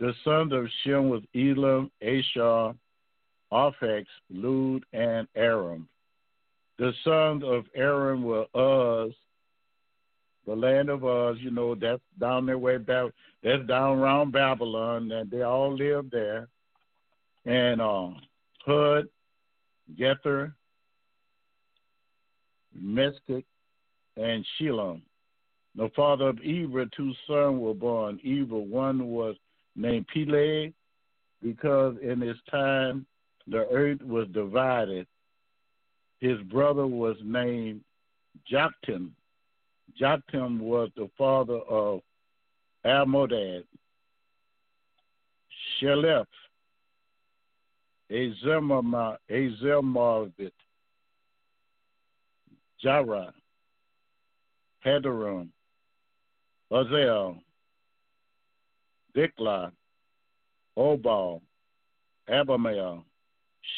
The 0.00 0.12
sons 0.22 0.52
of 0.52 0.66
Shem 0.82 1.08
was 1.08 1.22
Elam, 1.34 1.90
Ashar, 2.02 2.74
Ophex, 3.54 4.04
Lud, 4.30 4.84
and 4.92 5.28
Aram. 5.36 5.88
The 6.78 6.92
sons 7.04 7.44
of 7.46 7.66
Aram 7.76 8.24
were 8.24 8.46
Uz, 8.54 9.14
the 10.44 10.56
land 10.56 10.88
of 10.88 11.04
Uz, 11.04 11.38
you 11.40 11.52
know, 11.52 11.76
that's 11.76 12.02
down 12.20 12.46
their 12.46 12.58
way 12.58 12.78
back, 12.78 13.12
that's 13.44 13.64
down 13.66 13.98
around 13.98 14.32
Babylon, 14.32 15.10
and 15.12 15.30
they 15.30 15.42
all 15.42 15.72
lived 15.74 16.10
there. 16.10 16.48
And 17.46 17.80
uh, 17.80 18.08
Hud, 18.66 19.06
Gether, 19.96 20.52
Mestic, 22.76 23.44
and 24.16 24.44
Shilom. 24.58 25.02
The 25.76 25.90
father 25.94 26.28
of 26.28 26.38
Eber, 26.44 26.86
two 26.86 27.12
sons 27.26 27.60
were 27.60 27.74
born. 27.74 28.18
Eber, 28.24 28.58
one 28.58 29.06
was 29.06 29.36
named 29.76 30.06
Peleg, 30.12 30.72
because 31.42 31.94
in 32.02 32.20
his 32.20 32.36
time 32.50 33.06
the 33.46 33.66
earth 33.70 34.02
was 34.02 34.26
divided. 34.28 35.06
His 36.20 36.40
brother 36.42 36.86
was 36.86 37.16
named 37.22 37.82
Joktan. 38.50 39.10
Joktan 40.00 40.58
was 40.60 40.90
the 40.96 41.10
father 41.16 41.58
of 41.58 42.00
Almodad, 42.84 43.64
Sheleph, 45.80 46.26
Azemavit, 48.10 49.12
Jara, 52.82 53.32
Hadaron, 54.84 55.48
Azel, 56.70 57.38
Dikla, 59.16 59.72
Obal, 60.76 61.40
Abimael, 62.28 63.04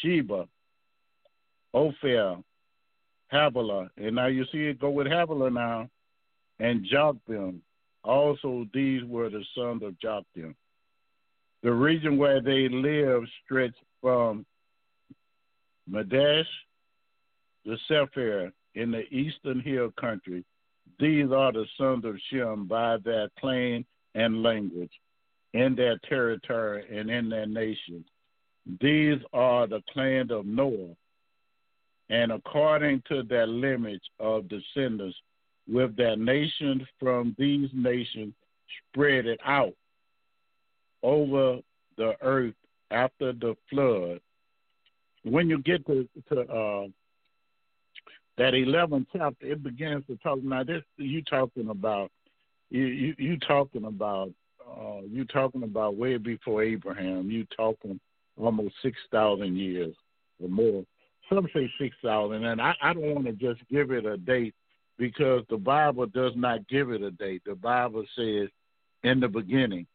Sheba, 0.01 0.49
Ophel, 1.75 2.43
Havilah. 3.33 3.91
And 3.97 4.17
now 4.17 4.27
you 4.27 4.45
see 4.53 4.67
it 4.67 4.81
go 4.81 4.91
with 4.91 5.07
Havilah 5.07 5.51
now, 5.51 5.89
and 6.59 6.87
Joktham. 6.93 7.61
Also, 8.05 8.67
these 8.73 9.03
were 9.05 9.29
the 9.29 9.45
sons 9.55 9.83
of 9.83 9.99
Joktham. 9.99 10.55
The 11.63 11.73
region 11.73 12.17
where 12.19 12.41
they 12.41 12.69
lived 12.69 13.29
stretched 13.45 13.83
from 14.01 14.47
Madash 15.91 16.47
to 17.65 17.77
Sephir 17.89 18.53
in 18.75 18.91
the 18.91 19.03
eastern 19.13 19.61
hill 19.61 19.91
country. 19.99 20.45
These 21.01 21.33
are 21.33 21.53
the 21.53 21.67
sons 21.77 22.05
of 22.05 22.17
Shem 22.31 22.67
by 22.67 22.99
their 22.99 23.29
clan 23.41 23.85
and 24.15 24.43
language 24.43 24.93
in 25.53 25.75
their 25.75 25.99
territory 26.09 26.85
and 26.91 27.11
in 27.11 27.29
their 27.29 27.47
nation. 27.47 28.05
These 28.81 29.19
are 29.33 29.67
the 29.67 29.81
clan 29.93 30.31
of 30.31 30.45
Noah, 30.45 30.95
and 32.11 32.33
according 32.33 33.03
to 33.09 33.23
their 33.23 33.47
lineage 33.47 34.03
of 34.19 34.49
descendants, 34.49 35.17
with 35.69 35.97
their 35.97 36.17
nations 36.17 36.83
from 36.99 37.35
these 37.39 37.69
nations 37.73 38.35
spread 38.93 39.27
it 39.27 39.41
out 39.45 39.75
over 41.03 41.59
the 41.97 42.15
earth 42.23 42.55
after 42.91 43.33
the 43.33 43.55
flood. 43.71 44.21
When 45.25 45.49
you 45.49 45.59
get 45.59 45.87
to, 45.87 46.09
to 46.29 46.41
uh, 46.41 46.87
that 48.39 48.53
11th 48.53 49.07
chapter, 49.13 49.47
it 49.47 49.63
begins 49.63 50.05
to 50.07 50.17
talk. 50.17 50.43
Now, 50.43 50.63
this 50.63 50.83
you 50.97 51.23
talking 51.23 51.69
about 51.69 52.11
you 52.71 52.85
you, 52.85 53.15
you 53.19 53.39
talking 53.39 53.85
about 53.85 54.31
uh, 54.69 55.01
you 55.09 55.25
talking 55.25 55.63
about 55.63 55.97
way 55.97 56.17
before 56.17 56.63
Abraham. 56.63 57.31
You 57.31 57.47
talking 57.57 57.99
almost 58.37 58.75
six 58.83 58.97
thousand 59.11 59.57
years 59.57 59.95
or 60.43 60.49
more. 60.49 60.85
Some 61.29 61.49
say 61.55 61.71
six 61.81 61.97
thousand, 62.03 62.45
and 62.45 62.61
I, 62.61 62.75
I 62.83 62.93
don't 62.93 63.15
want 63.15 63.27
to 63.27 63.33
just 63.33 63.61
give 63.71 63.91
it 63.91 64.07
a 64.07 64.17
date 64.17 64.55
because 64.99 65.43
the 65.51 65.57
Bible 65.57 66.07
does 66.07 66.33
not 66.37 66.67
give 66.69 66.91
it 66.91 67.03
a 67.03 67.11
date. 67.11 67.43
The 67.45 67.55
Bible 67.55 68.05
says, 68.17 68.49
"In 69.03 69.21
the 69.21 69.29
beginning, 69.29 69.87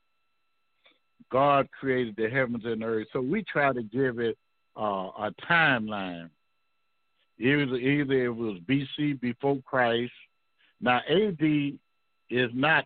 God 1.31 1.69
created 1.71 2.15
the 2.17 2.29
heavens 2.29 2.65
and 2.65 2.83
earth." 2.83 3.07
So 3.13 3.21
we 3.21 3.43
try 3.43 3.73
to 3.73 3.83
give 3.83 4.19
it 4.19 4.37
uh, 4.77 5.09
a 5.17 5.33
timeline. 5.49 6.29
Either 7.39 7.75
either 7.75 8.25
it 8.25 8.35
was 8.35 8.59
BC 8.67 9.19
before 9.19 9.59
Christ. 9.65 10.11
Now 10.79 11.01
AD 11.09 11.41
is 12.29 12.49
not 12.53 12.85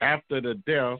after 0.00 0.40
the 0.40 0.54
death 0.66 0.98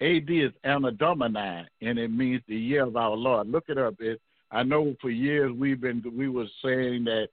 AD 0.00 0.30
is 0.30 0.52
Anno 0.62 0.90
Domini, 0.92 1.66
and 1.82 1.98
it 1.98 2.08
means 2.08 2.42
the 2.46 2.56
year 2.56 2.84
of 2.84 2.96
our 2.96 3.16
Lord. 3.16 3.48
Look 3.48 3.64
it 3.68 3.78
up. 3.78 3.94
It, 3.98 4.20
I 4.50 4.62
know 4.62 4.94
for 5.00 5.10
years 5.10 5.52
we've 5.52 5.80
been 5.80 6.02
we 6.16 6.28
were 6.28 6.46
saying 6.62 7.04
that 7.04 7.28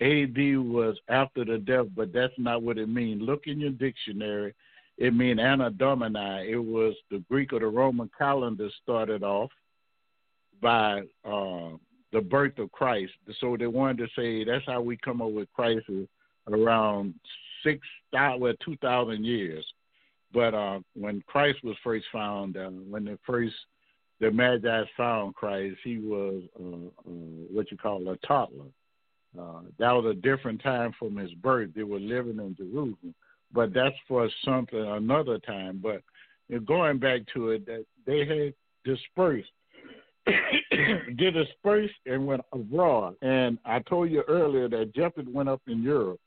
AD 0.00 0.58
was 0.58 0.96
after 1.08 1.44
the 1.44 1.58
death, 1.58 1.86
but 1.96 2.12
that's 2.12 2.34
not 2.36 2.62
what 2.62 2.78
it 2.78 2.88
means. 2.88 3.22
Look 3.22 3.46
in 3.46 3.60
your 3.60 3.70
dictionary. 3.70 4.54
It 4.96 5.14
means 5.14 5.38
Anno 5.38 5.70
Domini. 5.70 6.50
It 6.50 6.62
was 6.62 6.94
the 7.10 7.22
Greek 7.30 7.52
or 7.52 7.60
the 7.60 7.66
Roman 7.66 8.10
calendar 8.18 8.68
started 8.82 9.22
off 9.22 9.50
by 10.60 11.02
uh, 11.24 11.70
the 12.12 12.20
birth 12.20 12.58
of 12.58 12.72
Christ. 12.72 13.12
So 13.40 13.56
they 13.56 13.68
wanted 13.68 13.98
to 13.98 14.08
say 14.16 14.44
that's 14.44 14.66
how 14.66 14.80
we 14.80 14.96
come 14.96 15.22
up 15.22 15.30
with 15.30 15.52
Christ 15.52 15.86
around 16.48 17.14
six 17.62 17.80
well 18.12 18.54
two 18.64 18.76
thousand 18.78 19.24
years. 19.24 19.64
But 20.32 20.54
uh, 20.54 20.80
when 20.94 21.22
Christ 21.26 21.58
was 21.64 21.76
first 21.82 22.06
found, 22.12 22.56
uh, 22.56 22.68
when 22.68 23.04
the 23.04 23.18
first 23.26 23.54
the 24.20 24.30
Magi 24.30 24.82
found 24.96 25.34
Christ, 25.34 25.76
he 25.84 25.98
was 25.98 26.42
uh, 26.58 27.08
uh, 27.08 27.12
what 27.52 27.70
you 27.70 27.76
call 27.76 28.08
a 28.08 28.16
toddler. 28.26 28.66
Uh, 29.38 29.60
that 29.78 29.92
was 29.92 30.06
a 30.06 30.20
different 30.20 30.62
time 30.62 30.92
from 30.98 31.16
his 31.16 31.32
birth. 31.34 31.70
They 31.74 31.84
were 31.84 32.00
living 32.00 32.38
in 32.38 32.56
Jerusalem, 32.56 33.14
but 33.52 33.72
that's 33.72 33.94
for 34.08 34.28
something 34.44 34.78
another 34.78 35.38
time. 35.38 35.80
But 35.82 36.02
going 36.66 36.98
back 36.98 37.20
to 37.34 37.50
it, 37.50 37.66
that 37.66 37.84
they 38.06 38.26
had 38.26 38.54
dispersed, 38.84 39.50
they 40.26 41.30
dispersed 41.30 41.94
and 42.06 42.26
went 42.26 42.42
abroad. 42.52 43.14
And 43.22 43.58
I 43.64 43.78
told 43.80 44.10
you 44.10 44.24
earlier 44.26 44.68
that 44.68 44.94
Japheth 44.94 45.28
went 45.28 45.48
up 45.48 45.62
in 45.68 45.82
Europe. 45.82 46.20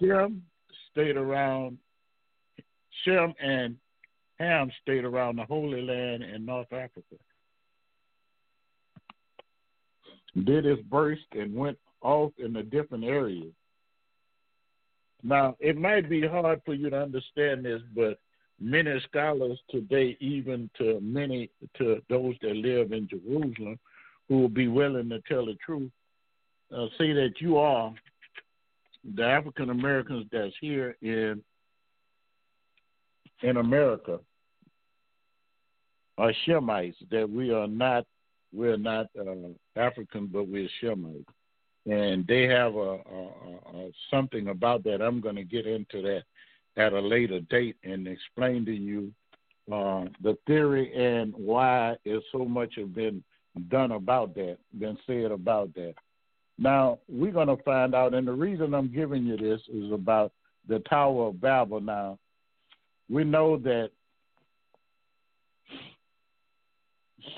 Shem 0.00 0.42
stayed 0.92 1.16
around 1.16 1.78
Shem 3.02 3.34
and 3.42 3.76
Ham 4.38 4.70
stayed 4.82 5.04
around 5.04 5.36
the 5.36 5.44
Holy 5.44 5.82
Land 5.82 6.22
in 6.22 6.44
North 6.44 6.72
Africa. 6.72 7.16
Did 10.44 10.64
his 10.64 10.80
burst 10.90 11.22
and 11.32 11.54
went 11.54 11.78
off 12.04 12.32
in 12.38 12.52
the 12.52 12.62
different 12.62 13.04
areas. 13.04 13.52
Now, 15.22 15.56
it 15.58 15.76
might 15.76 16.08
be 16.08 16.26
hard 16.26 16.60
for 16.64 16.74
you 16.74 16.90
to 16.90 17.02
understand 17.02 17.64
this, 17.64 17.80
but 17.94 18.18
many 18.60 19.00
scholars 19.08 19.58
today, 19.70 20.16
even 20.20 20.70
to 20.78 21.00
many 21.00 21.50
to 21.78 22.02
those 22.10 22.34
that 22.42 22.54
live 22.54 22.92
in 22.92 23.08
Jerusalem, 23.08 23.78
who 24.28 24.40
will 24.40 24.48
be 24.48 24.68
willing 24.68 25.08
to 25.08 25.20
tell 25.22 25.46
the 25.46 25.56
truth, 25.64 25.90
uh, 26.76 26.86
say 26.98 27.12
that 27.12 27.34
you 27.38 27.56
are 27.56 27.92
the 29.16 29.24
African 29.24 29.70
Americans 29.70 30.26
that's 30.30 30.54
here 30.60 30.96
in 31.00 31.42
in 33.42 33.56
America 33.56 34.20
are 36.18 36.32
Shemites. 36.46 36.96
That 37.10 37.28
we 37.28 37.52
are 37.52 37.66
not 37.66 38.06
we're 38.52 38.76
not 38.76 39.06
uh, 39.18 39.34
African, 39.76 40.26
but 40.26 40.48
we're 40.48 40.68
Shemites, 40.82 41.24
and 41.86 42.26
they 42.26 42.44
have 42.44 42.74
a, 42.74 42.78
a, 42.78 43.30
a, 43.74 43.90
something 44.10 44.48
about 44.48 44.84
that. 44.84 45.02
I'm 45.02 45.20
going 45.20 45.36
to 45.36 45.44
get 45.44 45.66
into 45.66 46.02
that 46.02 46.22
at 46.76 46.92
a 46.92 47.00
later 47.00 47.40
date 47.40 47.76
and 47.84 48.06
explain 48.06 48.64
to 48.66 48.72
you 48.72 49.12
uh, 49.72 50.04
the 50.22 50.36
theory 50.46 50.92
and 50.94 51.32
why 51.34 51.96
is 52.04 52.22
so 52.32 52.44
much 52.44 52.74
have 52.76 52.94
been 52.94 53.22
done 53.68 53.92
about 53.92 54.34
that, 54.34 54.58
been 54.78 54.98
said 55.06 55.30
about 55.30 55.72
that. 55.74 55.94
Now 56.58 56.98
we're 57.08 57.32
going 57.32 57.48
to 57.48 57.62
find 57.64 57.94
out, 57.94 58.14
and 58.14 58.26
the 58.26 58.32
reason 58.32 58.74
I'm 58.74 58.92
giving 58.92 59.24
you 59.24 59.36
this 59.36 59.60
is 59.72 59.90
about 59.92 60.32
the 60.68 60.80
Tower 60.80 61.28
of 61.28 61.40
Babel. 61.40 61.80
Now 61.80 62.18
we 63.08 63.24
know 63.24 63.56
that 63.58 63.90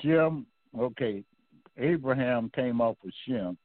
Shem, 0.01 0.45
okay, 0.77 1.23
Abraham 1.77 2.51
came 2.55 2.81
off 2.81 2.97
of 3.03 3.11
Shem, 3.25 3.57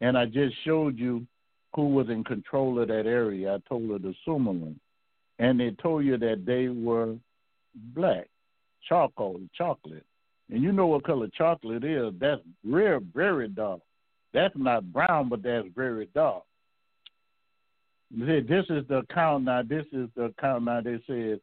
and 0.00 0.16
I 0.16 0.26
just 0.26 0.54
showed 0.64 0.98
you 0.98 1.26
who 1.74 1.88
was 1.88 2.08
in 2.08 2.24
control 2.24 2.80
of 2.80 2.88
that 2.88 3.06
area. 3.06 3.54
I 3.54 3.68
told 3.68 3.90
her 3.90 3.98
the 3.98 4.14
Sumerlin, 4.26 4.76
and 5.38 5.58
they 5.58 5.70
told 5.82 6.04
you 6.04 6.18
that 6.18 6.44
they 6.46 6.68
were 6.68 7.16
black, 7.94 8.28
charcoal, 8.88 9.40
chocolate. 9.56 10.04
And 10.50 10.62
you 10.62 10.72
know 10.72 10.86
what 10.86 11.04
color 11.04 11.28
chocolate 11.36 11.84
is? 11.84 12.12
That's 12.20 12.42
real, 12.64 13.00
very 13.14 13.48
dark. 13.48 13.80
That's 14.34 14.54
not 14.56 14.92
brown, 14.92 15.28
but 15.28 15.42
that's 15.42 15.68
very 15.74 16.08
dark. 16.14 16.42
This 18.14 18.66
is 18.68 18.86
the 18.88 18.98
account 18.98 19.44
now. 19.44 19.62
This 19.62 19.86
is 19.92 20.08
the 20.16 20.24
account 20.24 20.64
now. 20.64 20.80
They 20.82 21.00
said 21.06 21.40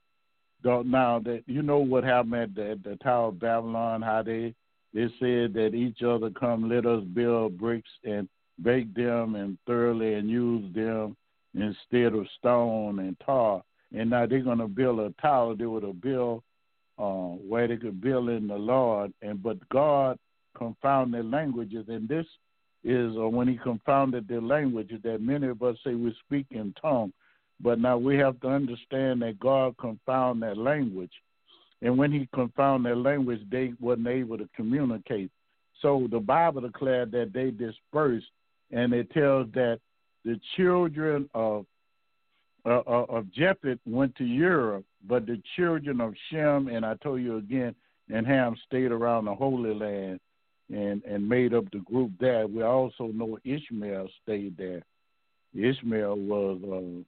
now 0.63 1.19
that 1.19 1.43
you 1.47 1.61
know 1.61 1.79
what 1.79 2.03
happened 2.03 2.35
at 2.35 2.55
the, 2.55 2.71
at 2.71 2.83
the 2.83 2.95
Tower 2.97 3.29
of 3.29 3.39
Babylon, 3.39 4.01
how 4.01 4.21
they 4.23 4.53
they 4.93 5.07
said 5.19 5.53
that 5.53 5.71
each 5.73 6.03
other 6.03 6.29
come 6.31 6.69
let 6.69 6.85
us 6.85 7.03
build 7.13 7.57
bricks 7.57 7.89
and 8.03 8.27
bake 8.61 8.93
them 8.93 9.35
and 9.35 9.57
thoroughly 9.65 10.15
and 10.15 10.29
use 10.29 10.73
them 10.73 11.15
instead 11.55 12.13
of 12.13 12.27
stone 12.37 12.99
and 12.99 13.15
tar. 13.25 13.63
And 13.95 14.09
now 14.09 14.25
they're 14.25 14.41
gonna 14.41 14.67
build 14.67 14.99
a 14.99 15.13
tower. 15.21 15.55
They 15.55 15.65
would 15.65 16.01
built 16.01 16.43
uh, 16.97 17.29
where 17.47 17.67
they 17.67 17.77
could 17.77 18.01
build 18.01 18.29
in 18.29 18.47
the 18.47 18.55
Lord. 18.57 19.13
And 19.21 19.41
but 19.41 19.57
God 19.69 20.19
confounded 20.55 21.25
languages, 21.25 21.85
and 21.87 22.07
this 22.07 22.27
is 22.83 23.15
uh, 23.17 23.27
when 23.27 23.47
He 23.47 23.57
confounded 23.57 24.27
their 24.27 24.41
languages 24.41 24.99
that 25.03 25.21
many 25.21 25.47
of 25.47 25.61
us 25.61 25.77
say 25.83 25.95
we 25.95 26.15
speak 26.25 26.45
in 26.51 26.73
tongue, 26.81 27.11
but 27.59 27.79
now 27.79 27.97
we 27.97 28.17
have 28.17 28.39
to 28.41 28.47
understand 28.47 29.21
that 29.21 29.39
God 29.39 29.75
confound 29.77 30.41
that 30.43 30.57
language, 30.57 31.11
and 31.81 31.97
when 31.97 32.11
He 32.11 32.27
confound 32.33 32.85
that 32.85 32.97
language, 32.97 33.41
they 33.51 33.73
wasn't 33.79 34.07
able 34.07 34.37
to 34.37 34.49
communicate. 34.55 35.31
So 35.81 36.07
the 36.11 36.19
Bible 36.19 36.61
declared 36.61 37.11
that 37.11 37.31
they 37.33 37.51
dispersed, 37.51 38.27
and 38.71 38.93
it 38.93 39.11
tells 39.11 39.47
that 39.53 39.79
the 40.25 40.39
children 40.55 41.29
of 41.33 41.65
uh, 42.65 42.81
uh 42.85 43.05
of 43.07 43.31
Japheth 43.31 43.79
went 43.85 44.15
to 44.17 44.25
Europe, 44.25 44.85
but 45.07 45.25
the 45.25 45.41
children 45.55 46.01
of 46.01 46.13
Shem 46.29 46.67
and 46.67 46.85
I 46.85 46.95
told 46.95 47.21
you 47.21 47.37
again, 47.37 47.73
and 48.09 48.27
Ham 48.27 48.55
stayed 48.67 48.91
around 48.91 49.25
the 49.25 49.35
Holy 49.35 49.73
Land 49.73 50.19
and 50.69 51.03
and 51.03 51.27
made 51.27 51.53
up 51.53 51.69
the 51.71 51.79
group 51.79 52.11
there. 52.19 52.47
We 52.47 52.63
also 52.63 53.07
know 53.07 53.39
Ishmael 53.43 54.07
stayed 54.23 54.57
there. 54.57 54.83
Ishmael 55.55 56.15
was 56.15 57.05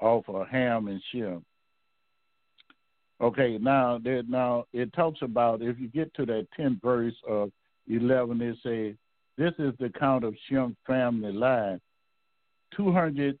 uh, 0.00 0.04
off 0.04 0.28
of 0.28 0.48
Ham 0.48 0.88
and 0.88 1.02
Shem. 1.12 1.44
Okay, 3.20 3.58
now 3.58 3.98
there, 4.02 4.22
now 4.28 4.64
it 4.72 4.92
talks 4.92 5.20
about 5.22 5.62
if 5.62 5.78
you 5.78 5.88
get 5.88 6.12
to 6.14 6.26
that 6.26 6.46
tenth 6.56 6.82
verse 6.82 7.14
of 7.28 7.50
eleven, 7.88 8.40
it 8.42 8.56
says, 8.62 8.94
"This 9.38 9.52
is 9.58 9.74
the 9.78 9.90
count 9.98 10.24
of 10.24 10.34
Shem's 10.48 10.76
family 10.86 11.32
line. 11.32 11.80
Two 12.76 12.92
hundred 12.92 13.38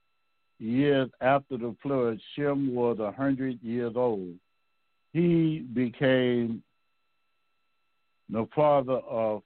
years 0.58 1.10
after 1.20 1.58
the 1.58 1.74
flood, 1.82 2.18
Shem 2.34 2.74
was 2.74 2.98
hundred 3.16 3.62
years 3.62 3.92
old. 3.96 4.34
He 5.12 5.60
became 5.72 6.62
the 8.30 8.46
father 8.54 9.00
of 9.08 9.42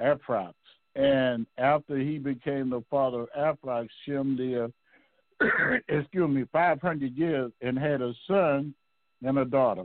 Ephrax. 0.00 0.54
And 0.94 1.46
after 1.58 1.98
he 1.98 2.18
became 2.18 2.70
the 2.70 2.82
father 2.90 3.22
of 3.22 3.28
Ephrax, 3.58 3.88
Shem 4.04 4.36
lived, 4.36 4.72
excuse 5.88 6.30
me, 6.30 6.44
500 6.52 7.16
years 7.16 7.52
and 7.60 7.78
had 7.78 8.02
a 8.02 8.12
son 8.26 8.74
and 9.22 9.38
a 9.38 9.44
daughter. 9.44 9.84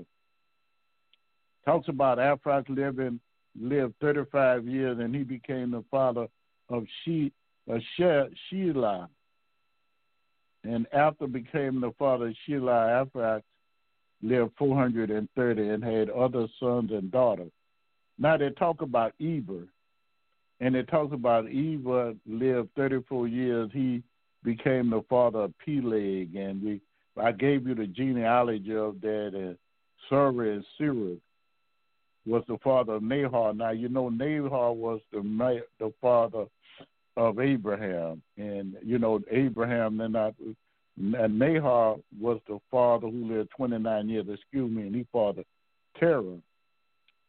Talks 1.65 1.87
about 1.87 2.17
Ephrax 2.17 2.67
living 2.69 3.19
lived 3.59 3.93
35 4.01 4.65
years 4.67 4.97
and 4.99 5.15
he 5.15 5.23
became 5.23 5.71
the 5.71 5.83
father 5.91 6.27
of 6.69 6.85
she, 7.03 7.31
uh, 7.71 7.77
Shelah. 7.99 9.07
And 10.63 10.87
after 10.93 11.27
became 11.27 11.81
the 11.81 11.91
father 11.99 12.27
of 12.27 12.35
Shelah, 12.47 13.05
Ephrax 13.05 13.41
lived 14.21 14.51
430 14.57 15.69
and 15.69 15.83
had 15.83 16.09
other 16.09 16.47
sons 16.59 16.91
and 16.91 17.11
daughters. 17.11 17.51
Now 18.17 18.37
they 18.37 18.49
talk 18.51 18.81
about 18.81 19.13
Eber, 19.19 19.67
and 20.59 20.75
it 20.75 20.87
talks 20.87 21.13
about 21.13 21.45
Eber 21.47 22.13
lived 22.25 22.69
34 22.75 23.27
years. 23.27 23.69
He 23.73 24.03
became 24.43 24.89
the 24.89 25.03
father 25.09 25.39
of 25.39 25.53
Peleg, 25.65 26.35
and 26.35 26.63
we 26.63 26.81
I 27.21 27.31
gave 27.31 27.67
you 27.67 27.75
the 27.75 27.87
genealogy 27.87 28.75
of 28.75 28.99
that. 29.01 29.31
And 29.33 29.57
Sarah 30.09 30.53
and 30.53 30.65
Sarah 30.77 31.15
was 32.25 32.43
the 32.47 32.57
father 32.63 32.93
of 32.93 33.03
Nahor. 33.03 33.53
Now 33.53 33.71
you 33.71 33.89
know 33.89 34.09
Nahor 34.09 34.73
was 34.73 35.01
the 35.11 35.61
the 35.79 35.93
father 36.01 36.45
of 37.17 37.39
Abraham, 37.39 38.21
and 38.37 38.75
you 38.83 38.99
know 38.99 39.21
Abraham 39.31 39.97
then 39.97 40.13
not. 40.13 40.35
And 40.95 41.39
Nahor 41.39 41.97
was 42.21 42.39
the 42.47 42.59
father 42.69 43.07
who 43.07 43.33
lived 43.33 43.49
29 43.57 44.09
years, 44.09 44.27
excuse 44.31 44.71
me, 44.71 44.83
and 44.83 44.95
he 44.95 45.07
fathered 45.11 45.45
Terah 45.99 46.37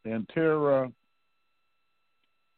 and 0.05 0.29
Terah 0.29 0.91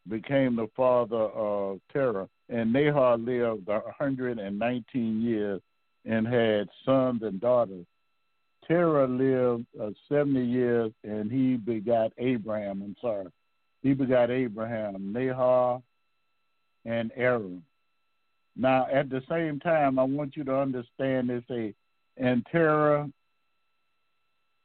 became 0.09 0.57
the 0.57 0.68
father 0.76 1.16
of 1.16 1.80
Terah. 1.92 2.28
And 2.49 2.72
Nahor 2.72 3.16
lived 3.16 3.66
119 3.66 5.22
years 5.22 5.61
and 6.05 6.26
had 6.26 6.68
sons 6.84 7.22
and 7.22 7.40
daughters. 7.40 7.86
Terah 8.66 9.07
lived 9.07 9.66
uh, 9.80 9.90
70 10.09 10.44
years 10.44 10.92
and 11.05 11.30
he 11.30 11.57
begot 11.57 12.12
Abraham. 12.18 12.82
I'm 12.82 12.97
sorry. 13.01 13.26
He 13.82 13.94
begot 13.94 14.30
Abraham, 14.30 15.12
Nahor, 15.12 15.82
and 16.84 17.12
Aaron. 17.16 17.62
Now, 18.57 18.86
at 18.92 19.11
the 19.11 19.22
same 19.28 19.61
time, 19.61 19.99
I 19.99 20.05
want 20.05 20.36
you 20.36 20.44
to 20.44 20.57
understand 20.57 21.28
this. 21.28 21.44
A 21.51 21.74
and 22.16 22.47
Terah 22.51 23.11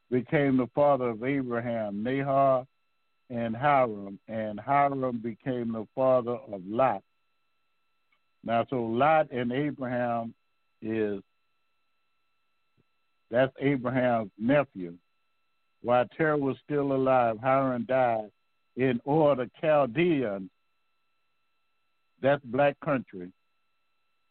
became 0.09 0.57
the 0.57 0.69
father 0.73 1.09
of 1.09 1.23
Abraham, 1.23 2.01
Nahor, 2.01 2.65
and 3.31 3.55
Haran, 3.55 4.19
and 4.27 4.59
Haran 4.59 5.17
became 5.19 5.71
the 5.71 5.87
father 5.95 6.35
of 6.51 6.61
Lot. 6.67 7.01
Now, 8.43 8.65
so 8.69 8.83
Lot 8.83 9.31
and 9.31 9.51
Abraham 9.51 10.33
is 10.81 11.21
that's 13.29 13.53
Abraham's 13.61 14.31
nephew. 14.37 14.95
While 15.81 16.05
Terah 16.17 16.37
was 16.37 16.57
still 16.65 16.91
alive, 16.91 17.37
Haran 17.41 17.85
died 17.87 18.29
in 18.75 18.99
Ur 19.07 19.35
the 19.35 19.49
Chaldean. 19.61 20.49
That's 22.21 22.43
black 22.43 22.79
country. 22.81 23.31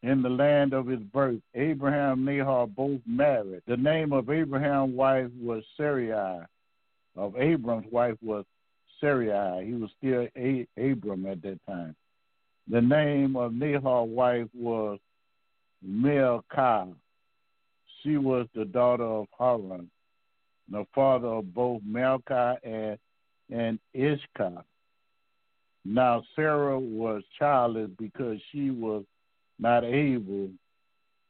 In 0.03 0.22
the 0.22 0.28
land 0.28 0.72
of 0.72 0.86
his 0.86 1.01
birth, 1.01 1.40
Abraham 1.55 2.26
and 2.28 2.38
Nahor 2.38 2.66
both 2.66 3.01
married. 3.07 3.62
The 3.66 3.76
name 3.76 4.12
of 4.12 4.30
Abraham's 4.30 4.94
wife 4.94 5.30
was 5.40 5.64
Sarai. 5.76 6.44
Of 7.16 7.36
Abram's 7.36 7.90
wife 7.90 8.16
was 8.22 8.44
Sarai. 9.01 9.66
He 9.66 9.74
was 9.74 9.90
still 9.98 10.28
a- 10.36 10.66
Abram 10.76 11.26
at 11.26 11.42
that 11.42 11.59
time. 11.66 11.94
The 12.68 12.80
name 12.80 13.36
of 13.36 13.53
Nahor's 13.53 14.11
wife 14.11 14.48
was 14.55 14.98
Milcah. 15.82 16.88
She 18.03 18.16
was 18.16 18.46
the 18.55 18.64
daughter 18.64 19.05
of 19.05 19.26
Haran, 19.38 19.90
the 20.70 20.86
father 20.94 21.28
of 21.28 21.55
both 21.55 21.82
Milcah 21.84 22.59
and, 22.62 22.98
and 23.51 23.78
Ishkah. 23.94 24.62
Now 25.84 26.22
Sarah 26.36 26.78
was 26.78 27.22
childless 27.38 27.90
because 27.98 28.38
she 28.53 28.70
was 28.70 29.05
not 29.59 29.84
able 29.84 30.51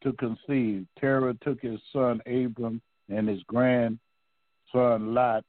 to 0.02 0.12
conceive. 0.14 0.86
Terah 0.98 1.34
took 1.42 1.60
his 1.60 1.80
son 1.92 2.20
Abram 2.26 2.80
and 3.08 3.28
his 3.28 3.42
grandson 3.44 3.98
Lot 4.74 5.44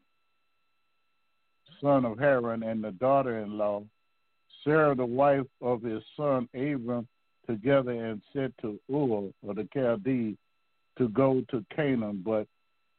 son 1.82 2.06
of 2.06 2.20
Haran, 2.20 2.64
and 2.64 2.84
the 2.84 2.92
daughter 2.92 3.40
in 3.40 3.58
law, 3.58 3.84
Sarah, 4.64 4.96
the 4.96 5.06
wife 5.06 5.48
of 5.62 5.82
his 5.82 6.04
son 6.16 6.48
Abram, 6.54 7.08
together 7.48 7.92
and 7.92 8.22
said 8.32 8.54
to 8.62 8.80
Ur, 8.90 9.32
or 9.42 9.54
the 9.56 9.68
Chaldees, 9.74 10.38
to 10.98 11.10
go 11.10 11.42
to 11.50 11.66
Canaan. 11.76 12.22
But 12.24 12.48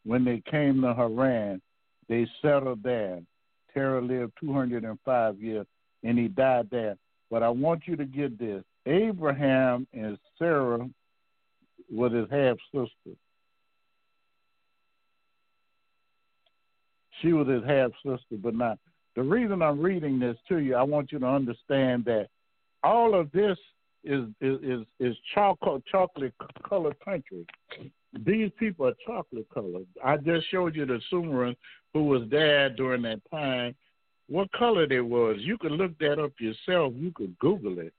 when 0.05 0.25
they 0.25 0.43
came 0.51 0.83
to 0.83 0.93
Haran, 0.95 1.63
They 2.09 2.27
settled 2.43 2.83
there. 2.83 3.21
Terah 3.73 4.03
lived 4.03 4.33
205 4.41 5.41
years, 5.41 5.67
and 6.03 6.19
he 6.19 6.29
died 6.29 6.69
there. 6.71 6.97
But 7.31 7.43
I 7.43 7.49
want 7.49 7.87
you 7.87 7.97
to 7.97 8.05
get 8.05 8.39
this: 8.39 8.63
Abraham 8.87 9.87
and 9.93 10.19
Sarah 10.39 10.89
was 11.91 12.13
his 12.13 12.29
half 12.31 12.57
sister. 12.71 13.17
She 17.23 17.33
was 17.33 17.49
his 17.49 17.63
half 17.65 17.93
sister, 18.05 18.37
but 18.43 18.55
not. 18.55 18.79
The 19.15 19.23
reason 19.23 19.63
I'm 19.63 19.81
reading 19.81 20.19
this 20.19 20.37
to 20.49 20.59
you, 20.59 20.75
I 20.75 20.83
want 20.83 21.13
you 21.13 21.19
to 21.21 21.27
understand 21.27 22.05
that 22.07 22.29
all 22.83 23.15
of 23.15 23.31
this 23.33 23.57
is 24.05 24.25
is 24.41 24.59
is, 24.63 24.87
is 24.99 25.17
chocolate 25.35 25.85
chocolate 25.91 26.35
colored 26.69 26.99
country. 27.05 27.47
These 28.27 28.51
people 28.59 28.87
are 28.87 28.95
chocolate 29.07 29.47
colored. 29.55 29.87
I 30.05 30.17
just 30.17 30.51
showed 30.51 30.75
you 30.75 30.85
the 30.85 31.01
Sumerian 31.09 31.57
who 31.95 32.05
was 32.05 32.29
there 32.31 32.69
during 32.71 33.03
that 33.03 33.21
time. 33.31 33.75
What 34.29 34.51
color 34.53 34.87
they 34.87 35.01
was? 35.01 35.37
You 35.41 35.59
could 35.59 35.73
look 35.73 35.97
that 35.99 36.19
up 36.19 36.33
yourself. 36.41 36.95
You 36.97 37.13
could 37.15 37.39
Google 37.39 37.79
it, 37.79 37.93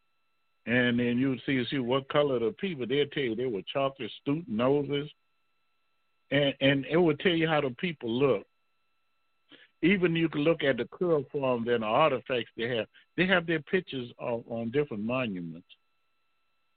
and 0.65 0.99
then 0.99 1.17
you 1.17 1.38
see 1.45 1.63
see 1.69 1.80
what 1.80 2.09
color 2.09 2.39
the 2.39 2.51
people. 2.51 2.86
They'll 2.86 3.07
tell 3.07 3.24
you 3.24 3.36
they 3.36 3.45
were 3.45 3.61
chocolate, 3.71 4.11
stoop 4.21 4.43
noses, 4.47 5.09
and 6.32 6.53
and 6.59 6.86
it 6.89 6.97
will 6.97 7.17
tell 7.17 7.34
you 7.34 7.47
how 7.47 7.61
the 7.61 7.69
people 7.69 8.09
look 8.09 8.45
even 9.84 10.15
you 10.15 10.29
can 10.29 10.41
look 10.41 10.63
at 10.63 10.77
the 10.77 10.88
curl 10.91 11.25
forms 11.31 11.67
and 11.67 11.84
the 11.84 11.88
artifacts 11.88 12.49
they 12.57 12.75
have. 12.75 12.88
They 13.17 13.27
have 13.27 13.45
their 13.45 13.59
pictures 13.59 14.09
on, 14.17 14.43
on 14.49 14.71
different 14.71 15.03
monuments. 15.03 15.67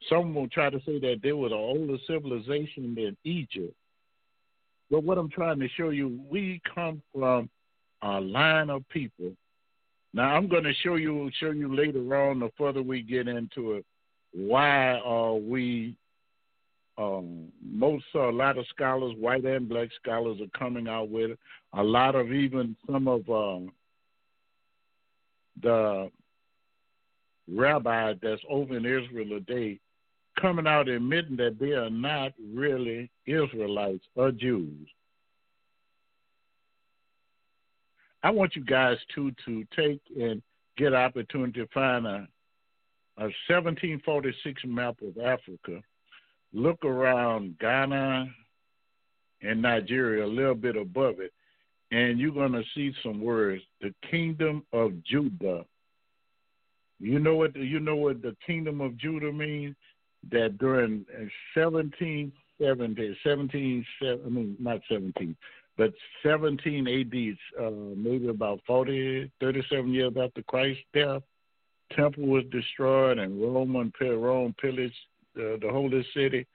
Some 0.08 0.34
will 0.34 0.48
try 0.48 0.70
to 0.70 0.80
say 0.84 0.98
that 0.98 1.20
they 1.22 1.32
were 1.32 1.48
the 1.48 1.54
older 1.54 1.96
civilization 2.06 2.94
than 2.94 3.16
Egypt. 3.24 3.74
But 4.90 5.04
what 5.04 5.18
I'm 5.18 5.30
trying 5.30 5.60
to 5.60 5.68
show 5.76 5.90
you, 5.90 6.20
we 6.28 6.60
come 6.74 7.00
from 7.14 7.48
a 8.02 8.20
line 8.20 8.70
of 8.70 8.86
people. 8.88 9.32
Now 10.12 10.34
I'm 10.34 10.48
going 10.48 10.64
to 10.64 10.74
show 10.82 10.96
you 10.96 11.30
show 11.38 11.52
you 11.52 11.74
later 11.74 12.28
on, 12.28 12.40
the 12.40 12.50
further 12.58 12.82
we 12.82 13.02
get 13.02 13.28
into 13.28 13.74
it, 13.74 13.84
why 14.32 14.98
are 14.98 15.34
we 15.34 15.96
um, 16.98 17.52
most 17.62 18.04
uh, 18.14 18.30
a 18.30 18.32
lot 18.32 18.58
of 18.58 18.66
scholars, 18.68 19.14
white 19.18 19.44
and 19.44 19.68
black 19.68 19.88
scholars, 20.00 20.40
are 20.40 20.58
coming 20.58 20.88
out 20.88 21.10
with 21.10 21.32
it. 21.32 21.38
A 21.74 21.82
lot 21.82 22.14
of 22.14 22.32
even 22.32 22.76
some 22.90 23.06
of 23.06 23.28
um, 23.28 23.70
the 25.62 26.10
rabbis 27.52 28.16
that's 28.22 28.40
over 28.48 28.76
in 28.76 28.86
Israel 28.86 29.28
today 29.28 29.78
coming 30.40 30.66
out 30.66 30.88
admitting 30.88 31.36
that 31.36 31.58
they 31.58 31.72
are 31.72 31.90
not 31.90 32.32
really 32.52 33.10
Israelites 33.26 34.04
or 34.14 34.32
Jews. 34.32 34.86
I 38.22 38.30
want 38.30 38.56
you 38.56 38.64
guys 38.64 38.96
to 39.14 39.32
to 39.44 39.64
take 39.76 40.00
and 40.18 40.42
get 40.76 40.94
opportunity 40.94 41.60
to 41.60 41.68
find 41.68 42.06
a, 42.06 42.26
a 43.18 43.30
1746 43.48 44.62
map 44.66 44.96
of 45.02 45.16
Africa 45.18 45.82
look 46.52 46.84
around 46.84 47.58
Ghana 47.58 48.26
and 49.42 49.62
Nigeria 49.62 50.24
a 50.24 50.26
little 50.26 50.54
bit 50.54 50.76
above 50.76 51.20
it, 51.20 51.32
and 51.90 52.18
you're 52.18 52.32
going 52.32 52.52
to 52.52 52.62
see 52.74 52.92
some 53.02 53.20
words. 53.20 53.62
The 53.80 53.94
kingdom 54.10 54.64
of 54.72 54.92
Judah. 55.04 55.64
You 56.98 57.18
know 57.18 57.36
what 57.36 57.54
you 57.54 57.78
know 57.78 57.96
what 57.96 58.22
the 58.22 58.34
kingdom 58.46 58.80
of 58.80 58.96
Judah 58.96 59.32
means? 59.32 59.76
That 60.30 60.58
during 60.58 61.04
1770, 61.54 63.18
17, 63.22 63.86
I 64.02 64.28
mean 64.28 64.56
not 64.58 64.80
17, 64.88 65.36
but 65.76 65.92
17 66.24 66.88
AD, 66.88 67.64
uh, 67.64 67.70
maybe 67.96 68.28
about 68.28 68.60
40, 68.66 69.30
37 69.40 69.92
years 69.92 70.12
after 70.20 70.42
Christ's 70.42 70.82
death, 70.92 71.22
temple 71.92 72.26
was 72.26 72.44
destroyed 72.50 73.18
and 73.18 73.40
Roman 73.40 73.92
Rome 74.00 74.54
pillaged 74.60 74.96
the, 75.36 75.58
the 75.60 75.68
holy 75.70 76.04
city, 76.14 76.46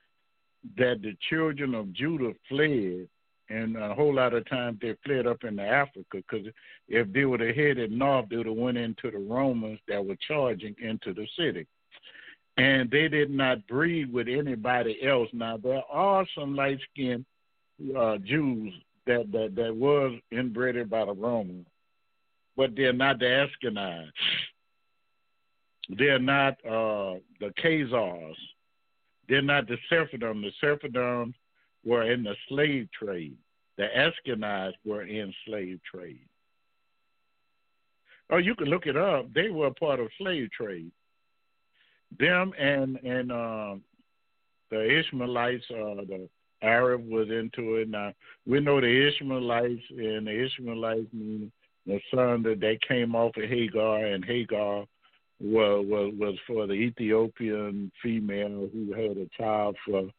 that 0.77 1.01
the 1.01 1.15
children 1.29 1.73
of 1.73 1.93
Judah 1.93 2.33
fled, 2.49 3.07
and 3.49 3.75
a 3.75 3.93
whole 3.93 4.13
lot 4.13 4.33
of 4.33 4.47
times 4.49 4.79
they 4.81 4.95
fled 5.05 5.27
up 5.27 5.43
into 5.43 5.63
Africa 5.63 6.05
because 6.29 6.47
if 6.87 7.11
they 7.11 7.25
would 7.25 7.41
have 7.41 7.55
headed 7.55 7.91
north, 7.91 8.29
they 8.29 8.37
would 8.37 8.47
have 8.47 8.55
went 8.55 8.77
into 8.77 9.11
the 9.11 9.17
Romans 9.17 9.79
that 9.87 10.05
were 10.05 10.15
charging 10.27 10.75
into 10.81 11.13
the 11.13 11.27
city. 11.37 11.67
And 12.57 12.89
they 12.89 13.07
did 13.07 13.29
not 13.29 13.67
breed 13.67 14.11
with 14.11 14.27
anybody 14.27 14.99
else. 15.05 15.29
Now 15.33 15.57
there 15.57 15.83
are 15.91 16.25
some 16.37 16.55
light 16.55 16.79
skinned 16.91 17.25
uh, 17.97 18.17
Jews 18.17 18.73
that, 19.07 19.31
that 19.31 19.55
that 19.55 19.75
was 19.75 20.19
inbred 20.31 20.89
by 20.89 21.05
the 21.05 21.13
Romans, 21.13 21.65
but 22.55 22.75
they're 22.75 22.93
not 22.93 23.19
the 23.19 23.47
Ashkenazi. 23.65 24.11
They're 25.89 26.19
not 26.19 26.53
uh, 26.65 27.15
the 27.39 27.51
Khazars 27.61 28.35
they're 29.31 29.41
not 29.41 29.65
the 29.65 29.77
Sephardim. 29.87 30.41
The 30.41 30.51
Sephardim 30.59 31.33
were 31.85 32.11
in 32.11 32.21
the 32.21 32.35
slave 32.49 32.89
trade. 32.91 33.37
The 33.77 33.87
Ashkenazi 33.97 34.73
were 34.85 35.03
in 35.03 35.33
slave 35.45 35.79
trade. 35.89 36.27
Oh, 38.29 38.37
you 38.37 38.55
can 38.55 38.67
look 38.67 38.87
it 38.87 38.97
up. 38.97 39.33
They 39.33 39.49
were 39.49 39.71
part 39.71 40.01
of 40.01 40.09
slave 40.17 40.51
trade. 40.51 40.91
Them 42.19 42.51
and 42.59 42.97
and 42.97 43.31
uh, 43.31 43.75
the 44.69 44.99
Ishmaelites, 44.99 45.63
uh, 45.69 46.03
the 46.09 46.27
Arab 46.61 47.07
was 47.07 47.29
into 47.29 47.75
it. 47.75 47.87
Now 47.87 48.11
we 48.45 48.59
know 48.59 48.81
the 48.81 49.07
Ishmaelites 49.07 49.81
and 49.91 50.27
the 50.27 50.45
Ishmaelites 50.45 51.13
mean 51.13 51.53
the 51.85 52.01
son 52.13 52.43
that 52.43 52.59
they 52.59 52.77
came 52.85 53.15
off 53.15 53.37
of 53.37 53.49
Hagar, 53.49 54.05
and 54.07 54.25
Hagar 54.25 54.85
was, 55.41 55.85
was 55.87 56.13
was 56.17 56.35
for 56.45 56.67
the 56.67 56.73
Ethiopian 56.73 57.91
female 58.01 58.69
who 58.71 58.93
had 58.93 59.17
a 59.17 59.27
child 59.37 59.75
for 59.85 60.09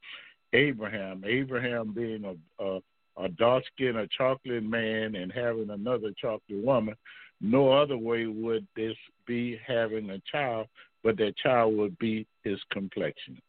Abraham. 0.53 1.23
Abraham 1.27 1.93
being 1.93 2.25
a 2.25 2.63
a, 2.63 2.81
a 3.17 3.29
dark 3.29 3.65
skinned, 3.75 3.99
a 3.99 4.09
chocolate 4.17 4.65
man, 4.65 5.15
and 5.15 5.33
having 5.33 5.71
another 5.71 6.13
chocolate 6.21 6.65
woman. 6.65 6.95
No 7.41 7.73
other 7.73 7.97
way 7.97 8.27
would 8.27 8.67
this 8.77 8.97
be 9.27 9.59
having 9.67 10.11
a 10.11 10.23
child, 10.31 10.69
but 11.03 11.17
that 11.19 11.37
child 11.37 11.77
would 11.77 11.99
be 11.99 12.27
his 12.45 12.59
complexion. 12.71 13.41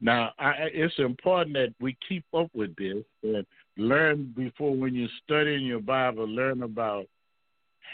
Now, 0.00 0.32
I, 0.38 0.68
it's 0.72 0.98
important 0.98 1.54
that 1.54 1.74
we 1.80 1.96
keep 2.06 2.24
up 2.34 2.50
with 2.54 2.74
this 2.76 3.04
and 3.22 3.46
learn 3.76 4.32
before 4.36 4.74
when 4.74 4.94
you're 4.94 5.08
studying 5.24 5.64
your 5.64 5.80
Bible, 5.80 6.26
learn 6.26 6.62
about 6.62 7.06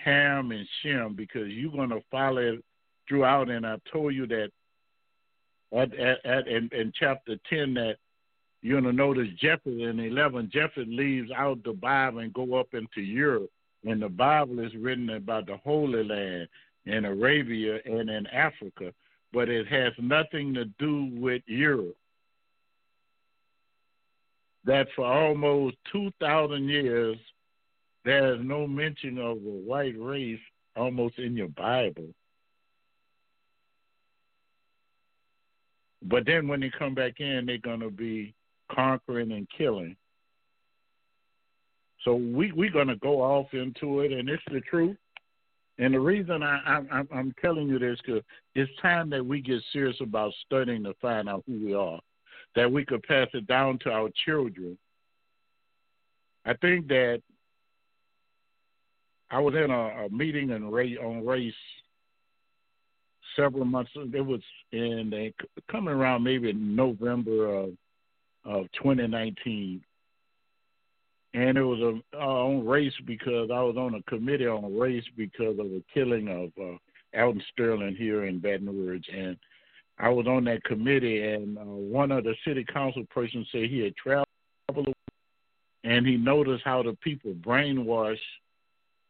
Ham 0.05 0.53
and 0.53 0.67
Shem 0.83 1.15
because 1.15 1.49
you're 1.49 1.73
going 1.73 1.91
to 1.91 2.03
follow 2.11 2.39
it 2.39 2.65
throughout. 3.09 3.51
And 3.51 3.67
I 3.67 3.77
told 3.93 4.15
you 4.15 4.27
that 4.29 4.51
at, 5.73 5.95
at, 5.95 6.25
at 6.25 6.49
in, 6.49 6.69
in 6.73 6.93
chapter 6.99 7.37
10 7.49 7.75
that 7.75 7.97
you're 8.63 8.81
going 8.81 8.97
to 8.97 8.97
notice 8.97 9.29
Japheth 9.39 9.81
in 9.81 10.01
11. 10.01 10.51
Japheth 10.53 10.89
leaves 10.89 11.31
out 11.35 11.63
the 11.65 11.73
Bible 11.73 12.19
and 12.21 12.33
go 12.33 12.55
up 12.55 12.75
into 12.75 13.01
Europe. 13.01 13.51
And 13.85 14.03
the 14.03 14.09
Bible 14.09 14.59
is 14.61 14.75
written 14.75 15.11
about 15.11 15.47
the 15.47 15.57
Holy 15.57 16.05
Land 16.05 16.49
in 16.85 17.05
Arabia 17.07 17.79
and 17.85 18.11
in 18.11 18.27
Africa, 18.27 18.93
but 19.33 19.49
it 19.49 19.67
has 19.69 19.93
nothing 19.99 20.53
to 20.55 20.67
do 20.79 21.11
with 21.15 21.43
Europe. 21.47 21.97
That 24.65 24.89
for 24.95 25.07
almost 25.07 25.77
2,000 25.93 26.69
years, 26.69 27.17
there 28.05 28.35
is 28.35 28.41
no 28.43 28.67
mention 28.67 29.19
of 29.19 29.37
a 29.37 29.61
white 29.67 29.99
race 29.99 30.41
almost 30.77 31.19
in 31.19 31.37
your 31.37 31.49
Bible. 31.49 32.09
But 36.03 36.25
then 36.25 36.49
when 36.49 36.61
they 36.61 36.71
come 36.79 36.95
back 36.95 37.21
in, 37.21 37.47
they're 37.47 37.59
going 37.59 37.81
to 37.81 37.91
be 37.91 38.35
conquering 38.73 39.33
and 39.33 39.47
killing. 39.57 39.97
So 42.05 42.15
we 42.15 42.53
we're 42.53 42.71
going 42.71 42.89
to 42.89 42.97
go 42.97 43.21
off 43.21 43.53
into 43.53 44.01
it, 44.01 44.13
and 44.13 44.29
it's 44.29 44.43
the 44.51 44.61
truth. 44.63 44.97
And 45.79 45.93
the 45.93 46.01
reason 46.01 46.43
I, 46.43 46.83
I 46.91 47.03
I'm 47.13 47.35
telling 47.43 47.69
you 47.69 47.79
this 47.79 47.99
because 48.05 48.23
it's 48.55 48.71
time 48.81 49.11
that 49.11 49.25
we 49.25 49.43
get 49.43 49.63
serious 49.73 49.97
about 50.01 50.33
studying 50.47 50.85
to 50.85 50.95
find 51.03 51.29
out 51.29 51.45
who 51.47 51.65
we 51.65 51.75
are, 51.75 52.01
that 52.57 52.71
we 52.71 52.85
could 52.87 53.03
pass 53.03 53.29
it 53.35 53.47
down 53.47 53.79
to 53.81 53.91
our 53.91 54.09
children. 54.25 54.79
I 56.47 56.55
think 56.55 56.89
that 56.89 57.21
I 59.31 59.39
was 59.39 59.55
in 59.55 59.71
a, 59.71 60.07
a 60.07 60.09
meeting 60.11 60.51
in 60.51 60.71
race, 60.71 60.99
on 61.03 61.25
race 61.25 61.55
several 63.37 63.65
months. 63.65 63.91
It 63.95 64.25
was 64.25 64.41
in 64.73 65.09
they 65.11 65.33
coming 65.71 65.95
around 65.95 66.25
maybe 66.25 66.51
in 66.51 66.75
November 66.75 67.55
of 67.55 67.71
of 68.45 68.67
2019, 68.83 69.83
and 71.35 71.59
it 71.59 71.63
was 71.63 71.81
a, 71.81 72.17
uh, 72.17 72.27
on 72.27 72.67
race 72.67 72.95
because 73.07 73.51
I 73.53 73.61
was 73.61 73.77
on 73.77 73.95
a 73.95 74.03
committee 74.11 74.47
on 74.47 74.77
race 74.77 75.05
because 75.17 75.59
of 75.59 75.67
the 75.67 75.83
killing 75.93 76.29
of 76.29 76.51
uh, 76.63 77.21
Alton 77.21 77.43
Sterling 77.53 77.97
here 77.97 78.25
in 78.25 78.39
Baton 78.39 78.67
Rouge, 78.67 79.07
and 79.15 79.37
I 79.99 80.09
was 80.09 80.27
on 80.27 80.45
that 80.45 80.65
committee, 80.65 81.23
and 81.23 81.59
uh, 81.59 81.63
one 81.63 82.11
of 82.11 82.25
the 82.25 82.35
city 82.47 82.65
council 82.73 83.05
persons 83.11 83.47
said 83.53 83.65
he 83.65 83.81
had 83.81 83.95
traveled 83.97 84.27
and 85.85 86.07
he 86.07 86.17
noticed 86.17 86.63
how 86.65 86.83
the 86.83 86.97
people 87.03 87.33
brainwash 87.35 88.19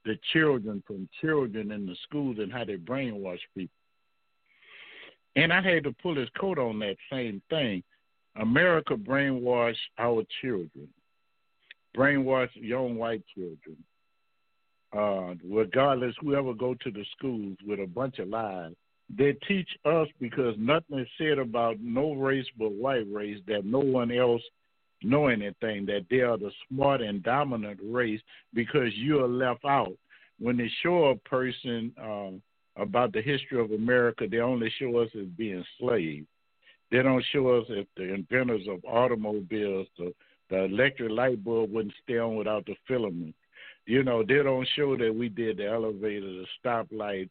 the 0.05 0.19
children 0.33 0.83
from 0.87 1.09
children 1.21 1.71
in 1.73 1.87
the 1.87 1.97
schools 2.05 2.37
and 2.39 2.53
how 2.53 2.65
they 2.65 2.77
brainwash 2.77 3.39
people. 3.55 3.75
And 5.37 5.53
I 5.53 5.61
had 5.61 5.85
to 5.85 5.95
pull 6.03 6.17
his 6.17 6.29
coat 6.39 6.59
on 6.59 6.79
that 6.81 6.97
same 7.11 7.41
thing. 7.51 7.83
America 8.41 8.95
brainwashed 8.95 9.77
our 9.99 10.25
children, 10.41 10.89
brainwashed 11.97 12.57
young 12.57 12.97
white 12.97 13.23
children. 13.35 13.77
Uh, 14.93 15.35
regardless, 15.49 16.15
whoever 16.21 16.53
go 16.53 16.75
to 16.75 16.91
the 16.91 17.05
schools 17.17 17.57
with 17.65 17.79
a 17.79 17.87
bunch 17.87 18.19
of 18.19 18.29
lies, 18.29 18.73
they 19.17 19.33
teach 19.47 19.69
us 19.85 20.09
because 20.21 20.55
nothing 20.59 21.01
is 21.01 21.09
said 21.19 21.39
about 21.39 21.77
no 21.81 22.13
race 22.15 22.47
but 22.59 22.73
white 22.73 23.07
race 23.13 23.39
that 23.47 23.65
no 23.65 23.79
one 23.79 24.11
else 24.11 24.43
know 25.03 25.29
anything, 25.29 25.87
that 25.87 26.07
they 26.11 26.21
are 26.21 26.37
the 26.37 26.51
smart 26.69 27.01
and 27.01 27.23
dominant 27.23 27.81
race 27.83 28.21
because 28.55 28.95
you 28.95 29.23
are 29.23 29.29
left 29.29 29.65
out. 29.65 29.93
When 30.39 30.57
they 30.57 30.71
show 30.83 31.07
a 31.07 31.17
person 31.17 31.93
um, 32.03 32.43
about 32.77 33.13
the 33.13 33.23
history 33.23 33.61
of 33.61 33.73
America, 33.73 34.27
they 34.31 34.39
only 34.39 34.73
show 34.79 34.99
us 34.99 35.09
as 35.15 35.27
being 35.37 35.65
slaves. 35.79 36.27
They 36.91 37.03
don't 37.03 37.25
show 37.33 37.61
us 37.61 37.67
as 37.71 37.87
the 37.97 38.15
inventors 38.15 38.67
of 38.69 38.85
automobiles, 38.85 39.87
the, 39.97 40.13
the 40.49 40.65
electric 40.65 41.11
light 41.11 41.45
bulb 41.45 41.73
wouldn't 41.73 41.95
stay 42.03 42.19
on 42.19 42.37
without 42.37 42.67
the 42.67 42.75
filament. 42.89 43.35
You 43.87 44.03
know, 44.03 44.23
they 44.23 44.43
don't 44.43 44.69
show 44.77 44.97
that 44.97 45.15
we 45.15 45.29
did 45.29 45.59
the 45.59 45.67
elevator, 45.67 46.27
the 46.27 46.47
stoplight, 46.65 47.29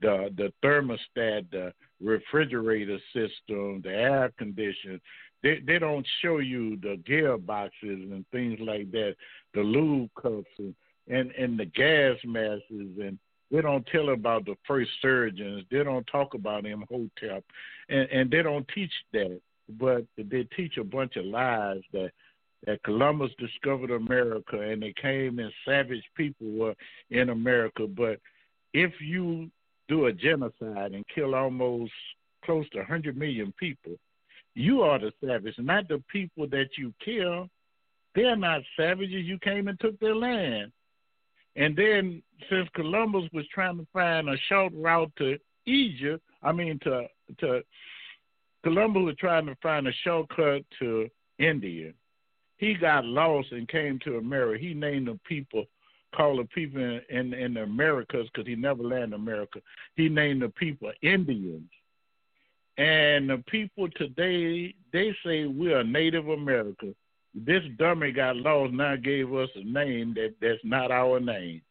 the 0.00 0.30
the 0.36 0.52
thermostat, 0.62 1.50
the 1.50 1.72
refrigerator 2.02 2.98
system, 3.12 3.80
the 3.82 3.90
air 3.90 4.32
conditioner, 4.36 4.98
they 5.42 5.60
they 5.66 5.78
don't 5.78 6.06
show 6.20 6.38
you 6.38 6.76
the 6.76 7.00
gearboxes 7.08 7.70
and 7.82 8.24
things 8.30 8.58
like 8.60 8.90
that, 8.92 9.16
the 9.54 9.60
lube 9.60 10.10
cups 10.20 10.50
and 10.58 10.74
and, 11.08 11.30
and 11.32 11.58
the 11.58 11.66
gas 11.66 12.16
masks 12.24 12.64
and 12.70 13.18
they 13.50 13.60
don't 13.60 13.86
tell 13.92 14.08
about 14.10 14.46
the 14.46 14.56
first 14.66 14.90
surgeons. 15.02 15.64
They 15.70 15.84
don't 15.84 16.06
talk 16.06 16.32
about 16.32 16.64
Imhotep, 16.64 17.44
and 17.88 18.08
and 18.10 18.30
they 18.30 18.42
don't 18.42 18.66
teach 18.74 18.92
that. 19.12 19.40
But 19.78 20.04
they 20.16 20.44
teach 20.56 20.76
a 20.78 20.84
bunch 20.84 21.16
of 21.16 21.24
lies 21.24 21.82
that 21.92 22.12
that 22.66 22.82
Columbus 22.84 23.30
discovered 23.38 23.90
America 23.90 24.60
and 24.60 24.82
they 24.82 24.94
came 25.00 25.38
and 25.38 25.52
savage 25.64 26.04
people 26.16 26.46
were 26.52 26.74
in 27.10 27.30
America. 27.30 27.86
But 27.86 28.20
if 28.72 28.92
you 29.00 29.50
do 29.88 30.06
a 30.06 30.12
genocide 30.12 30.92
and 30.92 31.04
kill 31.14 31.34
almost 31.34 31.92
close 32.44 32.68
to 32.70 32.78
100 32.78 33.16
million 33.16 33.52
people, 33.58 33.92
you 34.54 34.82
are 34.82 34.98
the 34.98 35.12
savage, 35.24 35.54
not 35.58 35.88
the 35.88 36.02
people 36.10 36.46
that 36.48 36.68
you 36.76 36.92
kill. 37.04 37.48
They're 38.14 38.36
not 38.36 38.62
savages. 38.76 39.24
You 39.24 39.38
came 39.38 39.68
and 39.68 39.80
took 39.80 39.98
their 39.98 40.14
land. 40.14 40.72
And 41.56 41.76
then, 41.76 42.22
since 42.50 42.68
Columbus 42.74 43.24
was 43.32 43.46
trying 43.52 43.78
to 43.78 43.86
find 43.92 44.28
a 44.28 44.36
short 44.48 44.72
route 44.74 45.12
to 45.18 45.38
Egypt, 45.66 46.22
I 46.42 46.52
mean 46.52 46.78
to 46.84 47.06
to 47.40 47.62
Columbus 48.62 49.02
was 49.02 49.16
trying 49.18 49.46
to 49.46 49.56
find 49.62 49.88
a 49.88 49.92
shortcut 50.04 50.64
to 50.78 51.08
India. 51.38 51.92
He 52.58 52.74
got 52.74 53.04
lost 53.04 53.52
and 53.52 53.68
came 53.68 53.98
to 54.00 54.18
America. 54.18 54.62
He 54.62 54.72
named 54.72 55.08
the 55.08 55.18
people, 55.26 55.64
called 56.14 56.38
the 56.38 56.44
people 56.44 56.80
in 56.80 57.00
in, 57.10 57.34
in 57.34 57.54
the 57.54 57.62
Americas 57.62 58.28
because 58.32 58.46
he 58.46 58.54
never 58.54 58.82
landed 58.82 59.14
in 59.14 59.20
America. 59.20 59.60
He 59.96 60.08
named 60.08 60.42
the 60.42 60.48
people 60.50 60.92
Indians. 61.02 61.70
And 62.78 63.28
the 63.28 63.42
people 63.48 63.88
today, 63.96 64.74
they 64.92 65.14
say 65.24 65.46
we 65.46 65.72
are 65.72 65.84
Native 65.84 66.28
America. 66.28 66.94
This 67.34 67.62
dummy 67.78 68.12
got 68.12 68.36
lost, 68.36 68.72
now 68.72 68.96
gave 68.96 69.32
us 69.34 69.48
a 69.54 69.64
name 69.64 70.14
that 70.14 70.34
that's 70.40 70.60
not 70.64 70.90
our 70.90 71.20
name. 71.20 71.62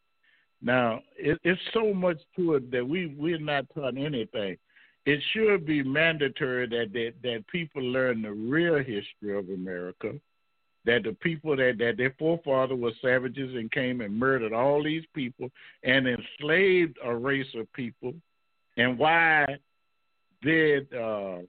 Now, 0.61 1.01
it, 1.17 1.39
it's 1.43 1.61
so 1.73 1.93
much 1.93 2.17
to 2.35 2.55
it 2.55 2.71
that 2.71 2.87
we 2.87 3.15
we're 3.17 3.39
not 3.39 3.65
taught 3.73 3.97
anything. 3.97 4.57
It 5.05 5.19
should 5.33 5.65
be 5.65 5.81
mandatory 5.81 6.67
that, 6.67 6.93
that 6.93 7.13
that 7.23 7.47
people 7.47 7.81
learn 7.81 8.21
the 8.21 8.31
real 8.31 8.77
history 8.77 9.35
of 9.37 9.49
America. 9.49 10.13
That 10.85 11.03
the 11.03 11.13
people 11.13 11.55
that 11.55 11.77
that 11.79 11.97
their 11.97 12.15
forefathers 12.17 12.79
were 12.79 12.91
savages 13.01 13.55
and 13.55 13.71
came 13.71 14.01
and 14.01 14.15
murdered 14.15 14.53
all 14.53 14.83
these 14.83 15.05
people 15.15 15.49
and 15.83 16.07
enslaved 16.07 16.97
a 17.03 17.15
race 17.15 17.53
of 17.55 17.71
people, 17.73 18.13
and 18.77 18.97
why 18.97 19.45
did 20.41 20.93
uh, 20.93 21.39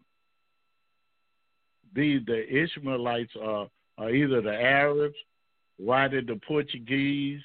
the 1.94 2.20
the 2.26 2.62
Ishmaelites 2.62 3.32
are, 3.40 3.68
are 3.98 4.10
either 4.10 4.40
the 4.40 4.54
Arabs, 4.54 5.16
why 5.78 6.08
did 6.08 6.26
the 6.26 6.40
Portuguese, 6.46 7.42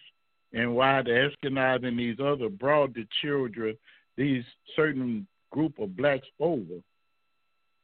and 0.53 0.75
why 0.75 1.01
the 1.01 1.29
Ashkenazi 1.45 1.87
and 1.87 1.99
these 1.99 2.19
other 2.23 2.49
brought 2.49 2.93
the 2.93 3.05
children, 3.21 3.77
these 4.15 4.43
certain 4.75 5.27
group 5.51 5.79
of 5.79 5.95
blacks 5.95 6.27
over 6.39 6.81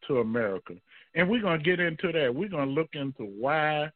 to 0.07 0.19
America. 0.19 0.73
And 1.15 1.29
we're 1.29 1.41
gonna 1.41 1.61
get 1.61 1.79
into 1.79 2.11
that. 2.11 2.33
We're 2.33 2.49
gonna 2.49 2.71
look 2.71 2.89
into 2.93 3.23
why 3.23 3.89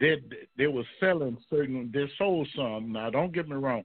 they 0.00 0.16
they 0.56 0.66
were 0.66 0.84
selling 1.00 1.38
certain 1.50 1.90
they 1.92 2.10
sold 2.18 2.48
some. 2.56 2.92
Now 2.92 3.10
don't 3.10 3.32
get 3.32 3.48
me 3.48 3.56
wrong. 3.56 3.84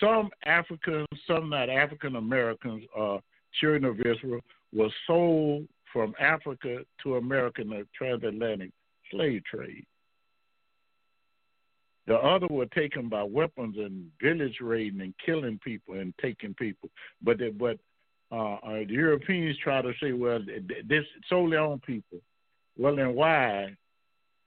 Some 0.00 0.30
Africans, 0.46 1.08
some 1.26 1.50
not 1.50 1.68
African 1.68 2.16
Americans 2.16 2.84
are 2.96 3.20
children 3.60 3.84
of 3.84 4.00
Israel 4.00 4.40
was 4.72 4.90
sold 5.06 5.66
from 5.92 6.14
Africa 6.18 6.78
to 7.02 7.16
America 7.16 7.60
in 7.60 7.68
the 7.68 7.86
transatlantic 7.96 8.70
slave 9.10 9.42
trade. 9.44 9.86
The 12.06 12.16
other 12.16 12.48
were 12.48 12.66
taken 12.66 13.08
by 13.08 13.22
weapons 13.22 13.76
and 13.78 14.10
village 14.20 14.58
raiding 14.60 15.00
and 15.02 15.14
killing 15.24 15.60
people 15.62 15.94
and 15.94 16.12
taking 16.20 16.54
people. 16.54 16.88
But 17.22 17.38
they, 17.38 17.50
but 17.50 17.78
uh, 18.32 18.54
uh, 18.54 18.78
the 18.88 18.94
Europeans 18.94 19.56
try 19.62 19.82
to 19.82 19.92
say, 20.02 20.12
well, 20.12 20.40
this 20.88 21.04
solely 21.28 21.56
on 21.56 21.78
people. 21.80 22.18
Well, 22.76 22.96
then 22.96 23.14
why 23.14 23.76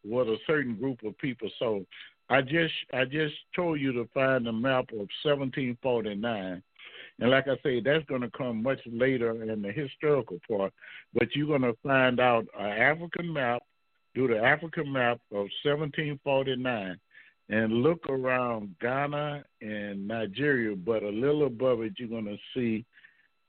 was 0.03 0.27
a 0.27 0.37
certain 0.47 0.75
group 0.75 1.03
of 1.03 1.17
people 1.19 1.49
sold? 1.57 1.85
I 2.29 2.41
just 2.41 2.73
I 2.91 3.05
just 3.05 3.35
told 3.55 3.79
you 3.79 3.93
to 3.93 4.09
find 4.13 4.45
the 4.45 4.51
map 4.51 4.89
of 4.89 5.07
1749 5.23 6.63
and 7.19 7.31
like 7.31 7.47
I 7.47 7.55
say, 7.63 7.79
that's 7.79 8.05
going 8.05 8.21
to 8.21 8.31
come 8.31 8.61
much 8.61 8.79
later 8.85 9.41
in 9.43 9.61
the 9.61 9.71
historical 9.71 10.39
part. 10.49 10.73
But 11.13 11.33
you're 11.33 11.47
going 11.47 11.61
to 11.61 11.77
find 11.81 12.19
out 12.19 12.45
an 12.59 12.65
African 12.65 13.31
map, 13.31 13.63
do 14.13 14.27
the 14.27 14.37
African 14.37 14.91
map 14.91 15.19
of 15.31 15.47
1749, 15.63 16.99
and 17.47 17.73
look 17.73 18.09
around 18.09 18.75
Ghana 18.81 19.45
and 19.61 20.07
Nigeria. 20.07 20.75
But 20.75 21.03
a 21.03 21.09
little 21.09 21.45
above 21.45 21.81
it, 21.81 21.93
you're 21.97 22.09
going 22.09 22.25
to 22.25 22.37
see 22.53 22.85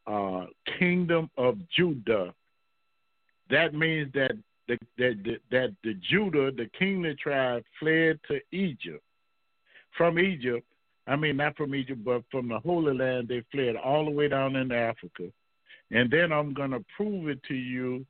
uh, 0.06 0.46
Kingdom 0.78 1.28
of 1.36 1.58
Judah. 1.76 2.32
That 3.50 3.74
means 3.74 4.12
that 4.14 4.32
the, 4.68 4.78
that, 4.98 5.24
that, 5.24 5.40
that 5.50 5.76
the 5.82 5.94
Judah, 6.08 6.52
the 6.52 6.68
kingly 6.78 7.14
tribe, 7.14 7.64
fled 7.80 8.20
to 8.28 8.40
Egypt. 8.52 9.02
From 9.96 10.18
Egypt, 10.18 10.66
I 11.06 11.16
mean, 11.16 11.36
not 11.36 11.56
from 11.56 11.74
Egypt, 11.74 12.04
but 12.04 12.22
from 12.30 12.48
the 12.48 12.58
Holy 12.58 12.94
Land, 12.94 13.28
they 13.28 13.44
fled 13.52 13.76
all 13.76 14.04
the 14.04 14.10
way 14.10 14.28
down 14.28 14.56
into 14.56 14.74
Africa. 14.74 15.30
And 15.90 16.10
then 16.10 16.32
I'm 16.32 16.52
going 16.52 16.72
to 16.72 16.84
prove 16.96 17.28
it 17.28 17.42
to 17.44 17.54
you 17.54 18.04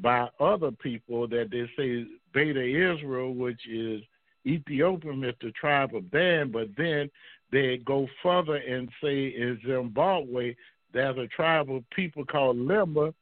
by 0.00 0.28
other 0.38 0.70
people 0.70 1.26
that 1.28 1.48
they 1.50 1.68
say 1.76 2.06
Beta 2.32 2.62
Israel, 2.62 3.34
which 3.34 3.66
is 3.66 4.02
Ethiopian, 4.46 5.24
is 5.24 5.34
the 5.40 5.50
tribe 5.52 5.94
of 5.94 6.10
Dan, 6.10 6.52
but 6.52 6.68
then 6.76 7.10
they 7.50 7.78
go 7.78 8.08
further 8.22 8.56
and 8.56 8.88
say 9.02 9.26
in 9.28 9.60
Zimbabwe, 9.66 10.54
there's 10.92 11.18
a 11.18 11.26
tribe 11.28 11.70
of 11.70 11.88
people 11.90 12.24
called 12.24 12.56
Lemba. 12.56 13.12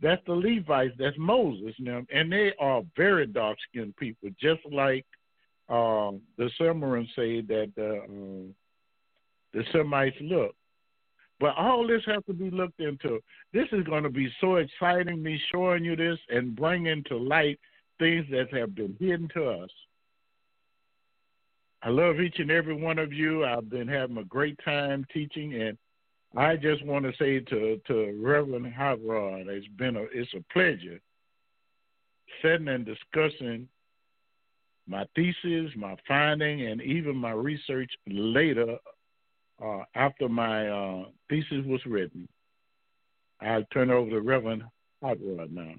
That's 0.00 0.22
the 0.26 0.34
Levites, 0.34 0.94
that's 0.98 1.16
Moses 1.18 1.74
and 1.78 2.32
they 2.32 2.52
are 2.60 2.82
very 2.96 3.26
dark 3.26 3.56
skinned 3.68 3.96
people, 3.96 4.28
just 4.40 4.60
like 4.70 5.06
um, 5.68 6.20
the 6.36 6.50
Cimarron 6.58 7.08
say 7.16 7.40
that 7.40 7.72
the 7.76 8.02
um, 8.08 8.54
the 9.52 9.64
Semites 9.72 10.16
look. 10.20 10.54
But 11.40 11.56
all 11.56 11.86
this 11.86 12.02
has 12.06 12.22
to 12.26 12.32
be 12.32 12.50
looked 12.50 12.80
into. 12.80 13.20
This 13.52 13.66
is 13.72 13.84
going 13.84 14.04
to 14.04 14.10
be 14.10 14.32
so 14.40 14.56
exciting, 14.56 15.22
me 15.22 15.40
showing 15.50 15.84
you 15.84 15.96
this 15.96 16.18
and 16.28 16.54
bringing 16.54 17.02
to 17.04 17.16
light 17.16 17.58
things 17.98 18.26
that 18.30 18.52
have 18.52 18.74
been 18.74 18.96
hidden 19.00 19.28
to 19.34 19.44
us. 19.48 19.70
I 21.82 21.90
love 21.90 22.20
each 22.20 22.38
and 22.38 22.50
every 22.50 22.74
one 22.74 22.98
of 22.98 23.12
you. 23.12 23.44
I've 23.44 23.68
been 23.68 23.88
having 23.88 24.16
a 24.16 24.24
great 24.24 24.58
time 24.64 25.06
teaching, 25.12 25.54
and 25.54 25.76
I 26.36 26.56
just 26.56 26.84
want 26.84 27.04
to 27.04 27.12
say 27.18 27.40
to 27.40 27.80
to 27.86 28.18
Reverend 28.22 28.72
Hot 28.74 28.98
Rod, 29.04 29.48
it's 29.48 29.66
been 29.76 29.96
a 29.96 30.02
it's 30.12 30.32
a 30.34 30.52
pleasure 30.52 31.00
sitting 32.42 32.68
and 32.68 32.86
discussing 32.86 33.68
my 34.86 35.04
thesis, 35.14 35.70
my 35.76 35.96
finding, 36.06 36.66
and 36.66 36.80
even 36.82 37.16
my 37.16 37.30
research 37.30 37.90
later 38.06 38.76
uh, 39.64 39.80
after 39.94 40.28
my 40.28 40.68
uh, 40.68 41.04
thesis 41.28 41.64
was 41.66 41.80
written. 41.86 42.28
I'll 43.40 43.64
turn 43.72 43.90
over 43.90 44.10
to 44.10 44.20
Reverend 44.20 44.62
Hot 45.02 45.18
Rod 45.22 45.52
now. 45.52 45.74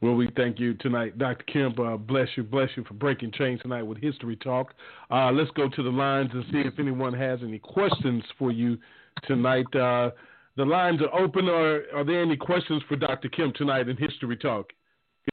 Well, 0.00 0.14
we 0.14 0.30
thank 0.36 0.60
you 0.60 0.74
tonight, 0.74 1.18
Dr. 1.18 1.44
Kemp. 1.52 1.80
Uh, 1.80 1.96
bless 1.96 2.28
you, 2.36 2.44
bless 2.44 2.68
you 2.76 2.84
for 2.84 2.94
breaking 2.94 3.32
chains 3.32 3.60
tonight 3.62 3.82
with 3.82 3.98
History 3.98 4.36
Talk. 4.36 4.74
Uh, 5.10 5.32
let's 5.32 5.50
go 5.52 5.68
to 5.68 5.82
the 5.82 5.90
lines 5.90 6.30
and 6.32 6.44
see 6.52 6.60
if 6.60 6.78
anyone 6.78 7.12
has 7.14 7.40
any 7.42 7.58
questions 7.58 8.22
for 8.38 8.52
you 8.52 8.78
tonight. 9.24 9.66
Uh, 9.74 10.10
the 10.56 10.64
lines 10.64 11.00
are 11.02 11.20
open. 11.20 11.48
Or 11.48 11.82
are 11.94 12.04
there 12.04 12.22
any 12.22 12.36
questions 12.36 12.82
for 12.88 12.94
Dr. 12.94 13.28
Kemp 13.28 13.56
tonight 13.56 13.88
in 13.88 13.96
History 13.96 14.36
Talk? 14.36 14.72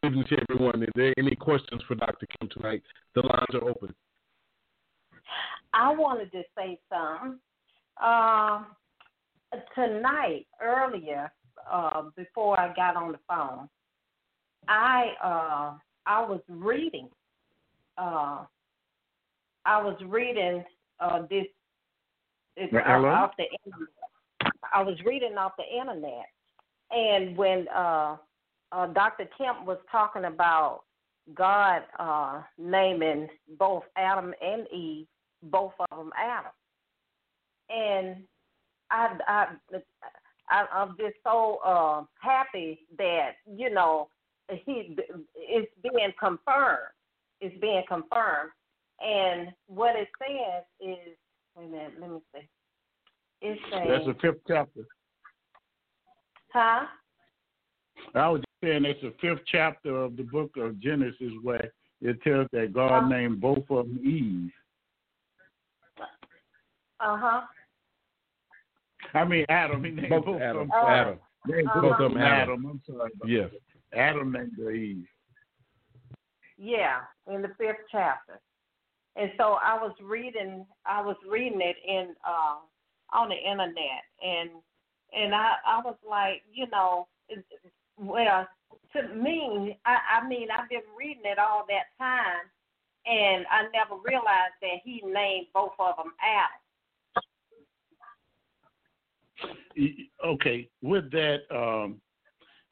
Good 0.01 0.09
evening 0.09 0.25
to 0.29 0.37
everyone. 0.49 0.83
Are 0.83 0.87
there 0.95 1.13
any 1.17 1.35
questions 1.35 1.81
for 1.87 1.95
Dr. 1.95 2.25
Kemp 2.27 2.51
tonight? 2.51 2.81
The 3.13 3.21
lines 3.21 3.45
are 3.53 3.69
open. 3.69 3.93
I 5.73 5.93
wanted 5.93 6.31
to 6.31 6.41
say 6.57 6.79
something. 6.89 7.39
Uh, 8.01 8.63
tonight, 9.73 10.47
earlier, 10.61 11.31
uh, 11.71 12.03
before 12.17 12.59
I 12.59 12.73
got 12.73 12.95
on 12.95 13.13
the 13.13 13.19
phone, 13.27 13.69
I 14.67 15.11
uh, 15.23 15.73
I 16.05 16.27
was 16.27 16.41
reading. 16.49 17.09
Uh, 17.97 18.45
I 19.65 19.81
was 19.81 19.97
reading 20.05 20.63
uh, 20.99 21.21
this. 21.29 21.45
It's 22.57 22.73
off 22.73 23.31
the 23.37 23.45
internet. 23.65 24.53
I 24.73 24.81
was 24.81 24.97
reading 25.05 25.37
off 25.37 25.53
the 25.57 25.79
internet, 25.79 26.25
and 26.91 27.37
when 27.37 27.67
uh, 27.69 28.17
uh, 28.75 28.87
Dr. 28.87 29.27
Kemp 29.37 29.65
was 29.65 29.77
talking 29.91 30.25
about 30.25 30.81
God 31.33 31.83
uh, 31.97 32.41
naming 32.57 33.27
both 33.57 33.83
Adam 33.97 34.33
and 34.43 34.67
Eve, 34.73 35.07
both 35.43 35.71
of 35.79 35.97
them 35.97 36.11
Adam, 36.17 36.51
and 37.69 38.23
I, 38.91 39.17
I, 39.27 39.45
I 40.49 40.65
I'm 40.73 40.95
just 40.99 41.15
so 41.23 41.59
uh, 41.65 42.03
happy 42.19 42.81
that 42.97 43.31
you 43.51 43.73
know 43.73 44.09
he 44.49 44.97
it's 45.35 45.71
being 45.81 46.11
confirmed. 46.19 46.91
It's 47.41 47.59
being 47.59 47.83
confirmed, 47.87 48.51
and 49.01 49.49
what 49.67 49.95
it 49.95 50.07
says 50.19 50.63
is, 50.79 51.15
wait 51.55 51.65
a 51.65 51.67
minute, 51.67 51.93
let 51.99 52.11
me 52.11 52.19
see. 52.33 52.47
It's 53.41 53.61
saying 53.71 53.89
that's 53.89 54.05
the 54.05 54.15
fifth 54.21 54.41
chapter. 54.47 54.81
Huh? 56.53 56.85
I 58.13 58.29
was 58.29 58.41
saying 58.65 58.85
it's 58.85 59.01
the 59.01 59.13
fifth 59.21 59.43
chapter 59.51 59.95
of 60.03 60.17
the 60.17 60.23
book 60.23 60.51
of 60.57 60.79
Genesis 60.79 61.31
where 61.43 61.71
it 62.01 62.21
tells 62.23 62.47
that 62.51 62.73
God 62.73 63.09
named 63.09 63.39
both 63.39 63.63
of 63.69 63.87
them 63.87 63.99
Eve. 64.03 64.51
Uh 66.99 67.17
huh. 67.17 67.41
I 69.13 69.23
mean 69.25 69.45
Adam. 69.49 69.83
He 69.83 69.91
named 69.91 70.09
both, 70.09 70.25
both 70.25 70.41
Adam. 70.41 70.61
of 70.63 70.67
them. 70.67 70.71
Uh, 70.73 70.87
Adam. 70.87 71.19
Uh-huh. 71.47 71.81
Both 71.81 71.99
of 71.99 72.11
them 72.11 72.21
Adam. 72.21 72.41
Adam. 72.41 72.65
I'm 72.65 72.81
sorry. 72.87 73.11
Yes. 73.27 73.49
Adam 73.95 74.31
named 74.31 74.53
her 74.57 74.71
Eve. 74.71 75.05
Yeah, 76.57 76.99
in 77.27 77.41
the 77.41 77.49
fifth 77.59 77.85
chapter. 77.91 78.39
And 79.15 79.31
so 79.37 79.57
I 79.63 79.77
was 79.79 79.93
reading 80.01 80.65
I 80.85 81.01
was 81.01 81.17
reading 81.29 81.61
it 81.61 81.75
in 81.87 82.15
uh 82.27 82.55
on 83.13 83.29
the 83.29 83.35
internet 83.35 84.03
and 84.23 84.49
and 85.15 85.35
I 85.35 85.53
I 85.65 85.81
was 85.83 85.95
like, 86.07 86.41
you 86.51 86.65
know, 86.71 87.07
well, 87.97 88.47
to 88.93 89.15
me, 89.15 89.77
I 89.85 90.19
I 90.19 90.27
mean, 90.27 90.47
I've 90.51 90.69
been 90.69 90.81
reading 90.97 91.23
it 91.25 91.39
all 91.39 91.65
that 91.67 91.95
time 91.97 92.49
and 93.05 93.45
I 93.51 93.63
never 93.73 94.01
realized 94.03 94.55
that 94.61 94.79
he 94.83 95.01
named 95.05 95.47
both 95.53 95.73
of 95.79 95.95
them 95.97 96.13
Adam. 96.21 96.61
Okay, 100.25 100.69
with 100.81 101.11
that, 101.11 101.39
um, 101.51 102.01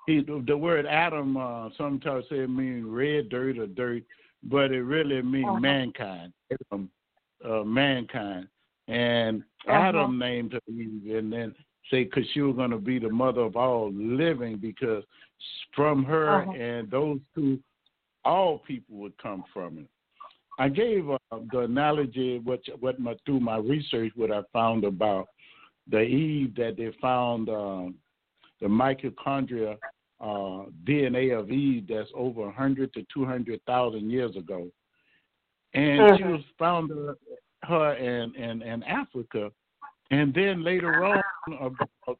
he, 0.07 0.24
the 0.47 0.57
word 0.57 0.86
Adam 0.86 1.38
uh, 1.38 1.69
sometimes 1.78 2.26
say 2.30 2.39
it 2.39 2.49
means 2.49 2.86
red 2.88 3.30
dirt 3.30 3.57
or 3.59 3.67
dirt, 3.67 4.03
but 4.43 4.71
it 4.71 4.84
really 4.84 5.21
means 5.21 5.45
uh-huh. 5.47 5.59
mankind, 5.59 6.34
um, 6.71 6.89
uh, 7.45 7.63
mankind. 7.63 8.47
And 8.88 9.43
uh-huh. 9.67 9.74
Adam 9.74 10.17
named 10.17 10.59
Eve, 10.67 11.15
and 11.15 11.32
then 11.32 11.53
say 11.89 12.03
because 12.03 12.25
she 12.34 12.41
was 12.41 12.55
going 12.55 12.71
to 12.71 12.77
be 12.77 12.99
the 12.99 13.09
mother 13.09 13.41
of 13.41 13.55
all 13.55 13.91
living, 13.93 14.57
because 14.57 15.03
from 15.75 16.03
her 16.03 16.41
uh-huh. 16.41 16.51
and 16.51 16.89
those 16.89 17.19
two, 17.36 17.59
all 18.25 18.59
people 18.59 18.97
would 18.97 19.17
come 19.17 19.43
from 19.53 19.79
it. 19.79 19.88
I 20.59 20.69
gave 20.69 21.09
uh, 21.09 21.17
the 21.51 21.59
analogy 21.59 22.39
what 22.39 22.61
what 22.79 22.99
my, 22.99 23.15
through 23.25 23.39
my 23.39 23.57
research 23.57 24.13
what 24.15 24.31
I 24.31 24.41
found 24.53 24.84
about 24.84 25.27
the 25.89 26.01
Eve 26.01 26.55
that 26.55 26.77
they 26.77 26.91
found 27.01 27.49
uh, 27.49 27.89
the 28.61 28.67
mitochondria 28.67 29.77
uh, 30.21 30.65
DNA 30.86 31.38
of 31.38 31.51
Eve 31.51 31.88
that's 31.89 32.09
over 32.15 32.41
100 32.43 32.93
to 32.93 33.05
200,000 33.13 34.09
years 34.09 34.36
ago. 34.36 34.67
And 35.73 36.01
uh-huh. 36.01 36.17
she 36.17 36.23
was 36.23 36.41
found 36.57 36.91
uh, 36.91 37.13
her 37.63 37.95
in, 37.95 38.34
in, 38.36 38.61
in 38.61 38.84
Africa. 38.84 39.51
And 40.11 40.34
then 40.34 40.63
later 40.63 41.03
on, 41.03 41.22
about 41.47 42.17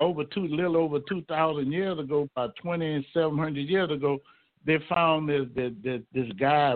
over 0.00 0.24
two, 0.24 0.46
little 0.48 0.76
over 0.76 0.98
2,000 1.08 1.70
years 1.70 1.98
ago, 1.98 2.28
about 2.36 2.54
2,700 2.62 3.56
years 3.60 3.90
ago, 3.90 4.18
they 4.66 4.78
found 4.88 5.28
this, 5.28 5.46
this, 5.54 6.00
this 6.12 6.32
guy, 6.38 6.74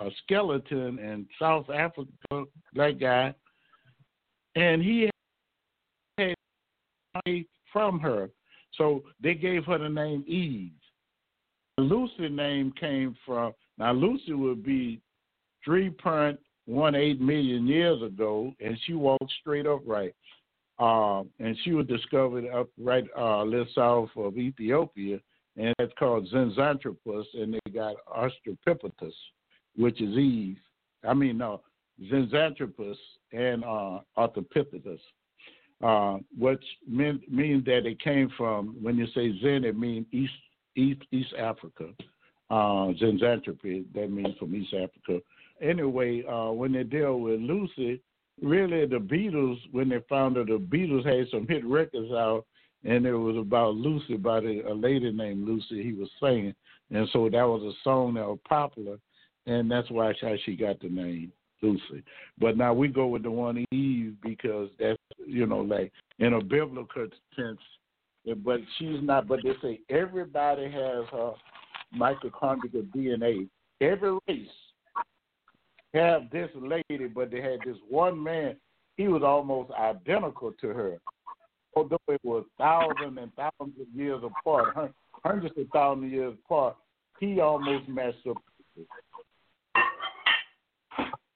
a 0.00 0.10
skeleton 0.22 0.98
in 0.98 1.26
South 1.40 1.66
Africa, 1.70 2.44
black 2.74 2.98
guy, 3.00 3.34
and 4.54 4.82
he 4.82 5.08
had 6.18 6.34
money 7.14 7.46
from 7.72 7.98
her. 8.00 8.30
So 8.76 9.02
they 9.22 9.34
gave 9.34 9.64
her 9.64 9.78
the 9.78 9.88
name 9.88 10.24
Eve. 10.26 10.72
Lucy 11.78 12.28
name 12.28 12.72
came 12.78 13.16
from 13.24 13.52
now 13.78 13.92
Lucy 13.92 14.32
would 14.32 14.64
be 14.64 15.00
three 15.64 15.90
point 15.90 16.38
one 16.66 16.94
eight 16.94 17.20
million 17.20 17.66
years 17.66 18.02
ago, 18.02 18.52
and 18.60 18.76
she 18.84 18.94
walked 18.94 19.32
straight 19.40 19.66
upright. 19.66 20.14
Um, 20.78 21.30
and 21.40 21.56
she 21.64 21.72
was 21.72 21.86
discovered 21.86 22.46
up 22.48 22.68
right 22.78 23.04
uh, 23.16 23.42
little 23.42 23.66
south 23.74 24.10
of 24.16 24.38
Ethiopia, 24.38 25.18
and 25.56 25.74
it's 25.78 25.92
called 25.98 26.28
Zinjanthropus, 26.32 27.24
and 27.34 27.54
they 27.54 27.70
got 27.72 27.96
Australopithecus, 28.06 29.12
which 29.76 30.00
is 30.00 30.16
Eve. 30.16 30.58
I 31.06 31.14
mean, 31.14 31.38
no, 31.38 31.62
and 32.00 33.64
uh, 33.64 33.98
Australopithecus 34.16 35.00
uh, 35.82 36.18
which 36.36 36.64
mean, 36.88 37.20
means 37.28 37.64
that 37.64 37.86
it 37.86 38.00
came 38.00 38.30
from, 38.36 38.76
when 38.82 38.96
you 38.96 39.06
say 39.14 39.38
Zen, 39.40 39.64
it 39.64 39.78
means 39.78 40.06
East, 40.12 40.32
East, 40.76 41.02
East 41.12 41.34
Africa. 41.38 41.90
Uh, 42.50 42.88
that 43.94 44.08
means 44.10 44.36
from 44.38 44.54
East 44.54 44.74
Africa. 44.74 45.22
Anyway, 45.60 46.24
uh, 46.24 46.50
when 46.50 46.72
they 46.72 46.82
deal 46.82 47.20
with 47.20 47.40
Lucy, 47.40 48.00
really 48.42 48.86
the 48.86 48.96
Beatles, 48.96 49.58
when 49.72 49.88
they 49.88 50.00
found 50.08 50.36
that 50.36 50.46
the 50.46 50.58
Beatles 50.58 51.06
had 51.06 51.28
some 51.30 51.46
hit 51.46 51.64
records 51.64 52.12
out, 52.12 52.44
and 52.84 53.06
it 53.06 53.14
was 53.14 53.36
about 53.36 53.74
Lucy, 53.74 54.16
by 54.16 54.38
a 54.38 54.74
lady 54.74 55.10
named 55.10 55.46
Lucy 55.46 55.82
he 55.82 55.92
was 55.92 56.08
singing. 56.20 56.54
And 56.90 57.08
so 57.12 57.28
that 57.28 57.42
was 57.42 57.62
a 57.62 57.76
song 57.82 58.14
that 58.14 58.26
was 58.26 58.38
popular, 58.48 58.98
and 59.46 59.70
that's 59.70 59.90
why 59.90 60.14
she 60.44 60.56
got 60.56 60.80
the 60.80 60.88
name. 60.88 61.32
Lucy. 61.62 62.04
But 62.38 62.56
now 62.56 62.72
we 62.72 62.88
go 62.88 63.06
with 63.06 63.22
the 63.22 63.30
one 63.30 63.64
Eve 63.72 64.14
because 64.22 64.70
that's 64.78 64.98
you 65.26 65.46
know 65.46 65.58
like 65.58 65.92
in 66.18 66.34
a 66.34 66.40
biblical 66.42 67.08
sense. 67.34 67.58
Eh, 68.28 68.34
but 68.34 68.60
she's 68.78 69.02
not. 69.02 69.26
But 69.26 69.40
they 69.42 69.54
say 69.62 69.80
everybody 69.90 70.64
has 70.64 71.04
her 71.10 71.32
mitochondrial 71.96 72.86
DNA. 72.94 73.48
Every 73.80 74.18
race 74.28 74.48
have 75.98 76.30
this 76.30 76.50
lady, 76.56 77.06
but 77.06 77.30
they 77.30 77.40
had 77.40 77.60
this 77.64 77.76
one 77.88 78.22
man. 78.22 78.56
He 78.96 79.08
was 79.08 79.22
almost 79.22 79.70
identical 79.72 80.52
to 80.60 80.68
her, 80.68 80.98
although 81.76 82.00
it 82.08 82.20
was 82.24 82.44
thousands 82.58 83.18
and 83.20 83.32
thousands 83.34 83.80
of 83.80 83.86
years 83.94 84.22
apart, 84.24 84.92
hundreds 85.24 85.56
of 85.56 85.66
thousands 85.72 86.06
of 86.06 86.12
years 86.12 86.34
apart. 86.44 86.76
He 87.20 87.40
almost 87.40 87.88
matched 87.88 88.26
up. 88.28 88.36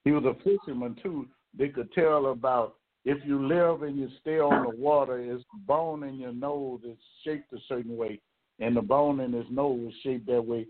He 0.04 0.10
was 0.10 0.24
a 0.24 0.34
fisherman 0.42 0.96
too. 1.02 1.28
They 1.56 1.68
could 1.68 1.92
tell 1.92 2.26
about 2.26 2.76
if 3.04 3.18
you 3.24 3.46
live 3.46 3.82
and 3.82 3.96
you 3.96 4.08
stay 4.20 4.38
on 4.38 4.64
the 4.64 4.76
water, 4.76 5.18
his 5.18 5.42
bone 5.66 6.04
in 6.04 6.16
your 6.16 6.32
nose 6.32 6.80
is 6.84 6.96
shaped 7.24 7.52
a 7.52 7.58
certain 7.68 7.96
way, 7.96 8.20
and 8.60 8.76
the 8.76 8.82
bone 8.82 9.20
in 9.20 9.32
his 9.32 9.46
nose 9.50 9.88
is 9.88 9.94
shaped 10.02 10.26
that 10.26 10.44
way. 10.44 10.66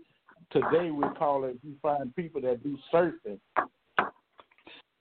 Today 0.51 0.91
we 0.91 1.03
call 1.17 1.45
it. 1.45 1.57
You 1.63 1.73
find 1.81 2.15
people 2.15 2.41
that 2.41 2.63
do 2.63 2.77
surfing. 2.93 3.39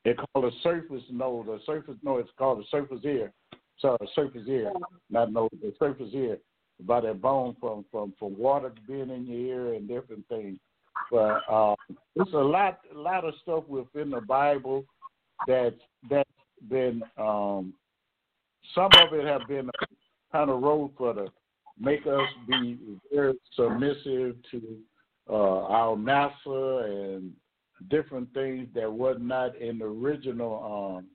They 0.05 0.15
call 0.15 0.47
it 0.47 0.55
surface 0.63 1.03
nose 1.11 1.47
or 1.49 1.61
surface. 1.65 1.97
No, 2.03 2.19
it's 2.19 2.31
called 2.37 2.61
a 2.61 2.69
surface 2.69 3.01
ear. 3.05 3.33
Sorry, 3.79 3.99
surface 4.15 4.47
ear, 4.49 4.73
not 5.11 5.33
nose. 5.33 5.51
The 5.61 5.73
surface 5.79 6.11
ear 6.13 6.39
about 6.81 7.05
that 7.05 7.21
bone 7.21 7.57
from 7.61 7.85
from 7.91 8.13
from 8.19 8.37
water 8.37 8.73
being 8.87 9.11
in 9.11 9.27
your 9.27 9.69
ear 9.69 9.75
and 9.75 9.89
different 9.89 10.27
things. 10.29 10.59
But 11.11 11.41
uh, 11.51 11.75
there's 12.15 12.33
a 12.35 12.39
lot, 12.39 12.81
a 12.95 12.99
lot 12.99 13.25
of 13.25 13.35
stuff 13.43 13.65
within 13.69 14.11
the 14.11 14.21
Bible 14.21 14.85
that 15.47 15.75
that's 16.11 16.29
been. 16.69 17.03
Um, 17.17 17.75
some 18.75 18.91
of 19.01 19.13
it 19.13 19.27
have 19.27 19.43
been 19.49 19.69
kind 20.31 20.51
of 20.51 20.63
road 20.63 20.93
for 20.97 21.13
the 21.13 21.27
make 21.79 22.07
us 22.07 22.29
be 22.49 22.79
very 23.13 23.35
submissive 23.55 24.37
to 24.51 24.79
uh, 25.29 25.65
our 25.67 25.97
master 25.97 26.81
and 26.81 27.33
different 27.89 28.33
things 28.35 28.69
that 28.75 28.91
was 28.91 29.17
not 29.21 29.57
in 29.57 29.79
the 29.79 29.85
original 29.85 30.99
um, 30.99 31.07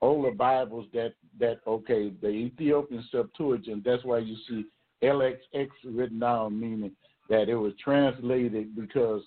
older 0.00 0.32
Bibles. 0.32 0.86
That 0.92 1.14
that 1.38 1.60
okay, 1.66 2.12
the 2.20 2.28
Ethiopian 2.28 3.04
Septuagint. 3.10 3.84
That's 3.84 4.04
why 4.04 4.18
you 4.18 4.36
see 4.48 4.64
LXX 5.02 5.68
written 5.84 6.20
down, 6.20 6.58
meaning 6.58 6.92
that 7.28 7.48
it 7.48 7.56
was 7.56 7.72
translated 7.82 8.76
because 8.76 9.22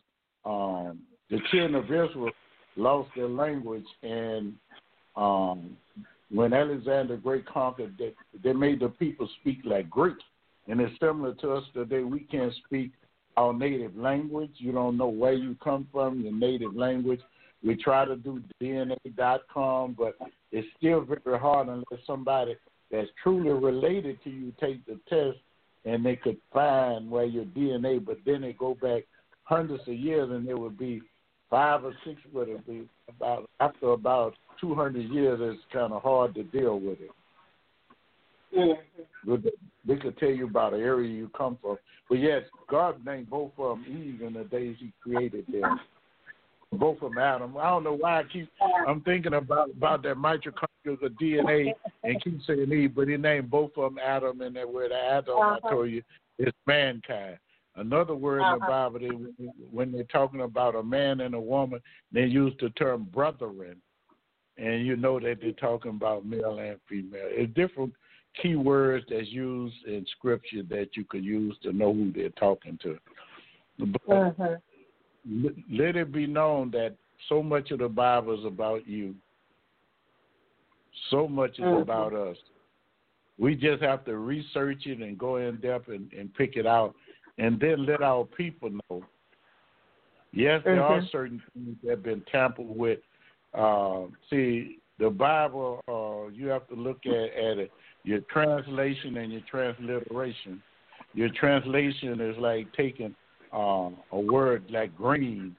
um, 0.46 1.00
the 1.30 1.40
children 1.52 1.76
of 1.76 1.86
Israel 1.86 2.32
lost 2.76 3.10
their 3.16 3.28
language, 3.28 3.86
and 4.04 4.54
um, 5.16 5.76
when 6.30 6.54
Alexander 6.54 7.16
the 7.16 7.22
Great 7.22 7.46
conquered, 7.46 7.96
they, 7.98 8.14
they 8.44 8.54
made 8.54 8.80
the 8.80 8.90
people 8.90 9.30
speak 9.42 9.60
like 9.64 9.90
Greek. 9.90 10.18
And 10.68 10.82
it's 10.82 10.94
similar 11.00 11.34
to 11.36 11.54
us 11.54 11.64
today. 11.74 12.04
We 12.04 12.22
can't 12.22 12.54
speak 12.66 12.92
our 13.38 13.54
native 13.54 13.96
language. 13.96 14.52
You 14.58 14.74
don't 14.74 14.98
know 14.98 15.08
where 15.08 15.34
you 15.34 15.56
come 15.64 15.88
from, 15.92 16.22
your 16.22 16.34
native 16.34 16.76
language. 16.76 17.22
We 17.64 17.76
try 17.76 18.06
to 18.06 18.16
do 18.16 18.42
DNA.com, 18.62 19.96
but 19.98 20.16
it's 20.52 20.68
still 20.78 21.02
very 21.02 21.40
hard 21.40 21.68
unless 21.70 22.06
somebody 22.06 22.56
that's 22.92 23.10
truly 23.22 23.52
related 23.52 24.22
to 24.24 24.30
you 24.30 24.54
take 24.60 24.86
the 24.86 25.00
test 25.08 25.38
and 25.86 26.06
they 26.06 26.16
could 26.16 26.38
find 26.54 27.10
where 27.10 27.26
your 27.26 27.46
DNA, 27.46 28.04
but 28.04 28.18
then 28.26 28.42
they 28.42 28.54
go 28.54 28.76
back 28.76 29.04
hundreds 29.44 29.88
of 29.88 29.94
years 29.94 30.30
and 30.30 30.48
it 30.50 30.58
would 30.58 30.78
be 30.78 31.02
five 31.50 31.86
or 31.86 31.94
six 32.06 32.20
would 32.34 32.50
it 32.50 32.66
be 32.68 32.88
about 33.08 33.50
after 33.62 33.92
about 33.92 34.34
two 34.60 34.76
hundred 34.76 35.10
years 35.10 35.40
it's 35.42 35.64
kinda 35.72 35.98
hard 36.00 36.36
to 36.36 36.44
deal 36.44 36.78
with 36.78 37.00
it. 37.00 37.12
Mm-hmm. 38.58 39.36
They 39.88 39.96
could 39.96 40.18
tell 40.18 40.30
you 40.30 40.48
about 40.48 40.74
an 40.74 40.82
area 40.82 41.10
you 41.10 41.30
come 41.38 41.58
from. 41.62 41.78
But 42.10 42.20
yes, 42.20 42.44
God 42.70 43.04
named 43.06 43.30
both 43.30 43.52
of 43.58 43.78
them 43.78 43.86
Eve 43.88 44.22
in 44.22 44.34
the 44.34 44.44
days 44.44 44.76
He 44.80 44.92
created 45.02 45.46
them. 45.52 45.80
Both 46.74 47.02
of 47.02 47.12
them 47.14 47.18
Adam. 47.18 47.56
I 47.58 47.70
don't 47.70 47.86
know 47.86 47.94
why 47.94 48.20
I 48.20 48.24
keep. 48.26 48.50
I'm 48.88 49.02
thinking 49.02 49.34
about 49.34 49.70
about 49.70 50.04
that 50.04 50.18
mitochondrial 50.18 51.00
the 51.02 51.10
DNA 51.22 51.74
and 52.04 52.22
keep 52.22 52.40
saying 52.46 52.72
Eve, 52.72 52.94
but 52.96 53.08
He 53.08 53.16
named 53.16 53.50
both 53.50 53.72
of 53.78 53.94
them 53.94 54.00
Adam, 54.04 54.42
and 54.42 54.56
that 54.58 54.72
word 54.72 54.92
Adam 54.92 55.38
Uh-huh. 55.38 55.60
I 55.64 55.70
told 55.70 55.90
you 55.90 56.04
is 56.40 56.54
mankind. 56.66 57.38
Another 57.76 58.16
word 58.16 58.42
in 58.42 58.60
the 58.60 58.66
Uh-huh. 58.66 58.90
Bible, 58.90 59.00
they, 59.00 59.46
when 59.72 59.92
they're 59.92 60.04
talking 60.06 60.42
about 60.42 60.76
a 60.76 60.84
man 60.84 61.22
and 61.22 61.36
a 61.36 61.40
woman, 61.40 61.80
they 62.12 62.26
use 62.26 62.54
the 62.60 62.70
term 62.72 63.04
brethren, 63.14 63.82
and 64.58 64.86
you 64.86 64.98
know 64.98 65.20
that 65.20 65.40
they're 65.42 65.52
talking 65.54 65.92
about 65.92 66.26
male 66.26 66.60
and 66.60 66.80
female. 66.90 67.28
It's 67.30 67.54
different 67.54 67.94
key 68.42 68.56
words 68.56 69.06
that's 69.10 69.28
used 69.28 69.76
in 69.86 70.06
scripture 70.18 70.64
that 70.70 70.90
you 70.96 71.04
could 71.06 71.24
use 71.24 71.56
to 71.64 71.72
know 71.72 71.94
who 71.94 72.12
they're 72.12 72.30
talking 72.30 72.78
to. 72.84 72.98
But 73.80 74.02
l- 74.10 74.42
let 75.72 75.96
it 75.96 76.12
be 76.12 76.28
known 76.28 76.72
that 76.72 76.96
so 77.30 77.42
much 77.42 77.72
of 77.72 77.80
the 77.80 77.90
Bible 77.90 78.38
is 78.40 78.46
about 78.46 78.88
you. 78.88 79.16
So 81.10 81.28
much 81.28 81.60
is 81.60 81.66
Mhm. 81.66 81.82
about 81.82 82.14
us. 82.14 82.38
We 83.38 83.56
just 83.56 83.84
have 83.84 84.04
to 84.06 84.18
research 84.18 84.88
it 84.88 85.00
and 85.00 85.18
go 85.18 85.38
in 85.38 85.58
depth 85.58 85.90
and, 85.90 86.12
and 86.14 86.34
pick 86.34 86.56
it 86.56 86.66
out, 86.66 86.96
and 87.38 87.60
then 87.60 87.86
let 87.86 88.02
our 88.02 88.26
people 88.26 88.72
know. 88.90 89.06
Yes, 90.34 90.64
there 90.66 90.84
are 90.84 91.02
Mhm. 91.02 91.10
certain 91.12 91.42
things 91.54 91.78
that 91.84 91.92
have 91.92 92.04
been 92.04 92.22
tampered 92.32 92.68
with. 92.68 93.00
Uh, 93.54 94.08
see, 94.30 94.80
the 95.00 95.10
Bible, 95.10 95.82
uh, 95.88 96.30
you 96.32 96.48
have 96.48 96.68
to 96.68 96.76
look 96.76 97.06
at, 97.06 97.34
at 97.34 97.58
it 97.60 97.72
your 98.04 98.20
translation 98.32 99.18
and 99.18 99.32
your 99.32 99.42
transliteration. 99.50 100.62
Your 101.14 101.30
translation 101.30 102.20
is 102.22 102.38
like 102.38 102.72
taking 102.74 103.16
um, 103.54 103.98
a 104.12 104.20
word 104.20 104.66
like 104.70 104.96
green, 104.96 105.56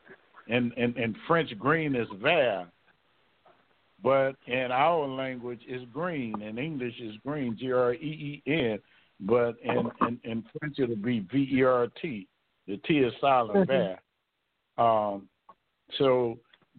and 0.48 0.72
in, 0.74 0.96
in 0.96 1.16
French, 1.26 1.56
green 1.58 1.94
is 1.94 2.08
vert, 2.22 2.68
but 4.02 4.32
in 4.46 4.70
our 4.70 5.06
language, 5.06 5.60
it's 5.66 5.84
green. 5.92 6.42
In 6.42 6.58
English, 6.58 6.94
it's 6.98 7.18
green, 7.24 7.56
G 7.58 7.72
R 7.72 7.94
E 7.94 8.42
E 8.46 8.50
N, 8.50 8.78
but 9.20 9.56
in, 9.64 9.90
in, 10.06 10.20
in 10.24 10.44
French, 10.58 10.78
it'll 10.78 10.96
be 10.96 11.20
V 11.20 11.48
E 11.52 11.62
R 11.62 11.88
T. 12.00 12.28
The 12.66 12.76
T 12.78 12.98
is 12.98 13.12
silent, 13.20 13.68
Mhm. 13.68 13.98
vert. 14.76 14.84
Um, 14.84 15.28
so 15.96 16.38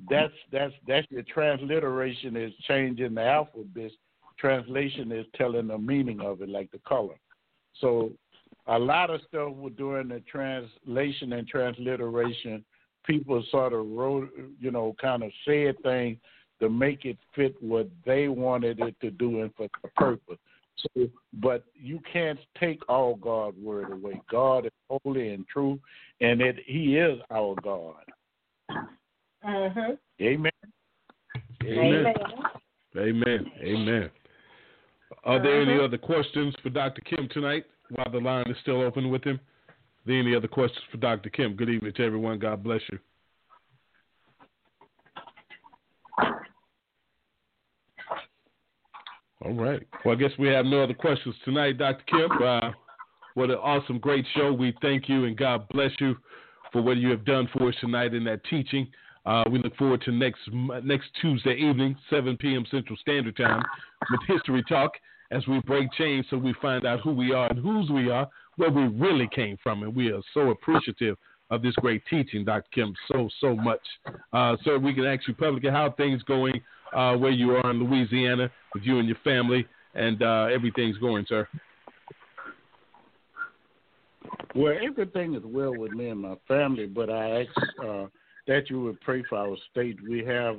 that's 0.10 0.34
that's 0.52 0.74
that's 0.88 1.08
your 1.10 1.24
transliteration 1.24 2.38
is 2.38 2.54
changing 2.68 3.16
the 3.16 3.24
alphabet. 3.24 3.92
Translation 4.40 5.12
is 5.12 5.26
telling 5.36 5.68
the 5.68 5.78
meaning 5.78 6.22
of 6.22 6.42
it, 6.42 6.50
like 6.50 6.72
the 6.72 6.80
color. 6.88 7.16
So 7.80 8.12
a 8.68 8.78
lot 8.78 9.10
of 9.10 9.22
stuff 9.28 9.54
we're 9.54 9.70
doing 9.72 10.10
the 10.10 10.22
translation 10.22 11.34
and 11.34 11.48
transliteration. 11.48 12.64
People 13.06 13.44
sort 13.50 13.74
of 13.74 13.88
wrote, 13.88 14.30
you 14.60 14.72
know, 14.72 14.96
kind 15.02 15.24
of 15.24 15.32
said 15.46 15.76
things 15.84 16.18
to 16.60 16.70
make 16.70 17.06
it 17.06 17.18
fit 17.36 17.56
what 17.62 17.90
they 18.06 18.28
wanted 18.28 18.80
it 18.80 18.96
to 19.02 19.12
do 19.12 19.42
and 19.42 19.54
for 19.56 19.68
the 19.82 19.90
purpose. 19.96 20.38
So, 20.78 21.10
but 21.34 21.66
you 21.74 22.00
can't 22.12 22.40
take 22.60 22.80
all 22.88 23.16
God's 23.16 23.58
word 23.58 23.92
away. 23.92 24.22
God 24.30 24.66
is 24.66 24.72
holy 24.90 25.34
and 25.34 25.46
true, 25.48 25.80
and 26.22 26.42
it 26.42 26.58
He 26.66 26.98
is 26.98 27.20
our 27.32 27.56
God. 27.62 28.04
Mm-hmm. 29.46 29.94
Amen. 30.22 30.52
Amen. 31.64 32.06
Amen. 32.06 32.14
Amen. 32.98 33.52
Amen. 33.64 34.10
Are 35.24 35.40
there 35.40 35.62
any 35.62 35.74
Uh-huh. 35.74 35.86
other 35.86 35.98
questions 35.98 36.56
for 36.62 36.70
Dr. 36.70 37.02
Kemp 37.02 37.32
tonight 37.32 37.66
while 37.90 38.10
the 38.12 38.20
line 38.20 38.50
is 38.50 38.58
still 38.60 38.82
open 38.82 39.10
with 39.10 39.24
him? 39.24 39.40
Are 39.68 39.74
there 40.06 40.20
any 40.20 40.36
other 40.36 40.48
questions 40.48 40.84
for 40.92 40.98
Dr. 40.98 41.30
Kemp? 41.30 41.56
Good 41.58 41.70
evening 41.70 41.94
to 41.94 42.04
everyone. 42.04 42.40
God 42.40 42.64
bless 42.64 42.82
you. 42.92 43.00
All 49.44 49.54
right. 49.54 49.82
Well, 50.04 50.16
I 50.16 50.20
guess 50.20 50.32
we 50.38 50.48
have 50.50 50.66
no 50.66 50.84
other 50.84 50.94
questions 50.94 51.36
tonight, 51.46 51.78
Dr. 51.78 52.04
Kemp. 52.08 52.42
Uh, 52.42 52.72
what 53.36 53.50
an 53.50 53.58
awesome, 53.58 54.00
great 54.00 54.26
show. 54.36 54.52
We 54.52 54.74
thank 54.82 55.08
you 55.08 55.26
and 55.26 55.38
God 55.38 55.68
bless 55.70 55.92
you 56.00 56.16
for 56.74 56.82
what 56.82 56.98
you 56.98 57.10
have 57.10 57.24
done 57.26 57.48
for 57.54 57.70
us 57.70 57.76
tonight 57.80 58.14
in 58.14 58.24
that 58.26 58.44
teaching. 58.50 58.88
Uh, 59.30 59.44
we 59.52 59.60
look 59.60 59.76
forward 59.76 60.02
to 60.02 60.12
next 60.12 60.40
next 60.84 61.08
Tuesday 61.22 61.54
evening, 61.54 61.96
7 62.10 62.36
p.m. 62.38 62.66
Central 62.72 62.98
Standard 62.98 63.38
Time, 63.38 63.62
with 64.10 64.22
History 64.28 64.64
Talk 64.68 64.94
as 65.30 65.46
we 65.46 65.60
break 65.62 65.92
chains 65.94 66.26
so 66.32 66.38
we 66.38 66.56
find 66.60 66.84
out 66.84 67.02
who 67.02 67.12
we 67.12 67.32
are 67.32 67.48
and 67.52 67.60
whose 67.60 67.92
we 67.92 68.10
are, 68.10 68.28
where 68.56 68.72
we 68.72 68.88
really 68.88 69.30
came 69.34 69.56
from. 69.62 69.84
And 69.84 69.96
we 69.96 70.12
are 70.12 70.22
so 70.34 70.50
appreciative 70.50 71.16
of 71.52 71.62
this 71.62 71.76
great 71.76 72.02
teaching, 72.10 72.44
Dr. 72.44 72.66
Kemp, 72.74 72.96
so, 73.12 73.30
so 73.40 73.56
much. 73.56 73.82
Uh, 74.34 74.58
so 74.66 74.80
we 74.80 74.96
can 74.96 75.06
ask 75.06 75.28
you 75.28 75.36
publicly 75.36 75.70
how 75.70 75.92
things 75.92 76.24
going 76.24 76.60
uh, 76.96 77.16
where 77.16 77.32
you 77.32 77.52
are 77.52 77.70
in 77.70 77.84
Louisiana 77.84 78.50
with 78.74 78.82
you 78.82 78.98
and 78.98 79.08
your 79.08 79.18
family 79.24 79.68
and 79.94 80.24
uh, 80.24 80.48
everything's 80.52 80.98
going, 80.98 81.28
sir. 81.30 81.48
Well, 84.56 84.74
everything 84.82 85.36
is 85.36 85.44
well 85.46 85.76
with 85.78 85.92
me 85.92 86.10
and 86.10 86.22
my 86.22 86.36
family, 86.48 86.88
but 86.88 87.12
I 87.12 87.42
ask 87.42 87.50
uh, 87.86 88.06
that 88.50 88.68
you 88.68 88.82
would 88.82 89.00
pray 89.02 89.24
for 89.30 89.38
our 89.38 89.56
state. 89.72 89.96
We 90.02 90.26
have 90.26 90.58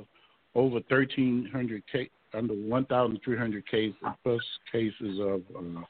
over 0.55 0.75
1,300 0.75 1.83
case, 1.91 2.09
under 2.33 2.53
1,300 2.53 3.67
cases 3.67 3.95
plus 4.23 4.41
cases 4.71 5.19
of 5.19 5.41
uh, 5.55 5.81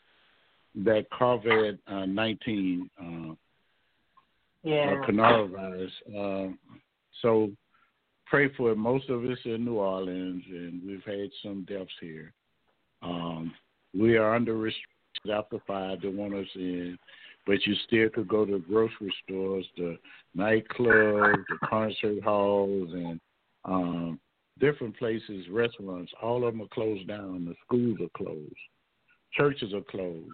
that 0.84 1.06
COVID 1.12 1.78
uh, 1.88 2.06
19 2.08 2.90
uh, 3.00 3.04
Yeah. 4.64 4.96
uh, 5.00 5.06
coronavirus. 5.06 5.92
Uh, 6.18 6.54
so 7.22 7.52
pray 8.26 8.50
for 8.58 8.72
it. 8.72 8.78
Most 8.78 9.08
of 9.10 9.24
us 9.24 9.38
in 9.46 9.64
New 9.64 9.76
Orleans, 9.76 10.44
and 10.50 10.82
we've 10.84 11.04
had 11.06 11.30
some 11.44 11.66
deaths 11.66 11.92
here. 12.02 12.34
Um, 13.04 13.54
we 13.94 14.18
are 14.18 14.34
under 14.34 14.56
restrictions 14.58 15.32
after 15.32 15.60
five. 15.68 16.02
They 16.02 16.08
want 16.08 16.34
us 16.34 16.48
in, 16.56 16.98
but 17.52 17.68
you 17.68 17.76
still 17.86 18.08
could 18.08 18.30
go 18.30 18.46
to 18.46 18.60
grocery 18.60 19.14
stores, 19.26 19.66
the 19.76 19.98
nightclubs, 20.38 21.44
the 21.50 21.68
concert 21.68 22.24
halls, 22.24 22.90
and 22.94 23.20
um, 23.66 24.18
different 24.58 24.98
places, 24.98 25.46
restaurants. 25.52 26.14
All 26.22 26.48
of 26.48 26.54
them 26.54 26.62
are 26.62 26.74
closed 26.74 27.10
down. 27.10 27.44
The 27.44 27.56
schools 27.66 27.98
are 28.02 28.24
closed. 28.24 28.56
Churches 29.34 29.74
are 29.74 29.82
closed. 29.82 30.30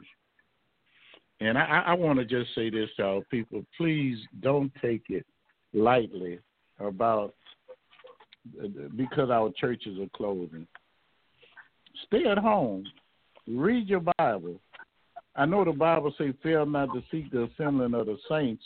And 1.40 1.58
I, 1.58 1.86
I 1.88 1.94
want 1.96 2.20
to 2.20 2.26
just 2.26 2.54
say 2.54 2.70
this 2.70 2.90
to 2.98 3.04
our 3.04 3.22
people: 3.32 3.66
please 3.76 4.20
don't 4.42 4.72
take 4.80 5.06
it 5.10 5.26
lightly 5.74 6.38
about 6.80 7.34
because 8.96 9.32
our 9.32 9.52
churches 9.58 9.98
are 10.00 10.10
closing. 10.16 10.68
Stay 12.06 12.26
at 12.30 12.38
home, 12.38 12.84
read 13.48 13.88
your 13.88 14.04
Bible. 14.20 14.62
I 15.38 15.46
know 15.46 15.64
the 15.64 15.72
Bible 15.72 16.14
says, 16.18 16.34
"Fail 16.42 16.66
not 16.66 16.88
to 16.94 17.04
seek 17.12 17.32
the 17.32 17.44
assembling 17.44 17.94
of 17.94 18.08
the 18.08 18.18
saints," 18.28 18.64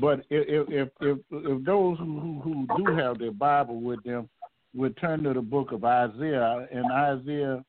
but 0.00 0.20
if 0.30 0.68
if 0.68 0.88
if, 1.00 1.18
if 1.30 1.64
those 1.64 1.98
who, 1.98 2.40
who 2.42 2.66
do 2.76 2.96
have 2.96 3.18
their 3.18 3.32
Bible 3.32 3.80
with 3.80 4.02
them 4.04 4.28
would 4.74 4.96
turn 4.96 5.22
to 5.24 5.34
the 5.34 5.42
book 5.42 5.72
of 5.72 5.84
Isaiah 5.84 6.66
and 6.72 6.90
Isaiah, 6.90 7.64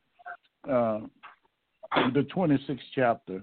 uh, 0.69 1.01
the 2.13 2.25
twenty 2.31 2.57
sixth 2.65 2.85
chapter, 2.95 3.41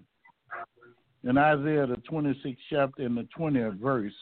in 1.27 1.37
Isaiah 1.37 1.87
the 1.87 1.97
26th 2.09 2.57
chapter 2.71 3.03
in 3.03 3.17
the 3.17 3.27
20th 3.37 3.79
verse, 3.81 4.13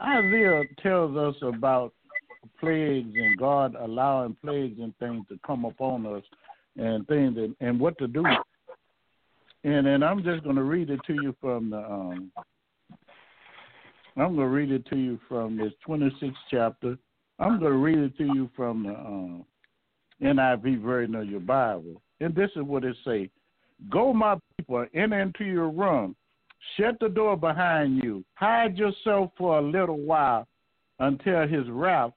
Isaiah 0.00 0.62
tells 0.80 1.16
us 1.16 1.34
about 1.42 1.92
plagues 2.60 3.12
and 3.16 3.36
God 3.36 3.74
allowing 3.78 4.36
plagues 4.42 4.78
and 4.80 4.96
things 4.98 5.24
to 5.28 5.38
come 5.44 5.64
upon 5.64 6.06
us 6.06 6.22
and 6.76 7.06
things 7.08 7.36
and, 7.36 7.56
and 7.60 7.80
what 7.80 7.98
to 7.98 8.06
do. 8.06 8.24
And 9.64 9.86
and 9.86 10.04
I'm 10.04 10.22
just 10.22 10.44
going 10.44 10.56
to 10.56 10.62
read 10.62 10.90
it 10.90 11.00
to 11.06 11.14
you 11.14 11.34
from 11.40 11.70
the 11.70 11.78
um, 11.78 12.30
I'm 14.16 14.36
going 14.36 14.36
to 14.36 14.46
read 14.46 14.70
it 14.70 14.86
to 14.90 14.96
you 14.96 15.18
from 15.28 15.56
this 15.56 15.72
26th 15.88 16.34
chapter. 16.50 16.96
I'm 17.40 17.58
going 17.58 17.72
to 17.72 17.78
read 17.78 17.98
it 17.98 18.16
to 18.18 18.24
you 18.24 18.48
from 18.54 18.84
the 18.84 18.90
um, 18.90 19.44
NIV 20.22 20.82
version 20.82 21.16
of 21.16 21.28
your 21.28 21.40
Bible. 21.40 22.00
And 22.20 22.34
this 22.34 22.50
is 22.54 22.62
what 22.62 22.84
it 22.84 22.96
say. 23.04 23.28
Go, 23.90 24.12
my 24.12 24.36
people, 24.56 24.86
enter 24.94 25.20
into 25.20 25.44
your 25.44 25.68
room. 25.68 26.14
Shut 26.76 26.96
the 27.00 27.08
door 27.08 27.36
behind 27.36 28.02
you. 28.04 28.24
Hide 28.34 28.78
yourself 28.78 29.32
for 29.36 29.58
a 29.58 29.62
little 29.62 29.98
while 29.98 30.46
until 31.00 31.46
his 31.48 31.68
wrath 31.68 32.12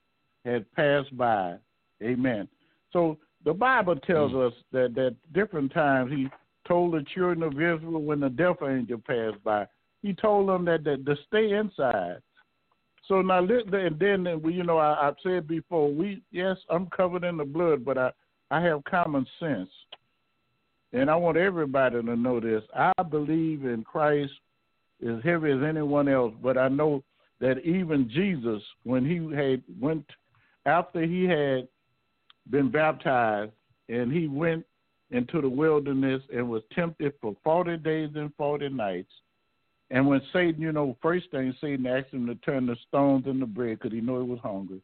had 0.45 0.71
passed 0.73 1.15
by. 1.17 1.55
Amen. 2.03 2.47
So 2.93 3.17
the 3.43 3.53
Bible 3.53 3.95
tells 3.95 4.31
mm. 4.33 4.47
us 4.47 4.53
that 4.71 4.93
that 4.95 5.15
different 5.33 5.73
times 5.73 6.11
he 6.11 6.27
told 6.67 6.93
the 6.93 7.05
children 7.13 7.43
of 7.43 7.53
Israel 7.53 8.01
when 8.01 8.19
the 8.19 8.29
death 8.29 8.57
angel 8.61 9.01
passed 9.05 9.43
by, 9.43 9.65
he 10.01 10.13
told 10.13 10.49
them 10.49 10.65
that, 10.65 10.83
that 10.83 11.05
to 11.05 11.15
stay 11.27 11.53
inside. 11.53 12.17
So 13.07 13.21
now, 13.21 13.39
and 13.39 13.99
then 13.99 14.27
uh, 14.27 14.37
you 14.47 14.63
know, 14.63 14.77
I, 14.77 15.07
I've 15.07 15.15
said 15.23 15.47
before, 15.47 15.91
we 15.91 16.21
yes, 16.31 16.57
I'm 16.69 16.87
covered 16.87 17.23
in 17.23 17.37
the 17.37 17.45
blood, 17.45 17.85
but 17.85 17.97
I 17.97 18.11
I 18.51 18.61
have 18.61 18.83
common 18.83 19.25
sense, 19.39 19.69
and 20.93 21.09
I 21.09 21.15
want 21.15 21.37
everybody 21.37 22.01
to 22.01 22.15
know 22.15 22.39
this. 22.39 22.63
I 22.75 22.91
believe 23.09 23.65
in 23.65 23.83
Christ 23.83 24.33
as 25.01 25.23
heavy 25.23 25.51
as 25.51 25.63
anyone 25.63 26.09
else, 26.09 26.33
but 26.41 26.57
I 26.57 26.67
know 26.67 27.03
that 27.39 27.59
even 27.59 28.09
Jesus, 28.09 28.61
when 28.83 29.05
he 29.05 29.33
had 29.35 29.63
went 29.79 30.05
after 30.65 31.01
he 31.03 31.23
had 31.25 31.67
been 32.49 32.69
baptized 32.69 33.51
and 33.89 34.11
he 34.11 34.27
went 34.27 34.65
into 35.11 35.41
the 35.41 35.49
wilderness 35.49 36.21
and 36.33 36.49
was 36.49 36.63
tempted 36.73 37.13
for 37.21 37.35
40 37.43 37.77
days 37.77 38.09
and 38.15 38.33
40 38.35 38.69
nights. 38.69 39.11
And 39.89 40.05
when 40.05 40.21
Satan, 40.33 40.61
you 40.61 40.71
know, 40.71 40.97
first 41.01 41.31
thing 41.31 41.53
Satan 41.61 41.87
asked 41.87 42.13
him 42.13 42.27
to 42.27 42.35
turn 42.35 42.65
the 42.65 42.75
stones 42.87 43.25
into 43.25 43.45
bread 43.45 43.79
because 43.79 43.93
he 43.93 44.01
knew 44.01 44.21
he 44.21 44.29
was 44.29 44.39
hungry. 44.43 44.81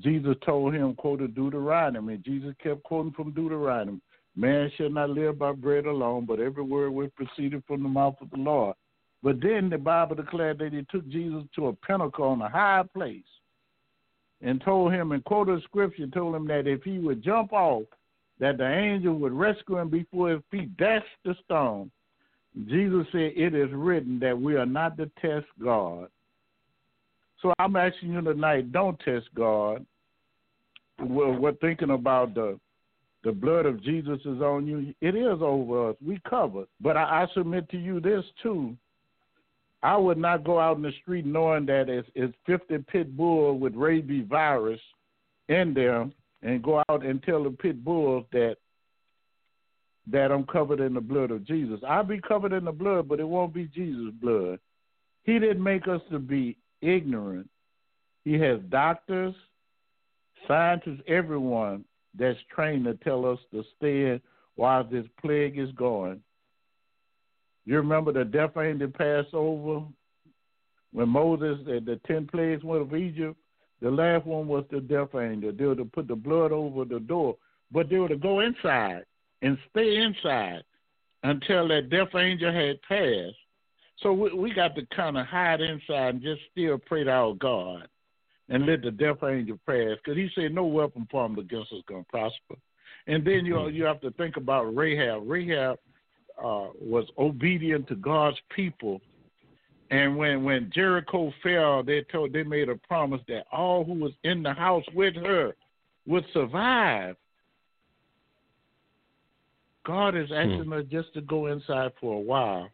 Jesus 0.00 0.36
told 0.44 0.74
him, 0.74 0.94
quoted 0.94 1.34
Deuteronomy. 1.34 2.18
Jesus 2.18 2.54
kept 2.62 2.82
quoting 2.84 3.12
from 3.12 3.32
Deuteronomy. 3.32 4.00
Man 4.36 4.70
shall 4.76 4.90
not 4.90 5.10
live 5.10 5.38
by 5.38 5.52
bread 5.52 5.86
alone, 5.86 6.26
but 6.26 6.40
every 6.40 6.62
word 6.62 6.90
which 6.90 7.14
proceeded 7.14 7.62
from 7.66 7.82
the 7.82 7.88
mouth 7.88 8.16
of 8.20 8.30
the 8.30 8.36
Lord. 8.36 8.76
But 9.22 9.40
then 9.40 9.70
the 9.70 9.78
Bible 9.78 10.14
declared 10.14 10.58
that 10.58 10.72
he 10.72 10.84
took 10.90 11.08
Jesus 11.08 11.42
to 11.56 11.68
a 11.68 11.72
pinnacle 11.72 12.26
on 12.26 12.42
a 12.42 12.48
high 12.48 12.84
place 12.94 13.22
and 14.42 14.60
told 14.60 14.92
him 14.92 15.12
and 15.12 15.24
quoted 15.24 15.62
scripture, 15.62 16.06
told 16.06 16.34
him 16.34 16.46
that 16.48 16.66
if 16.66 16.82
he 16.82 16.98
would 16.98 17.24
jump 17.24 17.52
off, 17.52 17.84
that 18.38 18.58
the 18.58 18.68
angel 18.68 19.14
would 19.14 19.32
rescue 19.32 19.78
him 19.78 19.88
before 19.88 20.30
his 20.30 20.40
feet 20.50 20.76
dashed 20.76 21.06
the 21.24 21.34
stone. 21.44 21.90
Jesus 22.66 23.06
said, 23.12 23.32
It 23.36 23.54
is 23.54 23.70
written 23.72 24.18
that 24.20 24.38
we 24.38 24.56
are 24.56 24.66
not 24.66 24.96
to 24.98 25.10
test 25.20 25.46
God. 25.62 26.08
So 27.42 27.52
I'm 27.58 27.76
asking 27.76 28.12
you 28.12 28.22
tonight, 28.22 28.72
don't 28.72 28.98
test 29.00 29.26
God. 29.34 29.84
We're, 30.98 31.38
we're 31.38 31.52
thinking 31.54 31.90
about 31.90 32.34
the 32.34 32.58
the 33.26 33.32
blood 33.32 33.66
of 33.66 33.82
Jesus 33.82 34.20
is 34.20 34.40
on 34.40 34.68
you. 34.68 34.94
It 35.00 35.16
is 35.16 35.42
over 35.42 35.90
us. 35.90 35.96
We 36.06 36.20
covered. 36.30 36.68
But 36.80 36.96
I, 36.96 37.24
I 37.24 37.26
submit 37.34 37.68
to 37.70 37.76
you 37.76 37.98
this 37.98 38.24
too. 38.40 38.76
I 39.82 39.96
would 39.96 40.16
not 40.16 40.44
go 40.44 40.60
out 40.60 40.76
in 40.76 40.82
the 40.84 40.92
street 41.02 41.26
knowing 41.26 41.66
that 41.66 41.88
it's, 41.88 42.08
it's 42.14 42.32
50 42.46 42.78
pit 42.86 43.16
bull 43.16 43.58
with 43.58 43.74
rabies 43.74 44.26
virus 44.28 44.78
in 45.48 45.74
them 45.74 46.12
and 46.46 46.62
go 46.62 46.80
out 46.88 47.04
and 47.04 47.20
tell 47.24 47.42
the 47.42 47.50
pit 47.50 47.84
bulls 47.84 48.24
that 48.32 48.56
that 50.08 50.30
I'm 50.30 50.44
covered 50.44 50.78
in 50.78 50.94
the 50.94 51.00
blood 51.00 51.32
of 51.32 51.44
Jesus. 51.44 51.80
I'll 51.86 52.04
be 52.04 52.20
covered 52.20 52.52
in 52.52 52.64
the 52.64 52.72
blood, 52.72 53.08
but 53.08 53.18
it 53.18 53.26
won't 53.26 53.52
be 53.52 53.64
Jesus' 53.64 54.14
blood. 54.22 54.60
He 55.24 55.40
didn't 55.40 55.64
make 55.64 55.88
us 55.88 56.00
to 56.12 56.20
be 56.20 56.56
ignorant. 56.80 57.50
He 58.24 58.34
has 58.34 58.60
doctors, 58.68 59.34
scientists, 60.46 61.00
everyone 61.08 61.84
that's 62.16 62.38
trained 62.54 62.84
to 62.84 62.94
tell 62.94 63.26
us 63.26 63.40
to 63.50 63.64
stay 63.76 64.20
while 64.54 64.84
this 64.84 65.04
plague 65.20 65.58
is 65.58 65.72
going. 65.72 66.22
You 67.64 67.76
remember 67.78 68.12
the 68.12 68.24
death 68.24 68.56
angel 68.56 68.92
passed 68.96 69.34
over 69.34 69.84
when 70.92 71.08
Moses, 71.08 71.58
the, 71.66 71.80
the 71.84 72.00
ten 72.06 72.28
plagues 72.28 72.62
went 72.62 72.82
of 72.82 72.94
Egypt? 72.94 73.36
The 73.82 73.90
last 73.90 74.26
one 74.26 74.48
was 74.48 74.64
the 74.70 74.80
death 74.80 75.14
angel. 75.14 75.52
They 75.52 75.64
were 75.66 75.76
to 75.76 75.84
put 75.84 76.08
the 76.08 76.16
blood 76.16 76.52
over 76.52 76.84
the 76.84 77.00
door, 77.00 77.36
but 77.70 77.88
they 77.88 77.98
were 77.98 78.08
to 78.08 78.16
go 78.16 78.40
inside 78.40 79.04
and 79.42 79.58
stay 79.70 79.96
inside 79.96 80.62
until 81.22 81.68
that 81.68 81.90
death 81.90 82.14
angel 82.14 82.52
had 82.52 82.80
passed. 82.82 83.36
So 84.02 84.12
we, 84.12 84.32
we 84.32 84.54
got 84.54 84.74
to 84.76 84.86
kind 84.94 85.18
of 85.18 85.26
hide 85.26 85.60
inside 85.60 86.14
and 86.14 86.22
just 86.22 86.40
still 86.52 86.78
pray 86.78 87.04
to 87.04 87.10
our 87.10 87.34
God 87.34 87.88
and 88.48 88.64
let 88.64 88.82
the 88.82 88.90
death 88.90 89.22
angel 89.24 89.58
pass, 89.66 89.96
because 89.96 90.16
He 90.16 90.30
said 90.34 90.54
no 90.54 90.64
weapon 90.64 91.06
formed 91.10 91.38
against 91.38 91.72
us 91.72 91.82
going 91.88 92.04
to 92.04 92.10
prosper. 92.10 92.54
And 93.06 93.24
then 93.24 93.44
you 93.44 93.68
you 93.68 93.84
have 93.84 94.00
to 94.00 94.10
think 94.12 94.36
about 94.36 94.74
Rahab. 94.74 95.22
Rahab 95.26 95.78
uh, 96.38 96.68
was 96.80 97.06
obedient 97.18 97.88
to 97.88 97.96
God's 97.96 98.38
people 98.54 99.00
and 99.90 100.16
when 100.16 100.42
when 100.42 100.70
Jericho 100.74 101.32
fell, 101.42 101.82
they 101.82 102.04
told 102.10 102.32
they 102.32 102.42
made 102.42 102.68
a 102.68 102.76
promise 102.76 103.20
that 103.28 103.46
all 103.52 103.84
who 103.84 103.94
was 103.94 104.12
in 104.24 104.42
the 104.42 104.52
house 104.52 104.84
with 104.94 105.14
her 105.16 105.54
would 106.06 106.24
survive. 106.32 107.16
God 109.84 110.16
is 110.16 110.28
hmm. 110.28 110.34
asking 110.34 110.64
hmm. 110.64 110.72
us 110.72 110.84
just 110.90 111.14
to 111.14 111.20
go 111.20 111.46
inside 111.46 111.92
for 112.00 112.14
a 112.14 112.20
while 112.20 112.68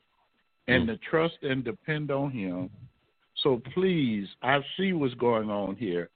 and 0.68 0.84
hmm. 0.84 0.90
to 0.90 0.96
trust 0.98 1.36
and 1.42 1.64
depend 1.64 2.10
on 2.10 2.30
Him. 2.30 2.70
So 3.42 3.60
please, 3.74 4.28
I 4.42 4.60
see 4.76 4.92
what's 4.92 5.14
going 5.14 5.50
on 5.50 5.76
here. 5.76 6.08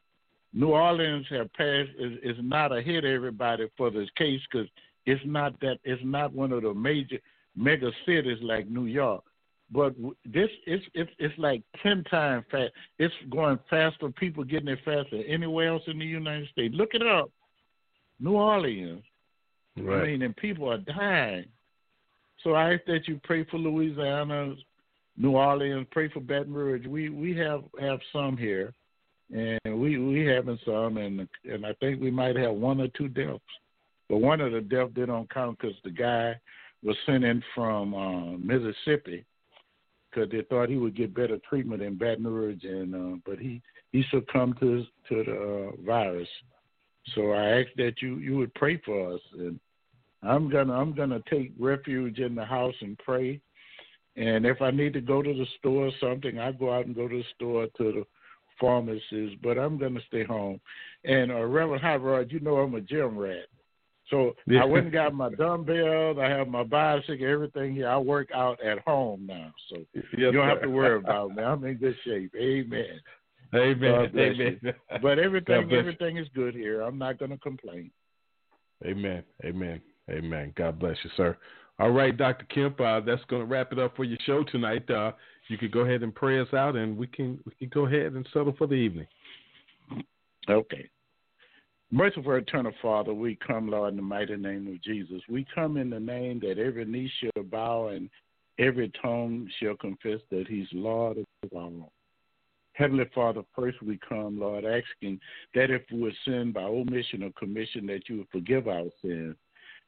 New 0.53 0.69
Orleans 0.69 1.27
have 1.31 1.53
passed 1.53 1.91
is, 1.99 2.13
is 2.23 2.37
not 2.41 2.77
ahead 2.77 3.05
of 3.05 3.11
everybody 3.11 3.69
for 3.77 3.91
this 3.91 4.09
case 4.17 4.41
because 4.51 4.69
it's 5.05 5.23
not 5.27 5.59
that 5.61 5.79
it's 5.85 6.03
not 6.05 6.33
one 6.33 6.53
of 6.53 6.63
the 6.63 6.73
major 6.73 7.19
mega 7.55 7.91
cities 8.07 8.39
like 8.41 8.69
New 8.69 8.87
York 8.87 9.23
but 9.71 9.95
this 10.25 10.49
it's 10.67 10.85
it's 10.95 11.11
it's 11.19 11.37
like 11.39 11.63
ten 11.83 12.05
times 12.05 12.45
fast. 12.51 12.73
It's 12.99 13.15
going 13.31 13.59
faster. 13.69 14.11
People 14.11 14.45
getting 14.45 14.69
it 14.69 14.79
faster 14.85 15.17
than 15.17 15.25
anywhere 15.25 15.69
else 15.69 15.83
in 15.87 15.99
the 15.99 16.05
United 16.05 16.49
States. 16.51 16.75
Look 16.75 16.91
it 16.95 17.03
up. 17.03 17.31
New 18.21 18.35
Orleans. 18.35 19.03
Right. 19.77 20.03
I 20.03 20.07
mean, 20.07 20.23
and 20.23 20.37
people 20.37 20.71
are 20.71 20.79
dying. 20.79 21.47
So 22.43 22.53
I 22.53 22.75
ask 22.75 22.85
that 22.87 23.09
you 23.09 23.21
pray 23.25 23.45
for 23.45 23.59
Louisiana, 23.59 24.55
New 25.17 25.33
Orleans, 25.33 25.87
pray 25.91 26.09
for 26.11 26.21
Baton 26.21 26.55
Rouge. 26.55 26.87
We 26.87 27.09
we 27.09 27.37
have 27.37 27.65
have 27.81 27.99
some 28.13 28.37
here, 28.37 28.73
and 29.35 29.61
we 29.65 29.99
we 29.99 30.25
having 30.27 30.59
some, 30.65 30.97
and 30.97 31.29
and 31.45 31.67
I 31.67 31.73
think 31.81 32.01
we 32.01 32.11
might 32.13 32.37
have 32.37 32.55
one 32.55 32.81
or 32.81 32.89
two 32.89 33.09
deaths. 33.09 33.41
But 34.09 34.19
one 34.19 34.41
of 34.41 34.53
the 34.53 34.61
deaths 34.61 34.93
they 34.95 35.07
don't 35.07 35.29
count 35.29 35.59
because 35.59 35.77
the 35.83 35.91
guy 35.91 36.37
was 36.85 36.97
sent 37.05 37.25
in 37.25 37.43
from 37.53 37.95
uh, 37.95 38.39
Mississippi 38.39 39.25
because 40.17 40.31
they 40.31 40.43
thought 40.43 40.69
he 40.69 40.77
would 40.77 40.97
get 40.97 41.15
better 41.15 41.39
treatment 41.49 41.83
in 41.83 41.97
Baton 41.97 42.27
Rouge, 42.27 42.65
and 42.65 42.95
uh, 42.95 43.19
but 43.25 43.39
he 43.39 43.61
he 43.93 44.05
succumbed 44.11 44.59
to 44.61 44.85
to 45.09 45.25
the 45.25 45.33
uh, 45.33 45.83
virus. 45.85 46.29
So 47.15 47.33
I 47.33 47.61
ask 47.61 47.69
that 47.77 47.95
you 48.01 48.17
you 48.17 48.37
would 48.39 48.55
pray 48.55 48.81
for 48.85 49.15
us, 49.15 49.21
and 49.39 49.61
I'm 50.23 50.51
gonna 50.51 50.73
I'm 50.73 50.95
gonna 50.95 51.21
take 51.29 51.53
refuge 51.59 52.19
in 52.19 52.35
the 52.35 52.45
house 52.45 52.75
and 52.81 52.99
pray. 52.99 53.41
And 54.17 54.47
if 54.47 54.63
I 54.63 54.71
need 54.71 54.95
to 54.95 55.03
go 55.03 55.23
to 55.23 55.35
the 55.35 55.47
store 55.59 55.89
or 55.89 55.93
something, 56.01 56.39
I 56.39 56.53
go 56.53 56.73
out 56.73 56.87
and 56.87 56.97
go 56.97 57.07
to 57.07 57.19
the 57.19 57.25
store 57.35 57.67
to 57.67 57.93
the 57.93 58.05
pharmacist. 58.59 59.43
But 59.43 59.59
I'm 59.59 59.79
gonna 59.79 60.01
stay 60.09 60.25
home. 60.25 60.61
And 61.05 61.31
uh, 61.31 61.45
Reverend 61.45 61.83
Hot 61.83 62.03
Rod, 62.03 62.33
you 62.33 62.41
know 62.41 62.57
I'm 62.57 62.75
a 62.75 62.81
gym 62.81 63.19
rat. 63.19 63.47
So 64.11 64.35
yeah. 64.47 64.63
I 64.63 64.65
went 64.65 64.85
and 64.85 64.93
got 64.93 65.15
my 65.15 65.31
dumbbells. 65.31 66.19
I 66.21 66.29
have 66.29 66.49
my 66.49 66.63
bicycle, 66.63 67.27
everything 67.27 67.75
here. 67.75 67.89
I 67.89 67.99
work 67.99 68.29
out 68.33 68.63
at 68.63 68.79
home 68.81 69.27
now, 69.27 69.53
so 69.69 69.79
yes, 69.95 70.05
you 70.17 70.31
don't 70.31 70.35
sir. 70.35 70.49
have 70.49 70.63
to 70.63 70.69
worry 70.69 70.99
about 70.99 71.35
me. 71.35 71.43
I'm 71.43 71.65
in 71.65 71.77
good 71.77 71.97
shape. 72.05 72.33
Amen. 72.37 73.01
Amen. 73.55 74.11
Amen. 74.15 74.61
You. 74.63 74.73
But 75.03 75.19
everything, 75.19 75.73
everything 75.73 76.19
is 76.19 76.29
good 76.35 76.55
here. 76.55 76.83
I'm 76.83 76.99
not 76.99 77.19
going 77.19 77.31
to 77.33 77.39
complain. 77.39 77.91
Amen. 78.85 79.23
Amen. 79.45 79.81
Amen. 80.11 80.53
God 80.57 80.79
bless 80.79 80.97
you, 81.03 81.11
sir. 81.17 81.37
All 81.79 81.91
right, 81.91 82.17
Dr. 82.17 82.47
Kemp, 82.47 82.81
uh, 82.81 83.01
that's 83.01 83.23
going 83.29 83.43
to 83.43 83.47
wrap 83.47 83.73
it 83.73 83.79
up 83.79 83.97
for 83.97 84.05
your 84.05 84.19
show 84.25 84.45
tonight. 84.45 84.89
Uh, 84.89 85.13
you 85.49 85.59
could 85.59 85.73
go 85.73 85.81
ahead 85.81 86.03
and 86.03 86.15
pray 86.15 86.41
us 86.41 86.49
out, 86.55 86.75
and 86.75 86.97
we 86.97 87.07
can 87.07 87.39
we 87.45 87.53
can 87.59 87.69
go 87.69 87.87
ahead 87.87 88.13
and 88.15 88.27
settle 88.33 88.55
for 88.57 88.67
the 88.67 88.75
evening. 88.75 89.07
Okay. 90.49 90.89
Merciful 91.93 92.35
eternal 92.35 92.73
Father, 92.83 93.15
we 93.15 93.37
come, 93.37 93.69
Lord, 93.69 93.91
in 93.91 93.97
the 93.97 94.03
mighty 94.03 94.37
name 94.37 94.67
of 94.67 94.83
Jesus. 94.83 95.23
We 95.29 95.47
come 95.55 95.77
in 95.77 95.91
the 95.91 96.01
name 96.01 96.41
that 96.41 96.59
every 96.59 96.85
knee 96.85 97.11
shall 97.21 97.45
bow 97.45 97.89
and 97.89 98.11
every 98.59 98.91
tongue 99.01 99.49
shall 99.61 99.77
confess 99.77 100.19
that 100.31 100.47
He's 100.49 100.67
Lord 100.73 101.19
of 101.19 101.53
all. 101.53 101.93
Heavenly 102.73 103.05
Father, 103.15 103.43
first 103.55 103.81
we 103.83 103.99
come, 104.07 104.39
Lord, 104.39 104.65
asking 104.65 105.21
that 105.55 105.71
if 105.71 105.83
we 105.93 106.15
sinned 106.25 106.55
by 106.55 106.65
omission 106.65 107.23
or 107.23 107.31
commission, 107.39 107.87
that 107.87 108.09
you 108.09 108.19
would 108.19 108.29
forgive 108.33 108.67
our 108.67 108.91
sins. 109.01 109.37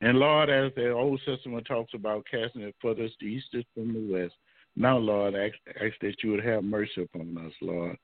And 0.00 0.18
Lord, 0.18 0.48
as 0.48 0.72
the 0.76 0.90
Old 0.90 1.20
Testament 1.26 1.66
talks 1.66 1.92
about 1.94 2.26
casting 2.30 2.62
it 2.62 2.76
furthest 2.80 3.16
the 3.20 3.26
east 3.26 3.48
is 3.52 3.64
from 3.74 3.92
the 3.92 4.12
west, 4.12 4.34
now, 4.76 4.96
Lord, 4.96 5.34
ask, 5.34 5.56
ask 5.82 5.94
that 6.02 6.22
you 6.22 6.30
would 6.30 6.44
have 6.44 6.62
mercy 6.62 7.02
upon 7.02 7.36
us, 7.44 7.52
Lord. 7.60 7.98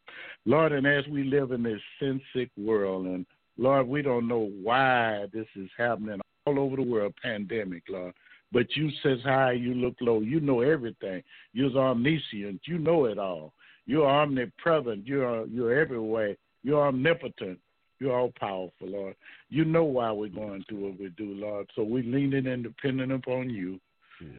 Lord, 0.44 0.72
and 0.72 0.84
as 0.88 1.06
we 1.06 1.22
live 1.22 1.52
in 1.52 1.62
this 1.62 1.80
sin 2.00 2.20
sick 2.34 2.50
world, 2.56 3.06
and 3.06 3.24
Lord, 3.56 3.86
we 3.86 4.02
don't 4.02 4.28
know 4.28 4.50
why 4.62 5.26
this 5.32 5.46
is 5.56 5.68
happening 5.76 6.20
all 6.46 6.58
over 6.58 6.76
the 6.76 6.82
world, 6.82 7.14
pandemic, 7.22 7.84
Lord. 7.88 8.14
But 8.52 8.66
you 8.76 8.90
says 9.02 9.18
high, 9.24 9.52
you 9.52 9.74
look 9.74 9.94
low. 10.00 10.20
You 10.20 10.40
know 10.40 10.60
everything. 10.60 11.22
You're 11.52 11.76
omniscient. 11.76 12.60
You 12.66 12.78
know 12.78 13.06
it 13.06 13.18
all. 13.18 13.52
You're 13.86 14.08
omnipresent. 14.08 15.06
You're 15.06 15.46
you're 15.46 15.78
everywhere. 15.78 16.36
You're 16.62 16.86
omnipotent. 16.86 17.58
You're 18.00 18.16
all 18.16 18.32
powerful, 18.38 18.88
Lord. 18.88 19.16
You 19.50 19.64
know 19.64 19.84
why 19.84 20.10
we're 20.12 20.28
going 20.28 20.64
through 20.68 20.90
what 20.90 21.00
we 21.00 21.08
do, 21.10 21.34
Lord. 21.34 21.70
So 21.74 21.82
we're 21.82 22.04
leaning 22.04 22.46
and 22.46 22.62
depending 22.62 23.12
upon 23.12 23.50
you. 23.50 23.80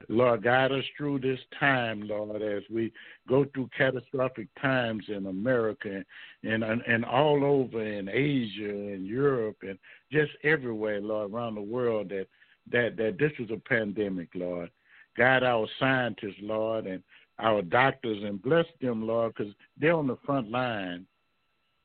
Lord, 0.09 0.43
guide 0.43 0.71
us 0.71 0.83
through 0.97 1.19
this 1.19 1.39
time, 1.59 2.07
Lord, 2.07 2.41
as 2.41 2.63
we 2.71 2.91
go 3.27 3.45
through 3.53 3.69
catastrophic 3.77 4.47
times 4.61 5.05
in 5.07 5.27
America 5.27 6.03
and 6.43 6.63
and, 6.63 6.81
and 6.87 7.05
all 7.05 7.43
over 7.43 7.83
in 7.83 8.09
Asia 8.09 8.69
and 8.69 9.05
Europe 9.05 9.57
and 9.61 9.77
just 10.11 10.31
everywhere, 10.43 11.01
Lord, 11.01 11.31
around 11.31 11.55
the 11.55 11.61
world 11.61 12.09
that 12.09 12.27
that 12.71 12.97
that 12.97 13.17
this 13.19 13.31
is 13.39 13.51
a 13.51 13.57
pandemic, 13.57 14.29
Lord. 14.35 14.69
Guide 15.17 15.43
our 15.43 15.67
scientists, 15.79 16.41
Lord, 16.41 16.87
and 16.87 17.01
our 17.39 17.61
doctors 17.61 18.23
and 18.23 18.41
bless 18.41 18.65
them, 18.81 19.05
Lord, 19.05 19.33
because 19.35 19.53
they're 19.79 19.93
on 19.95 20.07
the 20.07 20.17
front 20.25 20.49
line. 20.49 21.05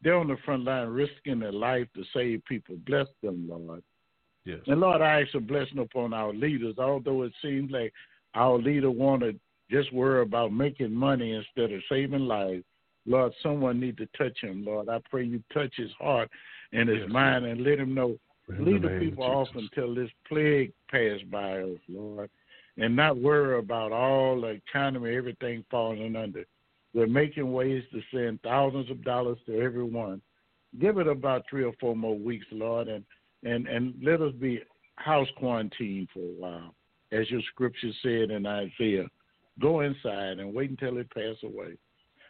They're 0.02 0.16
on 0.16 0.28
the 0.28 0.36
front 0.44 0.64
line 0.64 0.88
risking 0.88 1.40
their 1.40 1.52
life 1.52 1.86
to 1.94 2.02
save 2.14 2.44
people. 2.44 2.76
Bless 2.86 3.06
them, 3.22 3.48
Lord. 3.48 3.82
Yes. 4.50 4.60
And 4.66 4.80
Lord, 4.80 5.00
I 5.00 5.22
ask 5.22 5.34
a 5.34 5.40
blessing 5.40 5.78
upon 5.78 6.12
our 6.12 6.32
leaders, 6.32 6.76
although 6.78 7.22
it 7.22 7.32
seems 7.42 7.70
like 7.70 7.92
our 8.34 8.58
leader 8.58 8.90
want 8.90 9.22
to 9.22 9.34
just 9.70 9.92
worry 9.92 10.22
about 10.22 10.52
making 10.52 10.92
money 10.92 11.32
instead 11.32 11.72
of 11.72 11.82
saving 11.88 12.26
lives. 12.26 12.64
Lord, 13.06 13.32
someone 13.42 13.80
need 13.80 13.96
to 13.98 14.06
touch 14.18 14.38
him, 14.40 14.64
Lord. 14.64 14.88
I 14.88 15.00
pray 15.10 15.24
you 15.24 15.42
touch 15.52 15.72
his 15.76 15.90
heart 15.98 16.30
and 16.72 16.88
his 16.88 17.00
Yes, 17.02 17.10
mind 17.10 17.44
and 17.44 17.62
let 17.62 17.78
him 17.78 17.94
know. 17.94 18.16
In 18.48 18.64
Lead 18.64 18.82
the 18.82 18.88
the 18.88 18.98
people 18.98 19.24
of 19.24 19.30
off 19.30 19.48
until 19.54 19.94
this 19.94 20.10
plague 20.26 20.72
pass 20.90 21.20
by 21.30 21.62
us, 21.62 21.78
Lord. 21.88 22.28
And 22.76 22.96
not 22.96 23.16
worry 23.16 23.58
about 23.58 23.92
all 23.92 24.40
the 24.40 24.48
economy, 24.48 25.14
everything 25.14 25.64
falling 25.70 26.16
under. 26.16 26.44
They're 26.92 27.06
making 27.06 27.52
ways 27.52 27.84
to 27.92 28.00
send 28.12 28.42
thousands 28.42 28.90
of 28.90 29.04
dollars 29.04 29.38
to 29.46 29.60
everyone. 29.60 30.20
Give 30.80 30.98
it 30.98 31.06
about 31.06 31.44
three 31.48 31.64
or 31.64 31.72
four 31.80 31.94
more 31.94 32.18
weeks, 32.18 32.46
Lord, 32.50 32.88
and 32.88 33.04
and 33.44 33.66
and 33.66 33.94
let 34.02 34.20
us 34.20 34.32
be 34.40 34.60
house 34.96 35.28
quarantined 35.36 36.08
for 36.12 36.20
a 36.20 36.34
while, 36.38 36.74
as 37.12 37.30
your 37.30 37.40
scripture 37.52 37.90
said 38.02 38.30
in 38.30 38.46
Isaiah. 38.46 39.06
Go 39.60 39.80
inside 39.80 40.38
and 40.38 40.54
wait 40.54 40.70
until 40.70 40.98
it 40.98 41.10
pass 41.10 41.36
away. 41.42 41.76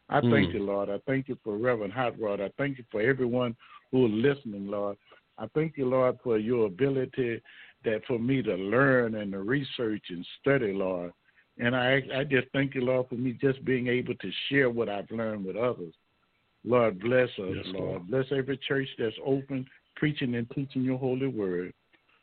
I 0.08 0.20
thank 0.20 0.50
Mm. 0.50 0.54
you, 0.54 0.62
Lord. 0.64 0.90
I 0.90 0.98
thank 1.06 1.28
you 1.28 1.36
for 1.44 1.56
Reverend 1.56 1.92
Hot 1.92 2.18
Rod. 2.18 2.40
I 2.40 2.48
thank 2.58 2.78
you 2.78 2.84
for 2.90 3.00
everyone 3.00 3.56
who 3.92 4.06
is 4.06 4.12
listening, 4.12 4.66
Lord. 4.68 4.96
I 5.38 5.46
thank 5.54 5.76
you, 5.76 5.86
Lord, 5.86 6.18
for 6.22 6.38
your 6.38 6.66
ability 6.66 7.40
that 7.84 8.04
for 8.06 8.18
me 8.18 8.42
to 8.42 8.54
learn 8.54 9.14
and 9.14 9.32
to 9.32 9.38
research 9.40 10.04
and 10.10 10.26
study, 10.40 10.72
Lord. 10.72 11.12
And 11.58 11.76
I 11.76 12.02
I 12.14 12.24
just 12.24 12.48
thank 12.52 12.74
you, 12.74 12.82
Lord, 12.82 13.08
for 13.08 13.14
me 13.14 13.32
just 13.32 13.64
being 13.64 13.86
able 13.86 14.14
to 14.14 14.30
share 14.48 14.70
what 14.70 14.88
I've 14.88 15.10
learned 15.10 15.44
with 15.44 15.56
others. 15.56 15.94
Lord, 16.64 17.00
bless 17.00 17.28
us, 17.38 17.56
Yes, 17.56 17.66
Lord. 17.66 17.88
Lord. 17.88 18.06
Bless 18.08 18.26
every 18.32 18.58
church 18.58 18.88
that's 18.98 19.16
open, 19.24 19.66
preaching 19.96 20.34
and 20.34 20.48
teaching 20.50 20.82
your 20.82 20.98
holy 20.98 21.26
word. 21.26 21.72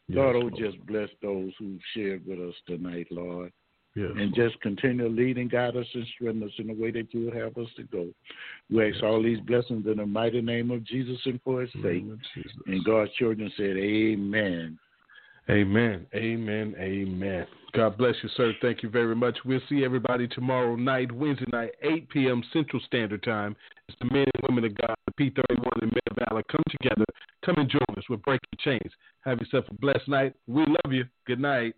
Yes, 0.08 0.18
Lord, 0.18 0.36
oh, 0.36 0.40
Lord. 0.40 0.56
just 0.56 0.86
bless 0.86 1.10
those 1.22 1.52
who 1.60 1.78
shared 1.94 2.26
with 2.26 2.40
us 2.40 2.56
tonight, 2.66 3.08
Lord. 3.12 3.52
Yes, 3.96 4.12
And 4.16 4.34
just 4.36 4.60
continue 4.62 5.10
leading, 5.10 5.48
guide 5.48 5.76
us, 5.76 5.88
and 5.94 6.06
strengthen 6.14 6.44
us 6.44 6.54
in 6.60 6.68
the 6.68 6.74
way 6.74 6.92
that 6.92 7.14
you 7.14 7.26
would 7.26 7.36
have 7.36 7.58
us 7.58 7.68
to 7.78 7.84
go. 7.84 8.08
We 8.70 8.92
ask 8.92 9.04
all 9.04 9.24
these 9.24 9.40
blessings 9.40 9.88
in 9.88 9.98
the 9.98 10.06
mighty 10.06 10.40
name 10.42 10.70
of 10.70 10.84
Jesus 10.84 11.18
and 11.26 11.42
for 11.44 11.62
his 11.62 11.72
sake. 11.74 11.82
the 11.82 11.90
name 11.90 12.12
of 12.12 12.20
Jesus. 12.36 12.58
And 12.68 12.86
God's 12.86 13.12
children 13.14 13.52
said, 13.58 13.76
Amen. 13.76 14.78
Amen. 15.50 16.06
Amen. 16.14 16.76
Amen. 16.78 17.48
God 17.74 17.98
bless 17.98 18.16
you, 18.22 18.30
sir. 18.36 18.54
Thank 18.62 18.84
you 18.84 18.90
very 18.90 19.16
much. 19.16 19.38
We'll 19.46 19.62
see 19.70 19.86
everybody 19.86 20.28
tomorrow 20.28 20.76
night, 20.76 21.12
Wednesday 21.12 21.46
night, 21.52 21.72
8 21.82 22.10
p.m. 22.10 22.44
Central 22.52 22.82
Standard 22.86 23.24
Time. 23.24 23.56
It's 23.88 23.98
the 24.00 24.06
men 24.06 24.26
and 24.34 24.44
women 24.50 24.66
of 24.66 24.76
God, 24.76 24.96
the 25.06 25.14
P31 25.14 25.82
and 25.82 25.92
Mid 25.92 26.28
Valley. 26.28 26.44
Come 26.52 26.64
together. 26.70 27.06
Come 27.46 27.56
and 27.58 27.70
join 27.70 27.98
us. 27.98 28.04
We're 28.10 28.18
breaking 28.18 28.50
chains. 28.60 28.92
Have 29.22 29.40
yourself 29.40 29.66
a 29.70 29.74
blessed 29.76 30.08
night. 30.08 30.34
We 30.48 30.66
love 30.66 30.92
you. 30.92 31.06
Good 31.26 31.40
night. 31.40 31.76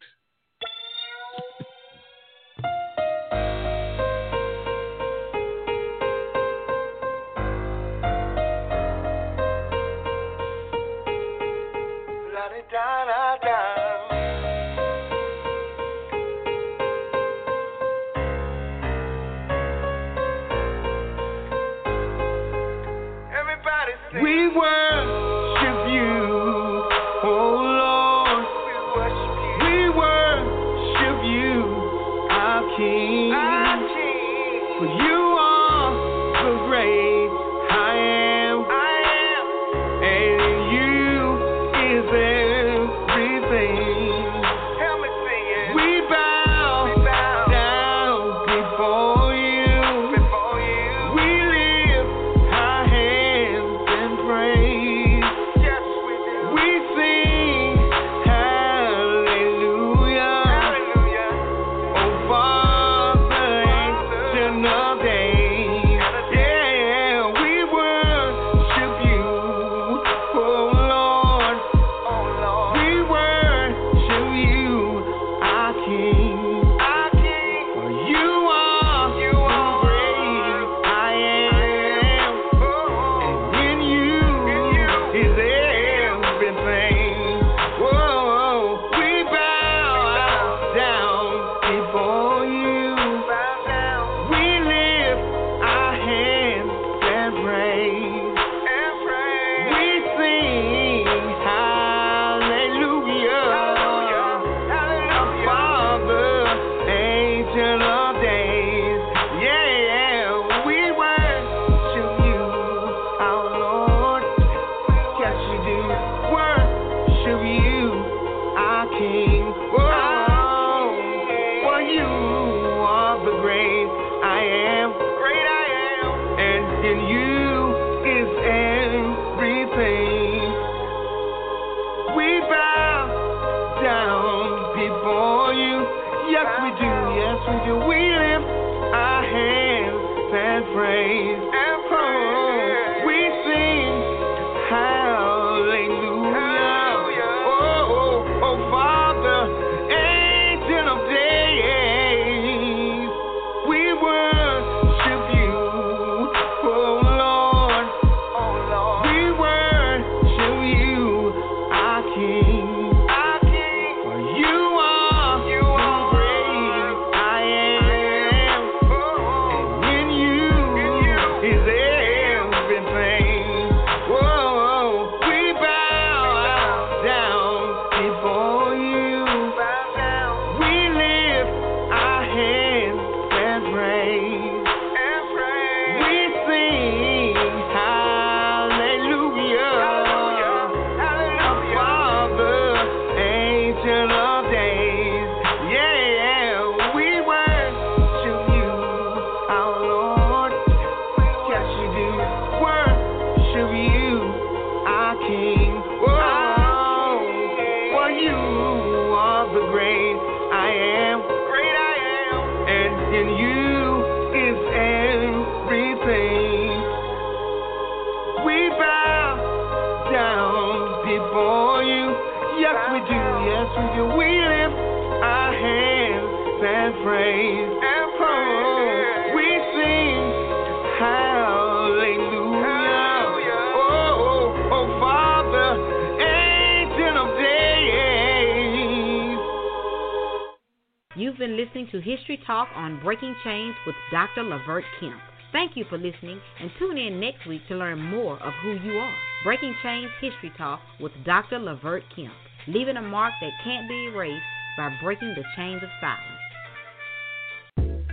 Listening 241.69 241.87
to 241.91 242.01
History 242.01 242.41
Talk 242.47 242.67
on 242.73 242.99
Breaking 243.03 243.35
Chains 243.43 243.75
with 243.85 243.95
Dr. 244.11 244.41
Levert 244.41 244.83
Kemp. 244.99 245.19
Thank 245.51 245.77
you 245.77 245.85
for 245.87 245.99
listening 245.99 246.41
and 246.59 246.71
tune 246.79 246.97
in 246.97 247.19
next 247.19 247.45
week 247.45 247.61
to 247.67 247.75
learn 247.75 248.01
more 248.01 248.41
of 248.41 248.53
who 248.63 248.71
you 248.71 248.93
are. 248.93 249.15
Breaking 249.43 249.75
Chains 249.83 250.09
History 250.19 250.51
Talk 250.57 250.79
with 250.99 251.11
Dr. 251.25 251.59
Levert 251.59 252.01
Kemp, 252.15 252.33
leaving 252.67 252.97
a 252.97 253.01
mark 253.03 253.33
that 253.41 253.51
can't 253.63 253.87
be 253.87 254.07
erased 254.07 254.41
by 254.77 254.89
breaking 254.99 255.35
the 255.35 255.43
chains 255.55 255.83
of 255.83 255.89
silence. 256.01 256.39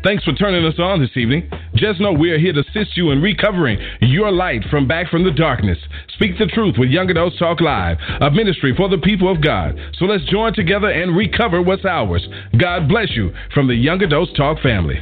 Thanks 0.05 0.23
for 0.25 0.35
turning 0.35 0.65
us 0.67 0.79
on 0.79 1.01
this 1.01 1.17
evening. 1.17 1.49
Just 1.75 1.99
know 1.99 2.13
we 2.13 2.33
are 2.33 2.39
here 2.39 2.53
to 2.53 2.61
assist 2.61 2.97
you 2.97 3.11
in 3.11 3.23
recovering 3.23 3.79
your 4.03 4.31
light 4.31 4.65
from 4.71 4.87
back 4.87 5.11
from 5.11 5.25
the 5.25 5.33
darkness. 5.33 5.79
Speak 6.17 6.39
the 6.39 6.47
truth 6.47 6.77
with 6.79 6.89
Young 6.89 7.11
Adults 7.11 7.39
Talk 7.39 7.61
Live, 7.61 7.99
a 8.23 8.31
ministry 8.31 8.73
for 8.75 8.89
the 8.89 8.97
people 8.97 9.31
of 9.31 9.43
God. 9.43 9.79
So 9.99 10.07
let's 10.07 10.25
join 10.25 10.55
together 10.55 10.89
and 10.89 11.15
recover 11.15 11.61
what's 11.61 11.85
ours. 11.85 12.27
God 12.59 12.89
bless 12.89 13.11
you 13.11 13.35
from 13.53 13.69
the 13.69 13.75
Young 13.75 14.03
Adults 14.03 14.33
Talk 14.35 14.59
family. 14.63 14.99